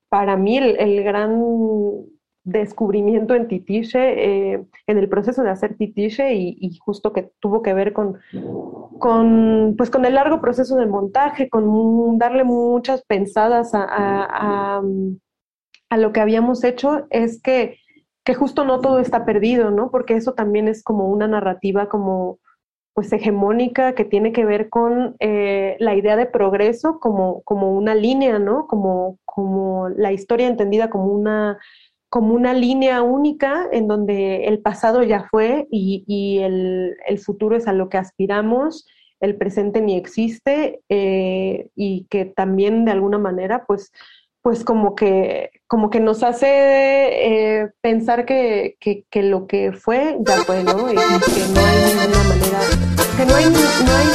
[0.08, 1.40] para mí el, gran
[2.44, 7.74] descubrimiento en Titiche, eh, en el proceso de hacer Titiche y, justo que tuvo que
[7.74, 8.18] ver con,
[8.98, 14.82] con, pues con el largo proceso de montaje, con darle muchas pensadas a, a, a,
[15.90, 17.78] a lo que habíamos hecho, es que,
[18.24, 19.90] que justo no todo está perdido, ¿no?
[19.90, 22.38] Porque eso también es como una narrativa como
[22.94, 27.94] pues hegemónica que tiene que ver con eh, la idea de progreso como, como una
[27.94, 28.66] línea, ¿no?
[28.66, 31.58] Como, como la historia entendida como una,
[32.12, 37.66] como una línea única en donde el pasado ya fue y, el, el, futuro es
[37.66, 38.86] a lo que aspiramos,
[39.20, 43.92] el presente ni existe eh, y que también de alguna manera pues
[44.42, 50.18] pues como que, como que nos hace eh, pensar que, que, que, lo que fue
[50.20, 50.92] ya fue, ¿no?
[50.92, 52.60] Y que no hay ninguna manera,
[53.16, 54.08] que no hay, no hay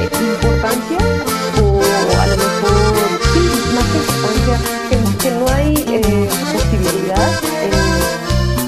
[0.00, 1.25] eh, importancia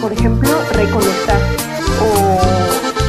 [0.08, 1.38] por ejemplo, reconectar
[2.00, 2.06] o,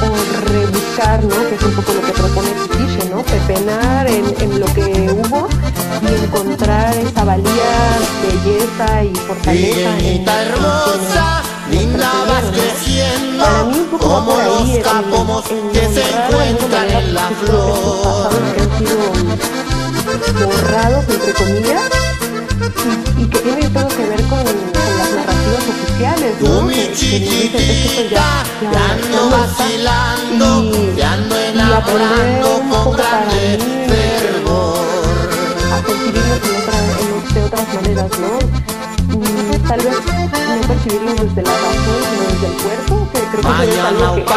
[0.06, 1.48] o, rebuscar, ¿no?
[1.48, 3.24] Que es un poco lo que propone Tiche, ¿no?
[3.24, 5.48] Pepenar en, en lo que hubo
[6.02, 13.86] y encontrar esa valía, belleza y fortaleza en, hermosa, linda vas creciendo Para mí un
[13.86, 18.30] poco como por ahí, los capomos que se encuentran en la flor.
[18.56, 21.90] Que han sido borrados, entre comillas,
[23.18, 23.89] y, y, que tienen todo
[26.38, 31.36] Tú, mi que, chiquitita, que es que ya, ya, ya ando vacilando, y, te ando
[31.38, 33.58] enamorando con grande
[33.88, 34.78] fervor.
[35.72, 36.78] a percibirlos en otra,
[37.34, 38.32] de otras maneras, ¿no?
[39.18, 43.64] Mm, tal vez no percibirlos desde la razón, sino desde el cuerpo, que creo que
[43.64, 44.34] eso es algo que, que,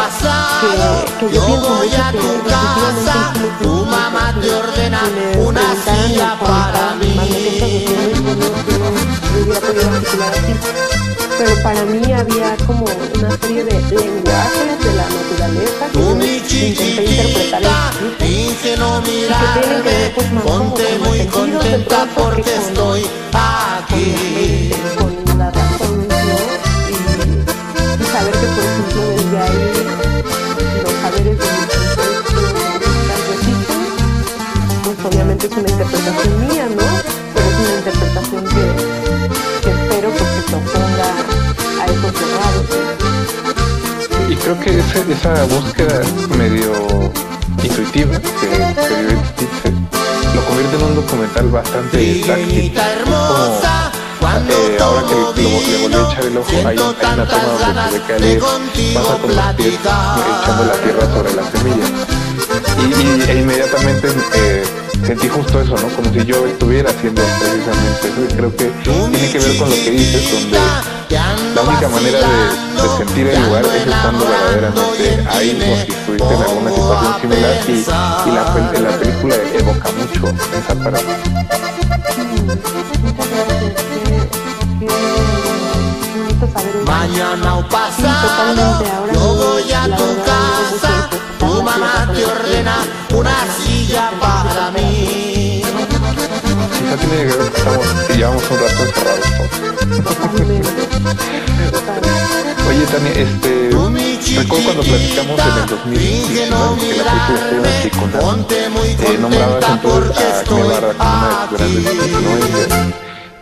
[1.19, 5.01] que yo, yo pienso voy a que tu casa, tu mamá te ordena
[5.37, 7.11] una silla para mí.
[9.43, 11.12] hubiera podido articular así.
[11.45, 16.11] Pero para mí había como una serie de lenguajes de la naturaleza que yo
[16.67, 24.71] intenté interpretar en mirarme, pues, ponte muy contenta porque estoy aquí.
[24.97, 26.15] Con la razón, ¿no?
[26.89, 26.93] Y,
[28.01, 29.63] y saber que, por ejemplo, desde ahí
[30.81, 31.45] los saberes de
[34.83, 36.82] pues obviamente es una interpretación mía, ¿no?
[44.43, 46.01] Creo que esa, esa búsqueda
[46.37, 46.73] medio
[47.63, 49.17] intuitiva que, que vive
[50.35, 52.73] lo convierte en un documental bastante táctil.
[53.05, 53.61] Como
[54.49, 57.91] eh, ahora que lo, le volví a echar el ojo, hay, hay una toma donde
[57.91, 58.41] se ve que Ale
[58.93, 61.87] pasa con los pies echando la tierra sobre la semilla.
[62.79, 64.63] Y, y e inmediatamente eh,
[65.05, 65.87] sentí justo eso, ¿no?
[65.89, 68.23] Como si yo estuviera haciendo precisamente eso.
[68.23, 70.57] Y creo que tiene que ver con lo que dices, donde
[71.13, 76.33] la única manera de, de sentir el lugar es estando verdaderamente ahí o si estuviste
[76.33, 78.43] en alguna situación similar y, y la,
[78.89, 81.13] la, película evoca mucho esa parte.
[86.85, 88.83] Mañana o pasado
[89.13, 92.75] yo voy a tu casa, tu mamá te ordena
[93.13, 94.72] una silla para mí.
[96.93, 99.53] Quizá tiene que ver estamos, que llevamos un rato encerrados todos.
[102.69, 103.71] Oye, Tania, este,
[104.39, 108.45] recuerdo cuando platicamos en el 2019 que la película estuvo en
[109.01, 112.69] eh, nombrabas entonces a Guevara como una de tus grandes influencias.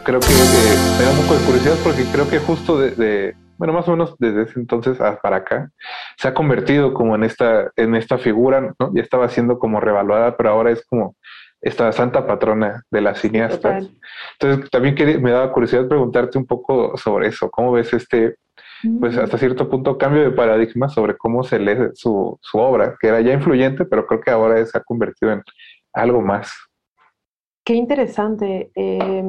[0.03, 3.35] Creo que eh, me da un poco de curiosidad porque creo que justo de, de,
[3.57, 5.69] bueno, más o menos desde ese entonces para acá,
[6.15, 8.75] se ha convertido como en esta, en esta figura, ¿no?
[8.93, 11.17] Ya estaba siendo como revaluada, pero ahora es como
[11.61, 13.89] esta santa patrona de las cineastas.
[14.39, 17.49] Entonces, también me daba curiosidad preguntarte un poco sobre eso.
[17.51, 18.35] ¿Cómo ves este,
[18.99, 23.07] pues hasta cierto punto, cambio de paradigma sobre cómo se lee su, su obra, que
[23.07, 25.43] era ya influyente, pero creo que ahora se ha convertido en
[25.93, 26.51] algo más?
[27.63, 28.71] Qué interesante.
[28.73, 29.23] Eh,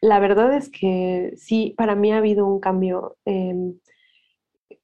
[0.00, 3.16] la verdad es que sí, para mí ha habido un cambio.
[3.26, 3.74] Eh,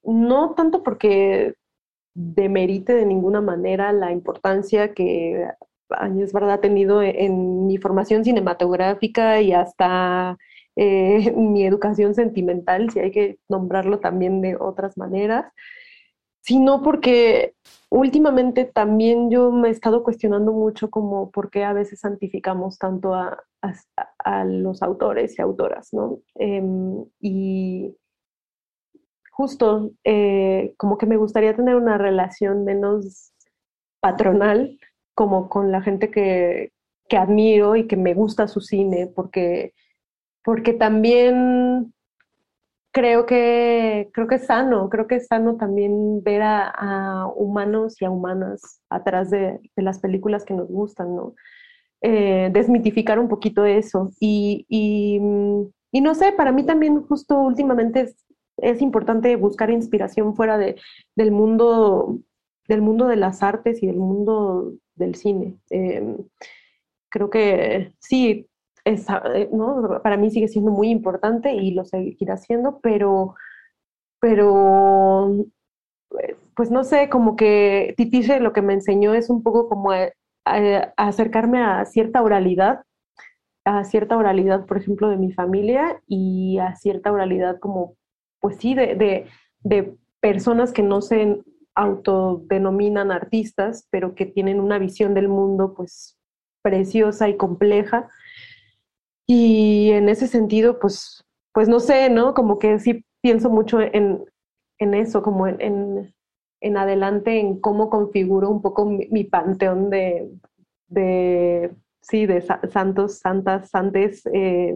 [0.03, 1.55] no tanto porque
[2.13, 5.47] demerite de ninguna manera la importancia que
[6.19, 10.37] es verdad, tenido en mi formación cinematográfica y hasta
[10.75, 15.51] eh, mi educación sentimental, si hay que nombrarlo también de otras maneras,
[16.41, 17.55] sino porque
[17.89, 23.15] últimamente también yo me he estado cuestionando mucho como por qué a veces santificamos tanto
[23.15, 23.43] a,
[24.19, 26.19] a, los autores y autoras, ¿no?
[26.35, 27.95] Em, y
[29.31, 33.33] justo eh, como que me gustaría tener una relación menos
[33.99, 34.77] patronal
[35.15, 36.71] como con la gente que,
[37.09, 39.73] que admiro y que me gusta su cine, porque,
[40.43, 41.93] porque también
[42.91, 48.05] creo que, creo que es sano, creo que es sano también ver a, humanos y
[48.05, 51.33] a humanas atrás de, de, las películas que nos gustan, ¿no?
[52.01, 54.11] Eh, desmitificar un poquito eso.
[54.19, 55.19] Y, y,
[55.91, 58.15] y, no sé, para mí también justo últimamente es,
[58.57, 60.75] es importante buscar inspiración fuera de,
[61.15, 62.19] del mundo
[62.67, 65.57] del mundo de las artes y del mundo del cine.
[65.69, 66.17] Em,
[67.09, 68.47] creo que sí,
[68.85, 70.01] eh, ¿no?
[70.03, 73.35] para mí sigue siendo muy importante y lo seguirá siendo, pero,
[74.19, 75.45] pero
[76.55, 79.91] pues no sé, como que Titiche lo que me enseñó es un poco como
[80.97, 82.83] acercarme a cierta oralidad,
[83.65, 87.95] a cierta oralidad, por ejemplo, de mi familia y a cierta oralidad como,
[88.39, 89.27] pues sí, de,
[89.59, 91.41] de personas que no se
[91.75, 96.17] autodenominan artistas, pero que tienen una visión del mundo pues
[96.63, 98.09] preciosa y compleja.
[99.27, 101.23] Y en ese sentido, pues,
[101.53, 102.33] pues no sé, ¿no?
[102.33, 104.23] Como que sí pienso mucho en,
[104.79, 106.13] en eso, como en,
[106.61, 110.29] en, adelante, en cómo configuro un poco mi, panteón de,
[110.87, 114.75] de, sí, de santos, santas, santes, eh,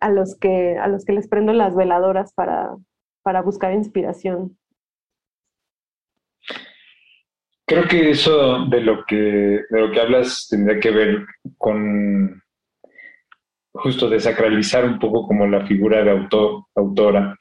[0.00, 2.76] a, los que, a los que les prendo las veladoras para,
[3.22, 4.56] para buscar inspiración.
[7.68, 11.26] Creo que eso de lo que, de lo que hablas tendría que ver
[11.58, 12.42] con
[13.74, 17.36] justo desacralizar un poco como la figura de autor, autora.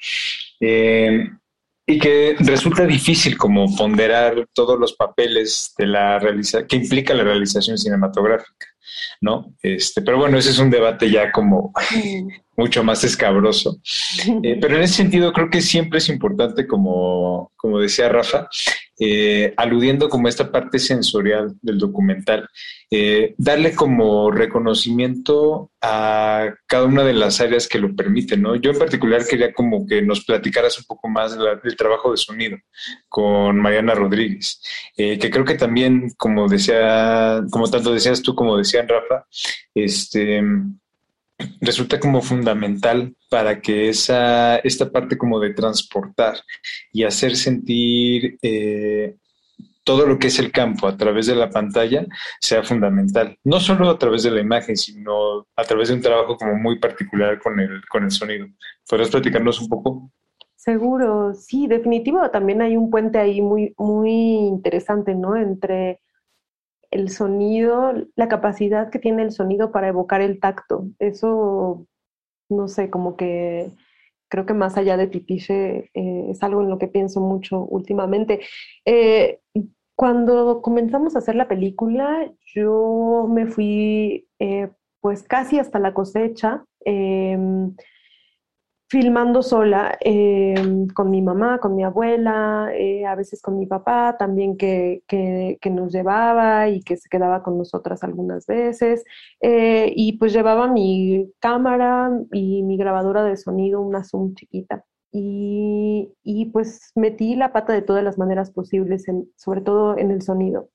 [0.59, 1.29] Eh,
[1.85, 7.23] y que resulta difícil como ponderar todos los papeles de la realiza que implica la
[7.23, 8.67] realización cinematográfica,
[9.21, 9.55] ¿no?
[9.61, 11.71] Este, pero bueno, ese es un debate ya como
[12.57, 13.79] mucho más escabroso.
[14.43, 18.49] Eh, pero en ese sentido creo que siempre es importante, como, como decía Rafa,
[18.99, 22.49] eh, aludiendo como esta parte sensorial del documental,
[22.89, 28.55] eh, darle como reconocimiento a cada una de las áreas que lo permiten, ¿no?
[28.55, 32.57] Yo en particular quería como que nos platicaras un poco más del trabajo de sonido
[33.07, 34.59] con Mariana Rodríguez,
[34.95, 39.27] que creo que también, como decía, como tanto decías tú como decían Rafa,
[39.75, 40.41] este
[41.61, 46.37] resulta como fundamental para que esa, esta parte como de transportar
[46.91, 49.15] y hacer sentir eh,
[49.83, 52.05] todo lo que es el campo a través de la pantalla
[52.41, 53.37] sea fundamental.
[53.43, 56.77] No solo a través de la imagen, sino a través de un trabajo como muy
[56.79, 58.47] particular con el, con el sonido.
[58.89, 60.11] ¿Podrías platicarnos un poco?
[60.55, 62.29] Seguro, sí, definitivo.
[62.29, 65.37] También hay un puente ahí muy, muy interesante, ¿no?
[65.37, 66.01] Entre
[66.91, 70.85] el sonido, la capacidad que tiene el sonido para evocar el tacto.
[70.99, 71.85] Eso,
[72.49, 73.71] no sé, como que
[74.29, 78.41] creo que más allá de Titiche eh, es algo en lo que pienso mucho últimamente.
[78.85, 79.39] Eh,
[79.95, 84.69] cuando comenzamos a hacer la película, yo me fui eh,
[85.01, 86.65] pues casi hasta la cosecha.
[88.89, 94.15] Filmando sola em, con mi mamá, con mi abuela, eh, a veces con mi papá
[94.17, 99.03] también que, que, nos llevaba y que se quedaba con nosotras algunas veces.
[99.41, 104.85] Eh, y pues llevaba mi cámara y mi grabadora de sonido, una Zoom chiquita.
[105.11, 109.05] Y, y pues metí la pata de todas las maneras posibles,
[109.35, 110.69] sobre todo en el sonido.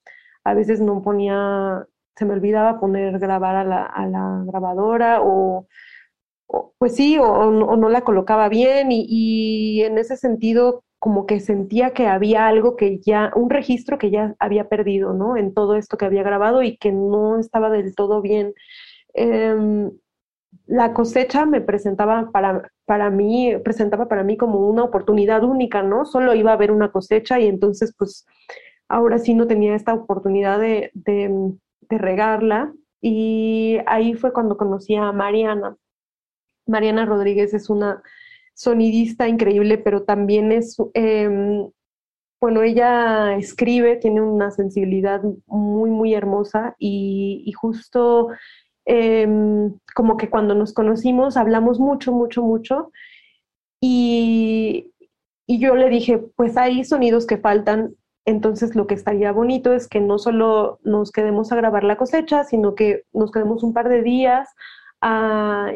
[0.45, 1.87] A veces no ponía,
[2.17, 5.67] se me olvidaba poner grabar a la, a la grabadora o
[6.79, 12.07] pues sí, o, no la colocaba bien y, en ese sentido como que sentía que
[12.07, 15.37] había algo que ya, un registro que ya había perdido, ¿no?
[15.37, 18.55] En todo esto que había grabado y que no estaba del todo bien.
[19.15, 19.91] Em,
[20.67, 26.05] la cosecha me presentaba para, para mí, presentaba para mí como una oportunidad única, ¿no?
[26.05, 28.27] Solo iba a haber una cosecha y entonces pues
[28.89, 31.55] ahora sí no tenía esta oportunidad de, de,
[31.91, 32.73] regarla
[33.03, 35.77] y ahí fue cuando conocí a Mariana.
[36.67, 38.03] Mariana Rodríguez es una
[38.55, 41.71] sonidista increíble, pero también es, em,
[42.41, 48.29] bueno, ella escribe, tiene una sensibilidad muy, muy hermosa y, justo
[48.85, 52.91] Em, como que cuando nos conocimos hablamos mucho, mucho, mucho.
[53.81, 54.93] Y,
[55.47, 59.89] y yo le dije, pues hay sonidos que faltan, entonces lo que estaría bonito es
[59.89, 63.89] que no solo nos quedemos a grabar la cosecha, sino que nos quedemos un par
[63.89, 64.49] de días
[65.03, 65.73] a,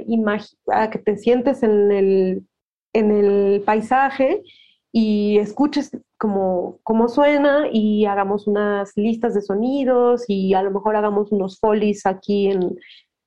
[0.68, 2.46] a que te sientes en el,
[2.94, 4.42] en el paisaje
[4.92, 10.96] y escuches cómo, cómo suena y hagamos unas listas de sonidos y a lo mejor
[10.96, 12.78] hagamos unos folies aquí, en,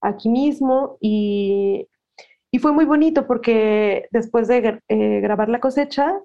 [0.01, 1.87] aquí mismo y,
[2.51, 6.19] y fue muy bonito porque después de eh, grabar la cosecha,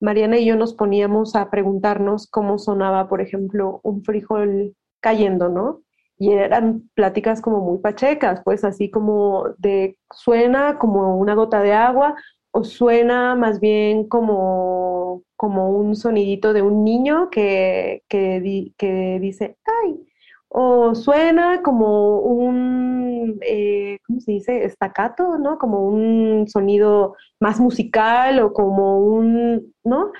[0.00, 5.82] Mariana y yo nos poníamos a preguntarnos cómo sonaba, por ejemplo, un frijol cayendo, ¿no?
[6.18, 11.72] Y eran pláticas como muy pachecas, pues así como de suena como una gota de
[11.74, 12.14] agua
[12.52, 19.58] o suena más bien como, como un sonidito de un niño que, que, que dice,
[19.84, 20.06] ay,
[20.48, 24.64] o suena como un, eh, ¿cómo se dice?
[24.64, 25.58] Estacato, ¿no?
[25.58, 30.12] Como un sonido más musical o como un, ¿no?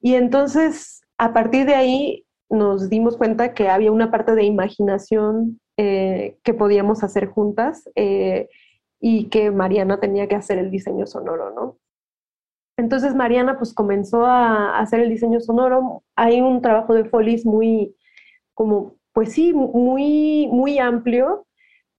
[0.00, 5.60] Y entonces, a partir de ahí, nos dimos cuenta que había una parte de imaginación
[5.76, 8.48] eh, que podíamos hacer juntas eh,
[9.00, 11.78] y que Mariana tenía que hacer el diseño sonoro, ¿no?
[12.76, 16.02] Entonces Mariana pues comenzó a hacer el diseño sonoro.
[16.16, 17.94] Hay un trabajo de Folis muy
[18.54, 21.46] como pues sí, muy, muy amplio.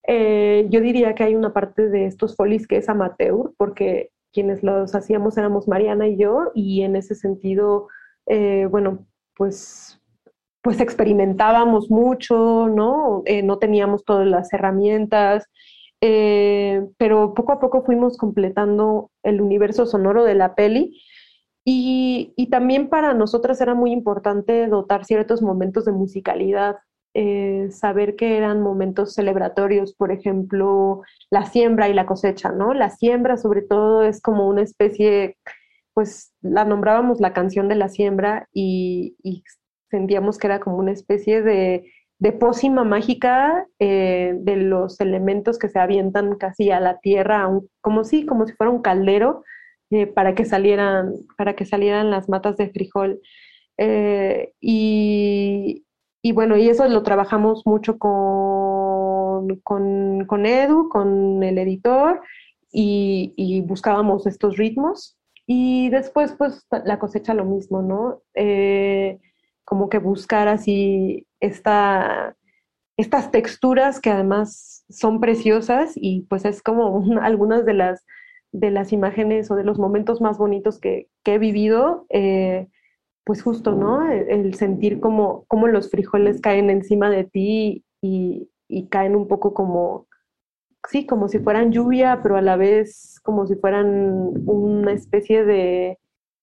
[0.07, 4.63] Eh, yo diría que hay una parte de estos folies que es amateur, porque quienes
[4.63, 7.87] los hacíamos éramos Mariana y yo, y en ese sentido,
[8.69, 9.05] bueno,
[9.35, 9.88] pues,
[10.61, 13.23] pues experimentábamos mucho, ¿no?
[13.25, 15.45] Eh, no teníamos todas las herramientas,
[16.01, 21.01] pero poco a poco fuimos completando el universo sonoro de la peli.
[21.65, 26.77] Y, y también para nosotras era muy importante dotar ciertos momentos de musicalidad
[27.15, 32.73] eh, saber que eran momentos celebratorios, por ejemplo, la siembra y la cosecha, ¿no?
[32.73, 35.35] La siembra sobre todo es como una especie,
[35.93, 39.15] pues la nombrábamos la canción de la siembra y,
[39.89, 45.69] sentíamos que era como una especie de, de pócima mágica eh, de los elementos que
[45.69, 47.49] se avientan casi a la tierra,
[47.81, 49.43] como si, como si fuera un caldero,
[49.91, 53.19] eh, para que salieran, para que salieran las matas de frijol.
[54.61, 55.85] y,
[56.21, 62.21] y bueno, y eso lo trabajamos mucho con, con, Edu, con el editor,
[62.71, 65.17] y, buscábamos estos ritmos.
[65.47, 68.21] Y después, pues, la cosecha lo mismo, ¿no?
[68.35, 69.19] Eh,
[69.69, 72.35] como que buscar así esta,
[72.97, 78.03] estas texturas que además son preciosas y pues es como algunas de las,
[78.51, 82.07] de las imágenes o de los momentos más bonitos que, he vivido.
[82.09, 82.67] Eh,
[83.23, 84.11] pues justo, ¿no?
[84.11, 88.49] El, sentir como, como, los frijoles caen encima de ti y,
[88.89, 90.07] caen un poco como,
[90.89, 95.99] sí, como si fueran lluvia, pero a la vez como si fueran una especie de,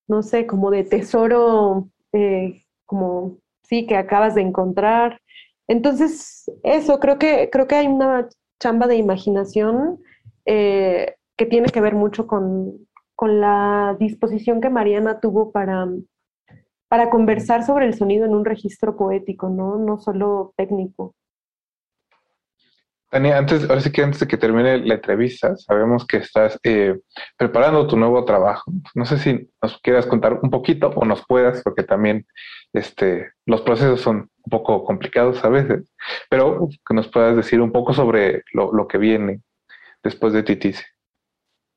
[0.07, 5.21] no sé, como de tesoro, eh, como, sí, que acabas de encontrar.
[5.69, 8.29] Entonces, eso, creo que, creo que hay una
[8.61, 9.99] chamba de imaginación
[10.47, 15.87] eh, que tiene que ver mucho con, con la disposición que Mariana tuvo para
[16.89, 21.15] para conversar sobre el sonido en un registro poético, no, no solo técnico.
[23.17, 27.01] Tania, antes, ahora sí que antes de que termine la entrevista, sabemos que estás eh,
[27.39, 28.71] preparando tu nuevo trabajo.
[28.95, 32.27] No sé si nos quieras contar un poquito o nos puedas, porque también
[32.75, 35.91] este, los procesos son un poco complicados a veces,
[36.29, 39.41] pero que nos puedas decir un poco sobre lo, lo que viene
[40.03, 40.85] después de Titice.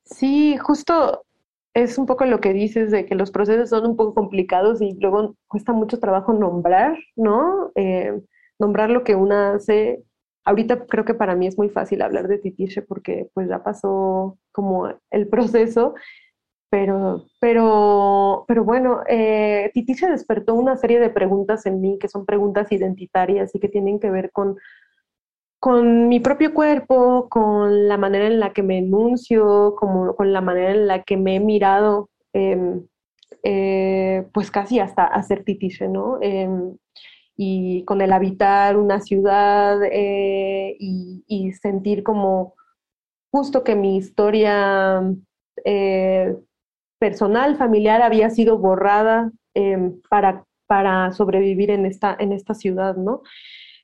[0.03, 1.23] Sí, justo
[1.73, 4.93] es un poco lo que dices de que los procesos son un poco complicados y
[4.99, 7.71] luego cuesta mucho trabajo nombrar, ¿no?
[7.75, 8.11] Eh,
[8.59, 10.03] nombrar lo que una hace.
[10.45, 14.37] Ahorita creo que para mí es muy fácil hablar de Titiche porque pues ya pasó
[14.51, 15.93] como el proceso,
[16.69, 22.71] pero, pero, pero bueno, eh, despertó una serie de preguntas en mí que son preguntas
[22.71, 24.57] identitarias y que tienen que ver con
[25.59, 30.71] con mi propio cuerpo, con la manera en la que me enuncio, con la manera
[30.71, 32.87] en la que me he mirado, em,
[33.43, 36.19] eh, pues casi hasta hacer titiche, ¿no?
[37.41, 42.53] Y con el habitar una ciudad eh, y, sentir como
[43.31, 45.01] justo que mi historia
[45.63, 46.35] eh,
[46.99, 53.21] personal, familiar, había sido borrada em, para, para sobrevivir en esta, en esta ciudad, ¿no?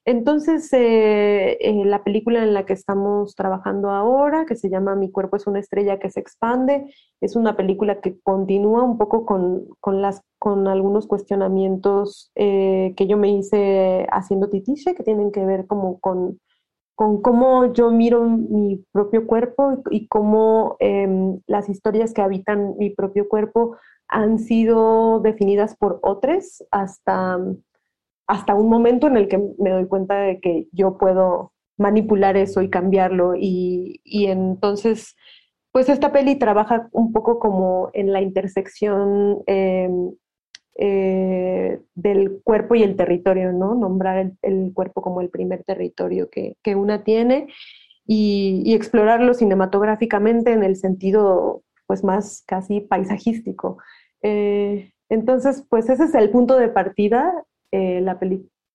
[0.08, 5.12] Entonces, eh, eh, la película en la que estamos trabajando ahora, que se llama Mi
[5.12, 9.66] cuerpo es una estrella que se expande, es una película que continúa un poco con,
[9.80, 16.00] con algunos cuestionamientos eh, que yo me hice haciendo titiche, que tienen que ver como
[16.00, 16.40] con,
[16.94, 22.92] con cómo yo miro mi propio cuerpo y, cómo em, las historias que habitan mi
[22.92, 23.76] propio cuerpo
[24.08, 27.40] han sido definidas por otros hasta
[28.28, 32.62] hasta un momento en el que me doy cuenta de que yo puedo manipular eso
[32.62, 33.36] y cambiarlo.
[33.36, 35.16] Y, entonces,
[35.72, 40.12] pues esta peli trabaja un poco como en la intersección em,
[40.78, 43.76] eh, del cuerpo y el territorio, ¿no?
[43.76, 47.48] Nombrar el, cuerpo como el primer territorio que, una tiene
[48.08, 53.78] y, explorarlo cinematográficamente en el sentido pues más casi paisajístico.
[54.24, 57.32] Eh, entonces, pues ese es el punto de partida
[57.76, 58.18] eh, la,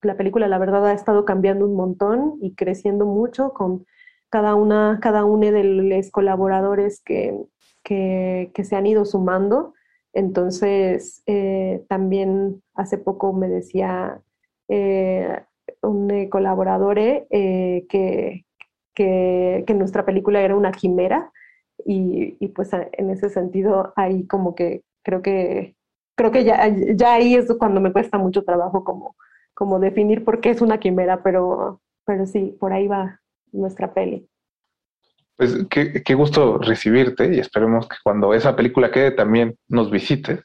[0.02, 3.86] la, película, la verdad, ha estado cambiando un montón y creciendo mucho con
[4.28, 7.34] cada una, cada uno de los colaboradores que,
[7.82, 9.72] que, se han ido sumando.
[10.12, 14.20] Entonces, eh, también hace poco me decía
[14.68, 15.44] eh,
[15.80, 18.44] un colaborador que,
[18.94, 21.32] que, que, nuestra película era una quimera
[21.86, 25.74] y, y, pues en ese sentido ahí como que creo que
[26.20, 29.16] creo que ya, ya ahí es cuando me cuesta mucho trabajo como,
[29.54, 33.22] como definir por qué es una quimera, pero, pero sí, por ahí va
[33.52, 34.28] nuestra peli.
[35.36, 40.44] Pues qué, qué gusto recibirte y esperemos que cuando esa película quede también nos visites.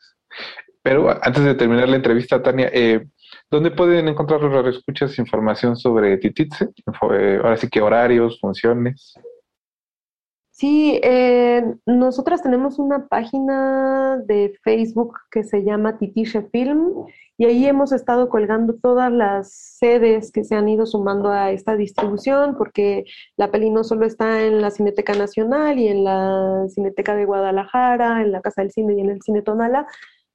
[0.81, 3.05] Pero antes de terminar la entrevista, Tania, eh,
[3.51, 6.69] ¿dónde pueden encontrar los escuchas información sobre Tititze?
[7.11, 9.13] Eh, ahora sí que horarios, funciones.
[10.57, 16.93] Sí, eh, nosotras tenemos una página de Facebook que se llama Titiche Film
[17.37, 21.75] y ahí hemos estado colgando todas las sedes que se han ido sumando a esta
[21.75, 23.03] distribución porque
[23.35, 28.21] la peli no solo está en la Cineteca Nacional y en la Cineteca de Guadalajara,
[28.21, 29.87] en la Casa del Cine y en el Cine Tonala,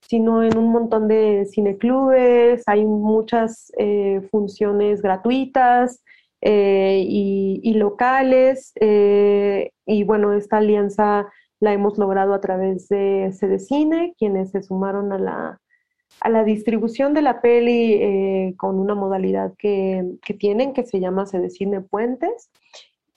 [0.03, 6.03] sino en un montón de cineclubes, hay muchas eh, funciones gratuitas.
[6.43, 8.73] Eh, y, locales.
[8.81, 11.31] Eh, y bueno, esta alianza
[11.61, 15.61] la hemos logrado a través de Cine, quienes se sumaron a la,
[16.21, 21.01] a la distribución de la peli eh, con una modalidad que, que, tienen que se
[21.01, 22.51] llama Cine Puentes.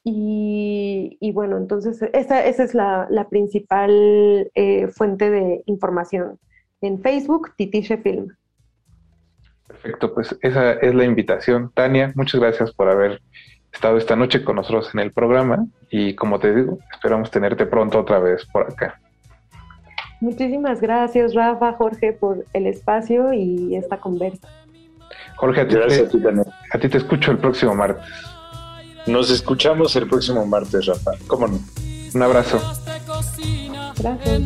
[0.03, 4.51] Y, y, bueno, entonces esa, esa es la, la principal
[4.93, 6.39] fuente de información.
[6.81, 8.35] En Facebook, Titiche Film.
[9.67, 11.71] Perfecto, pues esa es la invitación.
[11.73, 13.21] Tania, muchas gracias por haber
[13.71, 17.99] estado esta noche con nosotros en el programa y como te digo, esperamos tenerte pronto
[17.99, 18.99] otra vez por acá.
[20.21, 24.47] Muchísimas gracias, Rafa, Jorge, por el espacio y esta conversa.
[25.35, 25.81] Jorge, a ti, te,
[26.71, 28.05] a, ti te escucho el próximo martes.
[29.05, 31.11] Nos escuchamos el próximo martes, Rafa.
[31.27, 31.59] ¿Cómo no?
[32.13, 32.61] Un abrazo.
[33.99, 34.41] Gracias.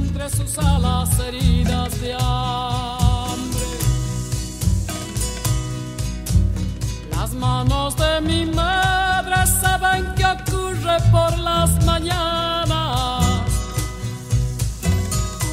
[7.38, 13.26] Manos de mi madre saben qué ocurre por las mañanas.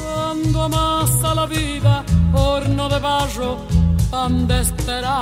[0.03, 2.03] Cuando amasa la vida,
[2.33, 3.57] horno de barro,
[4.11, 5.21] pan de esperanza.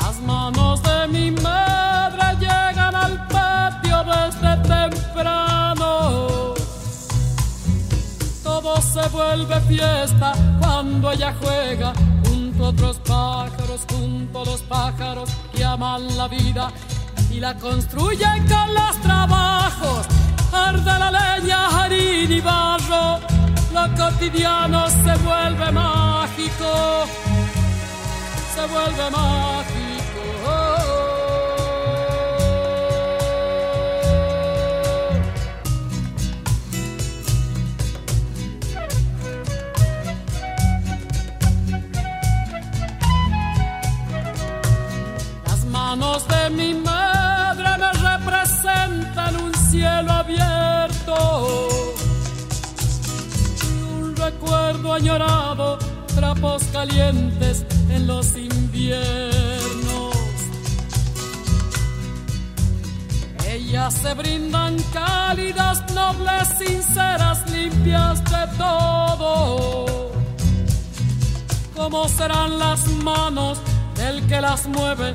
[0.00, 5.90] Las manos de mi madre llegan al patio desde temprano.
[8.42, 11.92] Todo se vuelve fiesta cuando ella juega
[12.72, 16.72] otros pájaros, junto los pájaros que aman la vida
[17.30, 20.06] y la construyen con los trabajos.
[20.52, 23.20] Arde la leña, harina y barro,
[23.72, 27.04] lo cotidiano se vuelve mágico,
[28.54, 29.81] se vuelve mágico.
[46.50, 51.68] Mi madre me representan un cielo abierto
[53.62, 55.78] y un recuerdo añorado,
[56.14, 60.16] trapos calientes en los inviernos.
[63.48, 70.10] Ellas se brindan cálidas, nobles, sinceras, limpias de todo.
[71.76, 73.60] ¿Cómo serán las manos
[73.96, 75.14] del que las mueve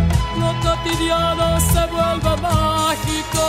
[0.59, 3.45] cotidiano se vuelve mágico,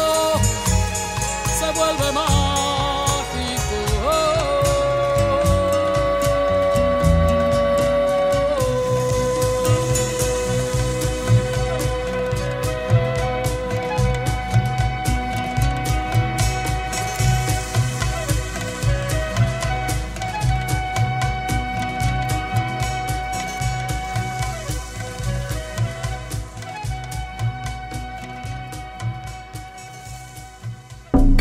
[1.58, 2.81] se vuelve mágico.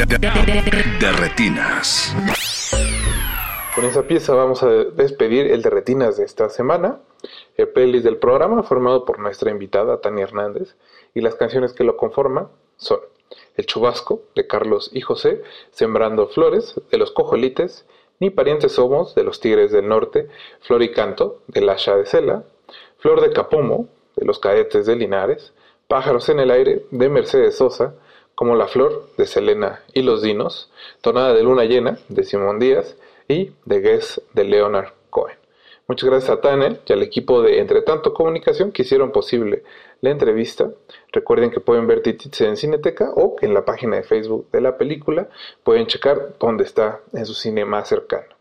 [0.08, 2.16] De retinas.
[3.76, 7.02] Con esa pieza vamos a despedir el de retinas de esta semana,
[7.56, 10.76] el playlist del programa formado por nuestra invitada Tania Hernández
[11.14, 12.48] y las canciones que lo conforman
[12.78, 13.00] son
[13.56, 17.86] El Chubasco de Carlos y José, Sembrando Flores de los Cojolites,
[18.20, 20.30] Ni Parientes Somos de los Tigres del Norte,
[20.62, 22.44] Flor y Canto de la Asha de Cela,
[22.98, 25.54] Flor de Capomo de los Cadetes de Linares,
[25.88, 27.94] Pájaros en el Aire de Mercedes Sosa,
[28.42, 32.98] como La Flor de Selena y los Dinos, Tonada de Luna Llena de Simón Díaz
[33.28, 35.38] y The Guess de Leonard Cohen.
[35.88, 39.62] Muchas gracias a Tane y al equipo de Entre Tanto Comunicación que hicieron posible
[40.02, 40.72] la entrevista.
[41.12, 44.76] Recuerden que pueden ver Titits en Cineteca o en la página de Facebook de la
[44.76, 45.30] película
[45.64, 48.34] pueden checar dónde está en su cine más cercano.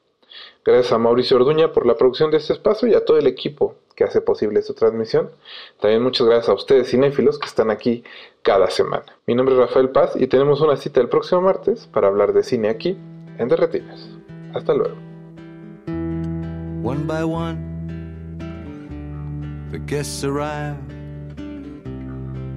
[0.65, 3.77] Gracias a Mauricio Orduña por la producción de este espacio y a todo el equipo
[4.01, 5.31] que hace posible esta transmisión.
[5.79, 8.03] También muchas gracias a ustedes cinéfilos que están aquí
[8.43, 9.05] cada semana.
[9.27, 12.43] Mi nombre es Rafael Paz y tenemos una cita el próximo martes para hablar de
[12.43, 12.99] cine aquí
[13.39, 14.09] en Derretinas.
[14.55, 14.97] Hasta luego.
[16.83, 18.39] One by one,
[19.71, 20.77] the guests arrive.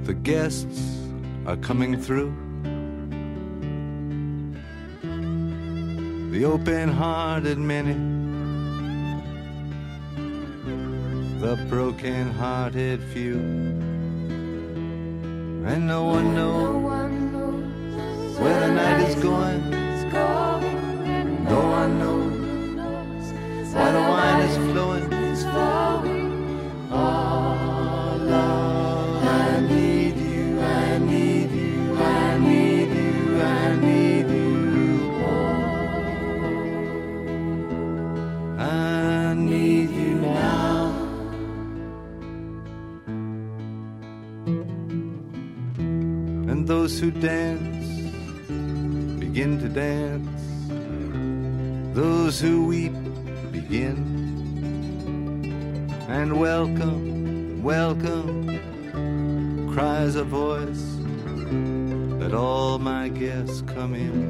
[0.05, 1.09] The guests
[1.45, 2.31] are coming through.
[6.31, 8.13] The open hearted many
[11.43, 13.82] the broken hearted few.
[15.65, 16.83] And no one knows
[18.37, 19.69] where the night is going.
[21.45, 25.07] No one knows why the wine is flowing.
[26.91, 28.62] Oh, Lord,
[46.63, 47.87] And those who dance
[49.19, 50.41] begin to dance.
[51.93, 52.93] Those who weep
[53.51, 53.97] begin.
[56.07, 58.47] And welcome, welcome,
[59.73, 60.85] cries a voice.
[62.21, 64.23] Let all my guests come in.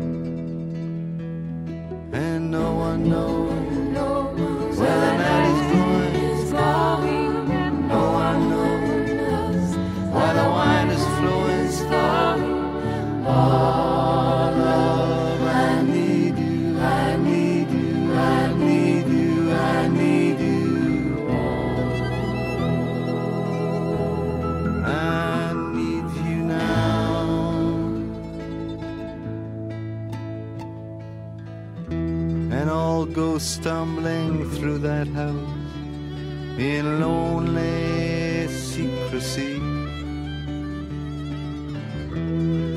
[2.14, 7.23] And no one knows where the night is going.
[33.14, 35.36] Go stumbling through that house
[36.58, 39.53] in lonely secrecy.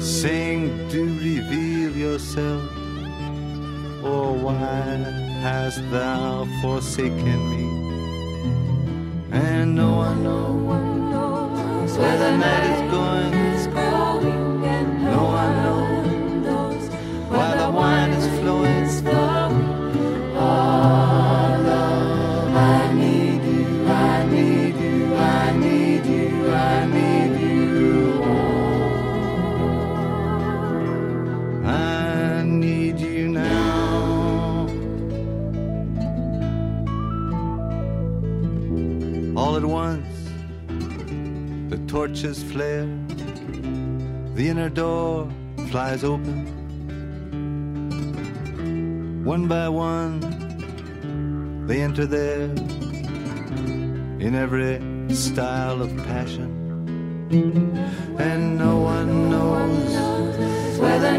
[0.00, 2.62] Saying, do reveal yourself,
[4.02, 4.62] or why
[5.42, 7.64] hast thou forsaken me?
[9.32, 12.85] And no one knows where the night is
[42.22, 42.88] flare.
[44.34, 45.28] The inner door
[45.70, 46.46] flies open.
[49.24, 50.20] One by one,
[51.66, 52.44] they enter there
[54.26, 54.80] in every
[55.14, 56.50] style of passion.
[58.18, 61.18] And no one knows where the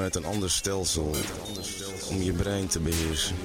[0.00, 1.14] Uit een ander stelsel
[2.08, 3.36] om je brein te beheersen.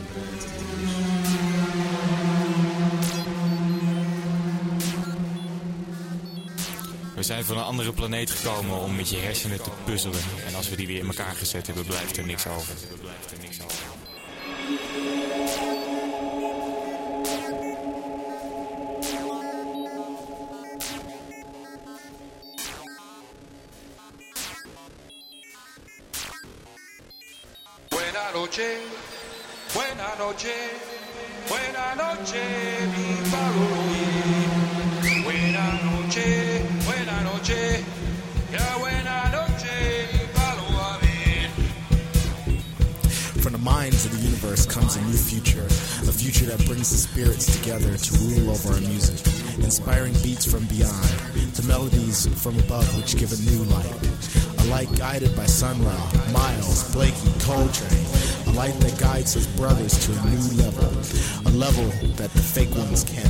[7.15, 10.19] We zijn van een andere planeet gekomen om met je hersenen te puzzelen.
[10.48, 12.76] En als we die weer in elkaar gezet hebben, blijft er niks over.
[30.38, 30.53] Noche,
[31.47, 32.45] buena noche,
[32.93, 33.05] mi.
[35.23, 37.84] Buena noche, buena noche,
[38.77, 40.07] buena noche,
[41.01, 41.47] mi.
[43.41, 46.97] From the minds of the universe comes a new future, a future that brings the
[46.97, 49.26] spirits together to rule over our music,
[49.64, 51.09] inspiring beats from beyond,
[51.55, 53.93] the melodies from above which give a new light.
[54.59, 58.05] A light guided by Sunlight, Miles, Blakey, Coltrane,
[58.47, 58.97] a light that
[59.28, 60.88] guides his brothers to a new level,
[61.45, 61.86] a level
[62.16, 63.27] that the fake ones can't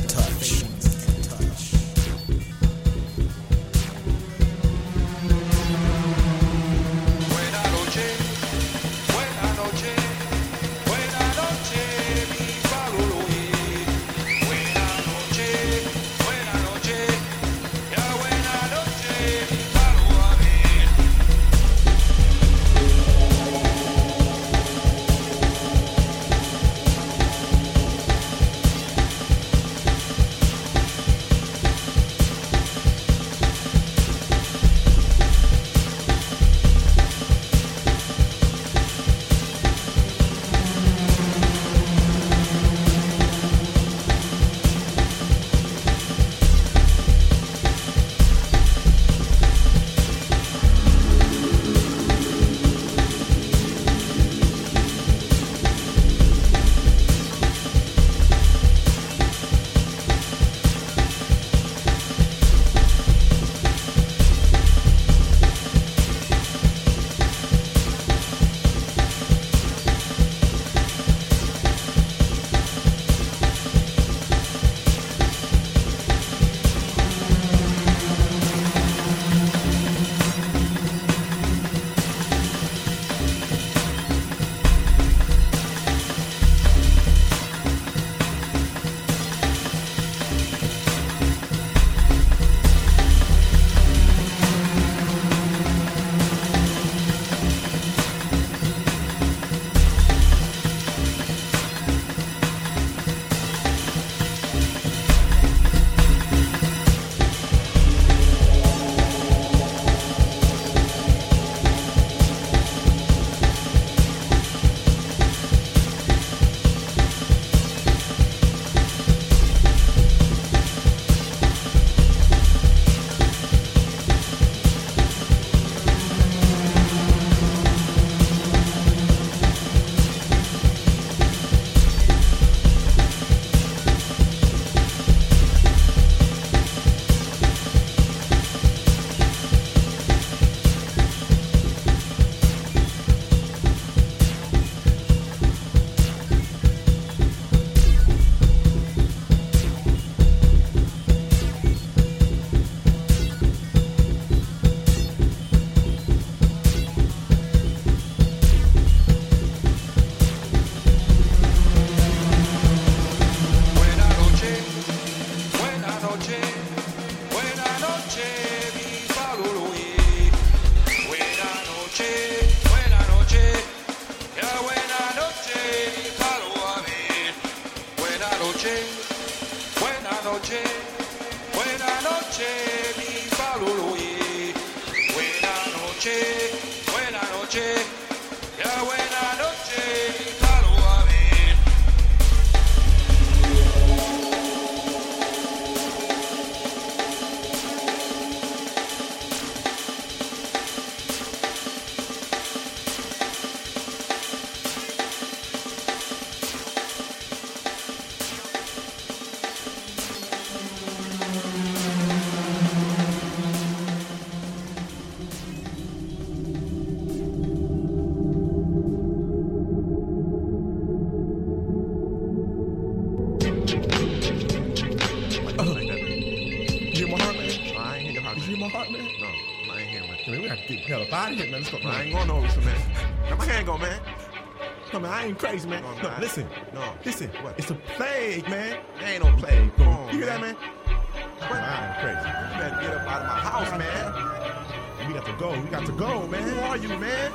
[236.02, 236.12] man.
[236.12, 236.46] No, listen.
[236.74, 236.92] No.
[237.04, 237.28] Listen.
[237.42, 237.58] What?
[237.58, 238.78] It's a plague, man.
[238.98, 239.74] There ain't no plague.
[239.76, 240.54] Come on, You hear that, man?
[240.54, 241.58] What?
[241.58, 242.28] Ain't crazy.
[242.28, 245.08] You better get up out of my house, man.
[245.08, 245.50] We got to go.
[245.60, 246.42] We got to go, man.
[246.42, 247.32] Who are you, man?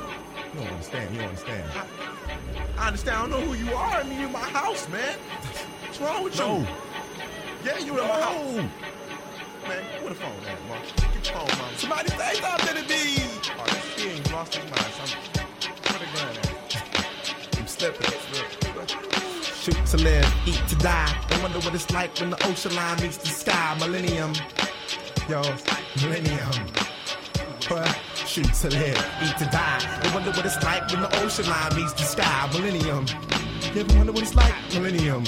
[0.54, 1.14] You don't understand.
[1.14, 1.70] You don't understand.
[1.74, 3.16] I, I understand.
[3.16, 3.96] I don't know who you are.
[3.96, 5.18] I mean, you're in my house, man.
[5.82, 6.66] What's wrong with you?
[7.64, 8.70] Yeah, you in my house.
[19.96, 21.14] To live, eat to die.
[21.30, 23.76] I wonder what it's like when the ocean line meets the sky.
[23.78, 24.32] Millennium.
[25.28, 25.40] Yo,
[26.02, 26.52] millennium.
[27.68, 28.00] What?
[28.26, 29.78] Shoot to live, eat to die.
[30.02, 32.50] I wonder what it's like when the ocean line meets the sky.
[32.52, 33.06] Millennium.
[33.74, 34.54] You ever wonder what it's like?
[34.74, 35.24] Millennium.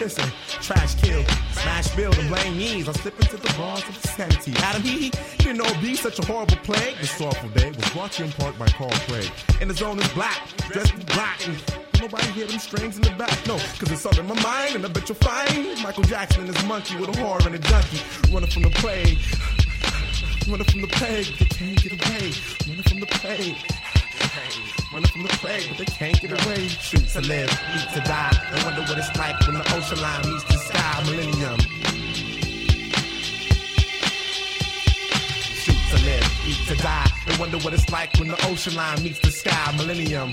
[0.00, 1.22] Listen, trash kill,
[1.52, 2.88] smash build, and blame me's.
[2.88, 4.52] I slip into the bars of insanity.
[4.56, 6.96] Adam, he, didn't know be such a horrible plague.
[6.96, 9.30] This awful day was brought to you in part by Carl Craig.
[9.60, 10.40] And the zone is black,
[10.72, 13.34] dressed in black, and nobody hear them strings in the back.
[13.46, 16.54] No, cause it's all in my mind, and I bet you'll find Michael Jackson and
[16.54, 18.00] his monkey with a whore and a junkie
[18.30, 19.18] running from the plague.
[20.46, 22.32] Running from the plague, they can't get away.
[22.68, 23.56] Running from the plague.
[24.92, 26.68] Running from the plague, but they can't get away.
[26.68, 28.36] Shoot to live, eat to die.
[28.52, 31.02] I wonder what it's like when the ocean line meets the sky.
[31.06, 31.58] Millennium.
[35.64, 37.10] Shoot to live, eat to die.
[37.28, 39.74] I wonder what it's like when the ocean line meets the sky.
[39.78, 40.30] Millennium.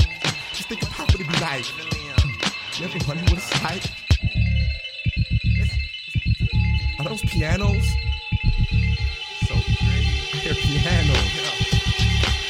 [0.61, 1.65] Just think of how would it be like.
[2.77, 3.81] You ever wonder what it's like?
[6.99, 7.83] Are those pianos?
[9.47, 11.17] So I hear pianos.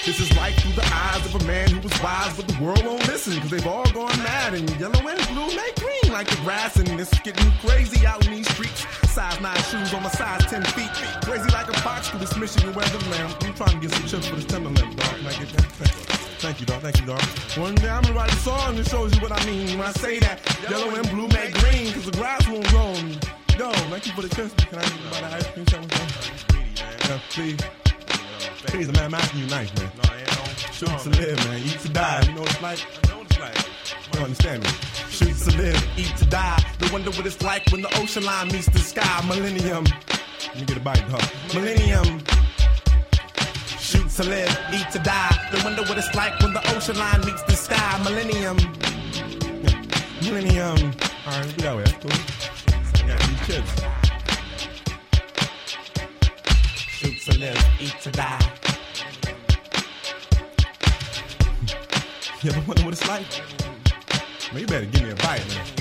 [0.06, 2.84] This is like through the eyes of a man who was wise, but the world
[2.86, 4.56] won't listen because they've all gone mad.
[4.56, 8.34] And yellow and blue make green like the grass, and it's getting crazy out in
[8.34, 8.86] these streets.
[9.10, 10.92] Size 9 shoes on my size 10 feet.
[11.24, 13.42] Crazy like a box through this Michigan weather lamp.
[13.42, 15.16] I'm trying to get some chips for this Timberland, dog.
[15.16, 16.21] Can I get that?
[16.42, 16.66] Thank you.
[16.66, 16.82] Dog.
[16.82, 17.22] Thank you, dog.
[17.56, 19.92] One day I'm gonna write a song that shows you what I mean when I
[19.92, 20.40] say that
[20.72, 22.94] yellow and blue make green because the grass won't grow.
[23.60, 24.52] Yo, thank you for the chips.
[24.66, 25.94] Can I get about an ice cream sandwich?
[26.82, 27.60] Yeah, please.
[28.66, 29.92] Please, man, I'm asking you nice, man.
[29.98, 30.32] No, I ain't
[30.74, 31.62] Shoot to live, man.
[31.64, 32.24] Eat to die.
[32.26, 32.80] You know what it's like?
[32.82, 33.58] I know what it's like.
[33.58, 34.70] You don't understand me.
[35.12, 36.64] Shoot to live, eat to die.
[36.80, 39.24] They wonder what it's like when the ocean line meets the sky.
[39.28, 39.84] Millennium.
[39.84, 41.22] Let me get a bite, dog.
[41.54, 42.18] Millennium.
[42.18, 42.41] Shoot
[44.24, 45.50] to live, eat to die.
[45.52, 48.02] They wonder what it's like when the ocean line meets the sky.
[48.04, 48.58] Millennium.
[48.60, 49.82] Yeah.
[50.24, 50.92] Millennium.
[51.26, 51.78] All right, we got.
[51.78, 52.12] That's cool.
[52.96, 53.72] I got these chips.
[56.98, 58.52] Shoot to live, eat to die.
[62.44, 63.28] You ever wonder what it's like?
[64.52, 65.81] Man, you better give me a bite, man.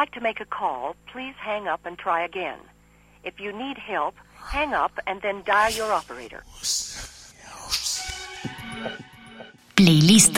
[0.00, 2.58] Like to make a call, please hang up and try again.
[3.22, 4.14] If you need help,
[4.54, 6.42] hang up and then dial your operator.
[9.76, 10.34] Playlist.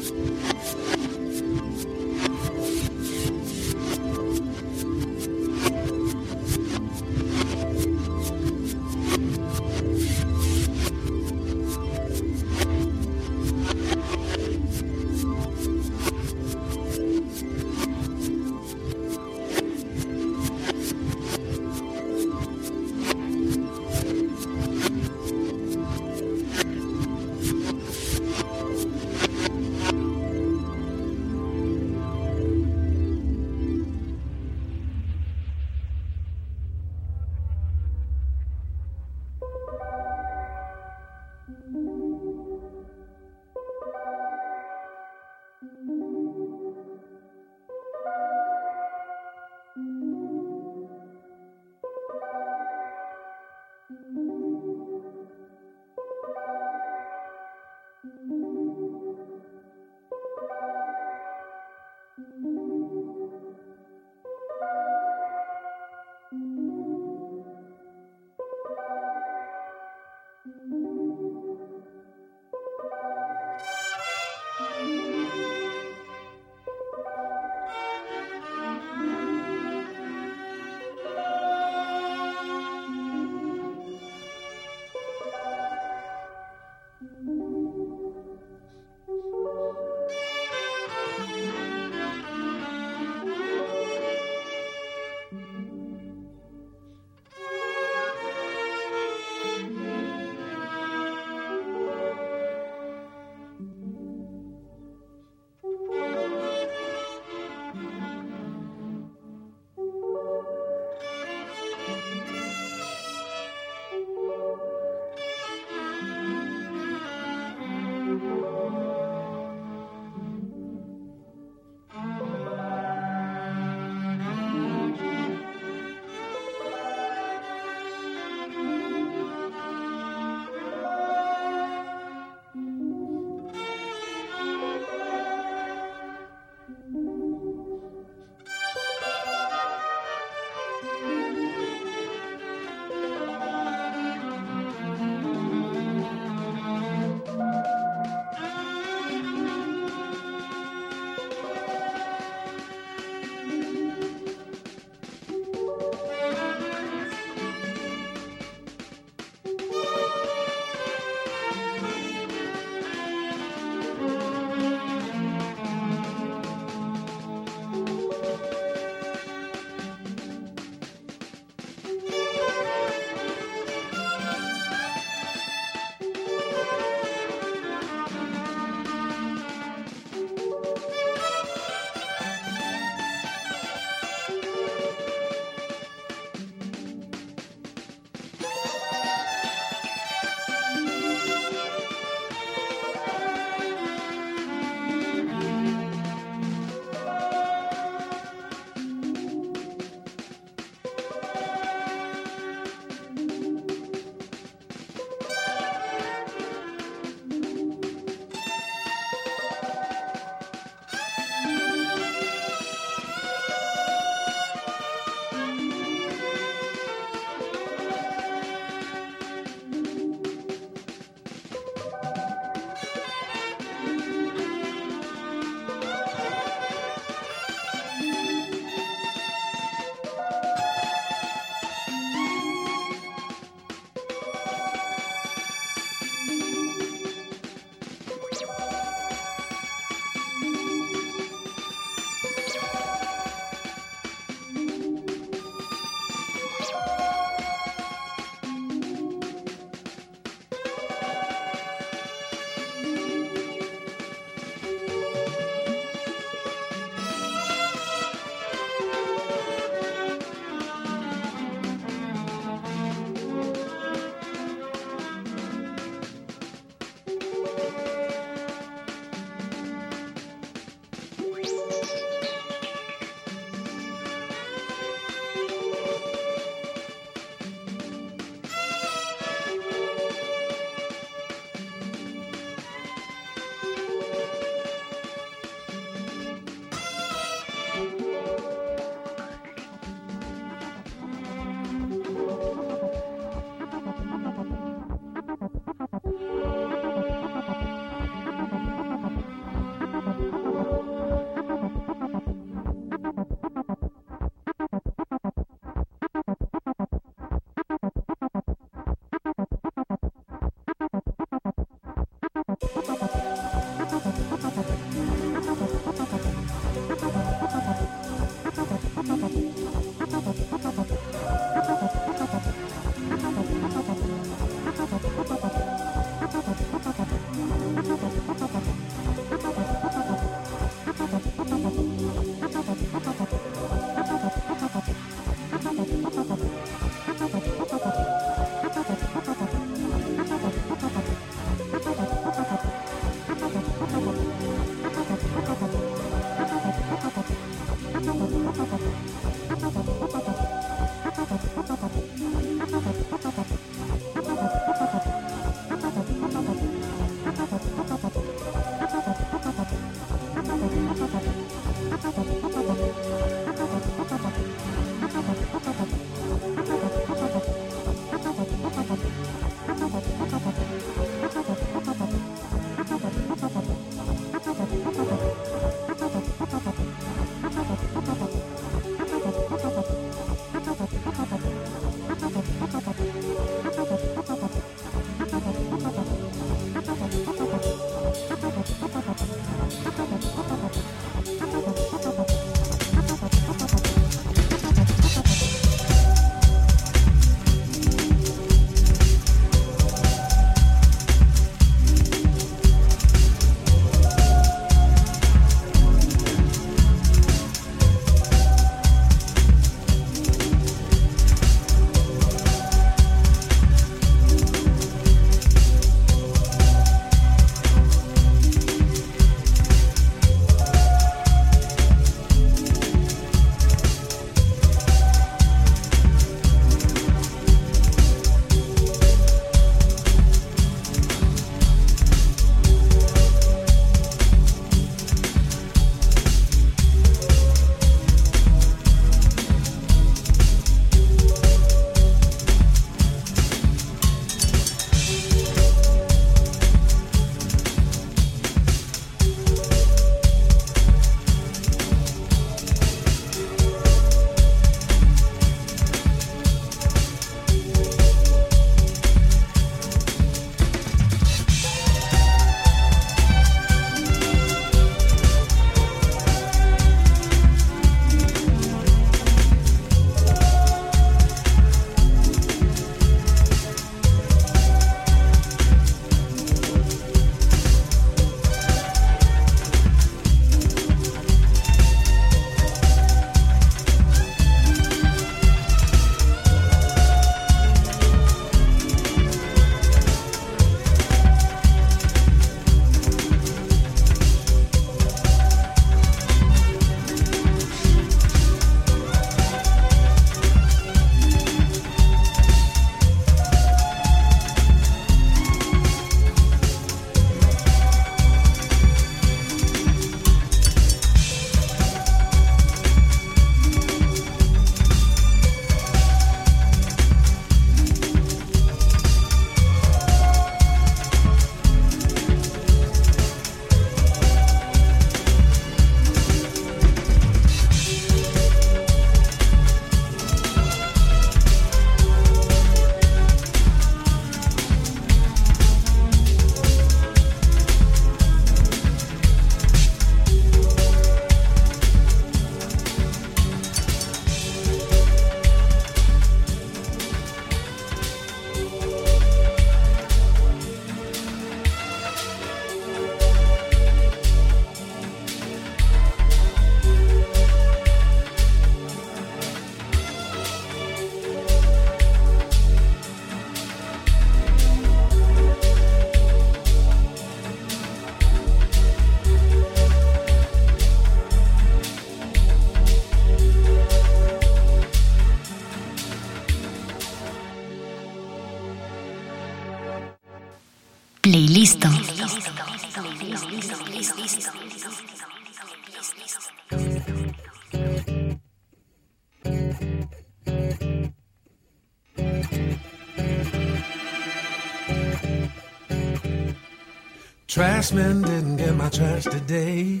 [597.60, 600.00] Trashman didn't get my trash today.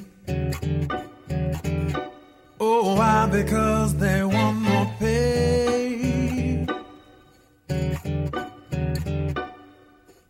[2.58, 3.28] Oh, why?
[3.30, 6.66] Because they want more pay.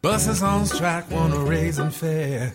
[0.03, 2.53] Buses on strike want to raise and fare.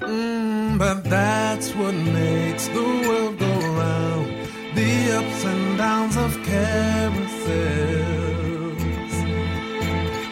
[0.00, 3.43] Mm, but that's what makes the world.
[5.04, 7.34] The ups and downs of carousels.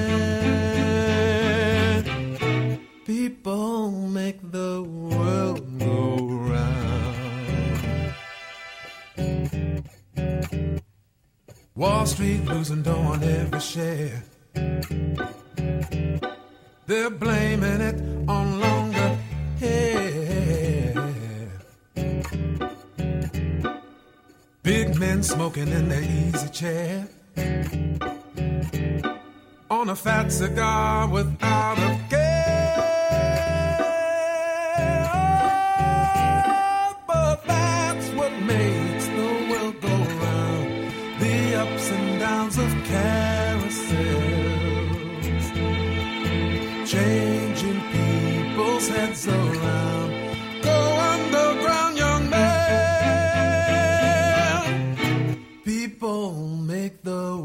[3.06, 6.16] People make the world go
[6.54, 8.14] round.
[11.76, 14.24] Wall Street losing dough on every share.
[16.88, 19.18] They're blaming it on longer
[19.60, 20.94] hair.
[24.64, 27.10] Big men smoking in their easy chair.
[29.70, 32.80] On a fat cigar without a care.
[35.14, 39.90] Oh, but that's what makes the world go
[40.24, 40.94] round.
[41.20, 43.37] The ups and downs of carousels.
[48.78, 50.12] People's heads around.
[50.62, 52.48] Go underground, young man.
[55.66, 57.38] People make the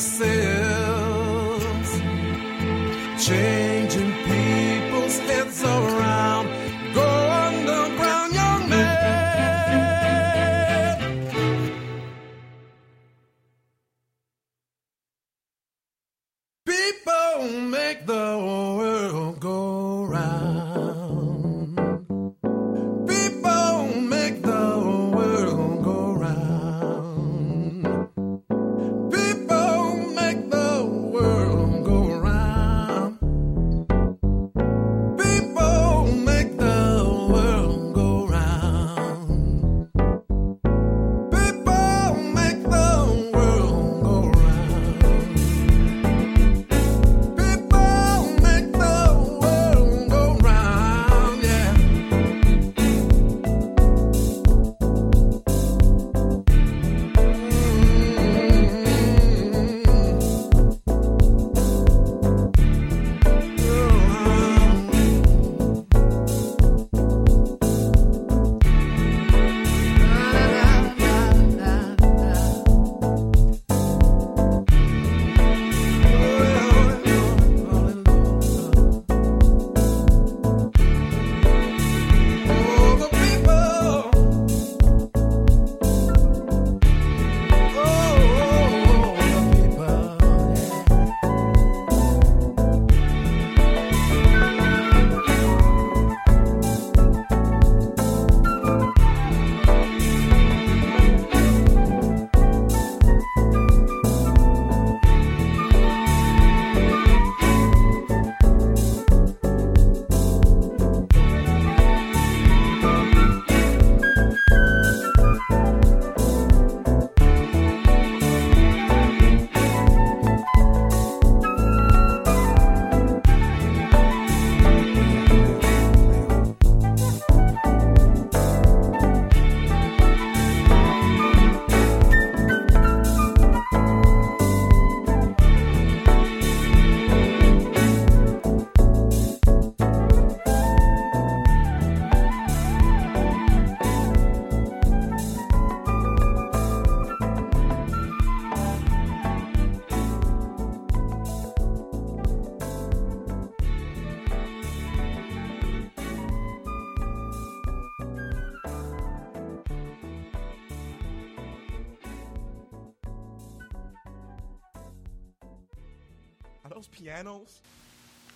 [0.00, 1.90] ourselves.
[3.22, 3.69] Change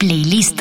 [0.04, 0.60] Playlist.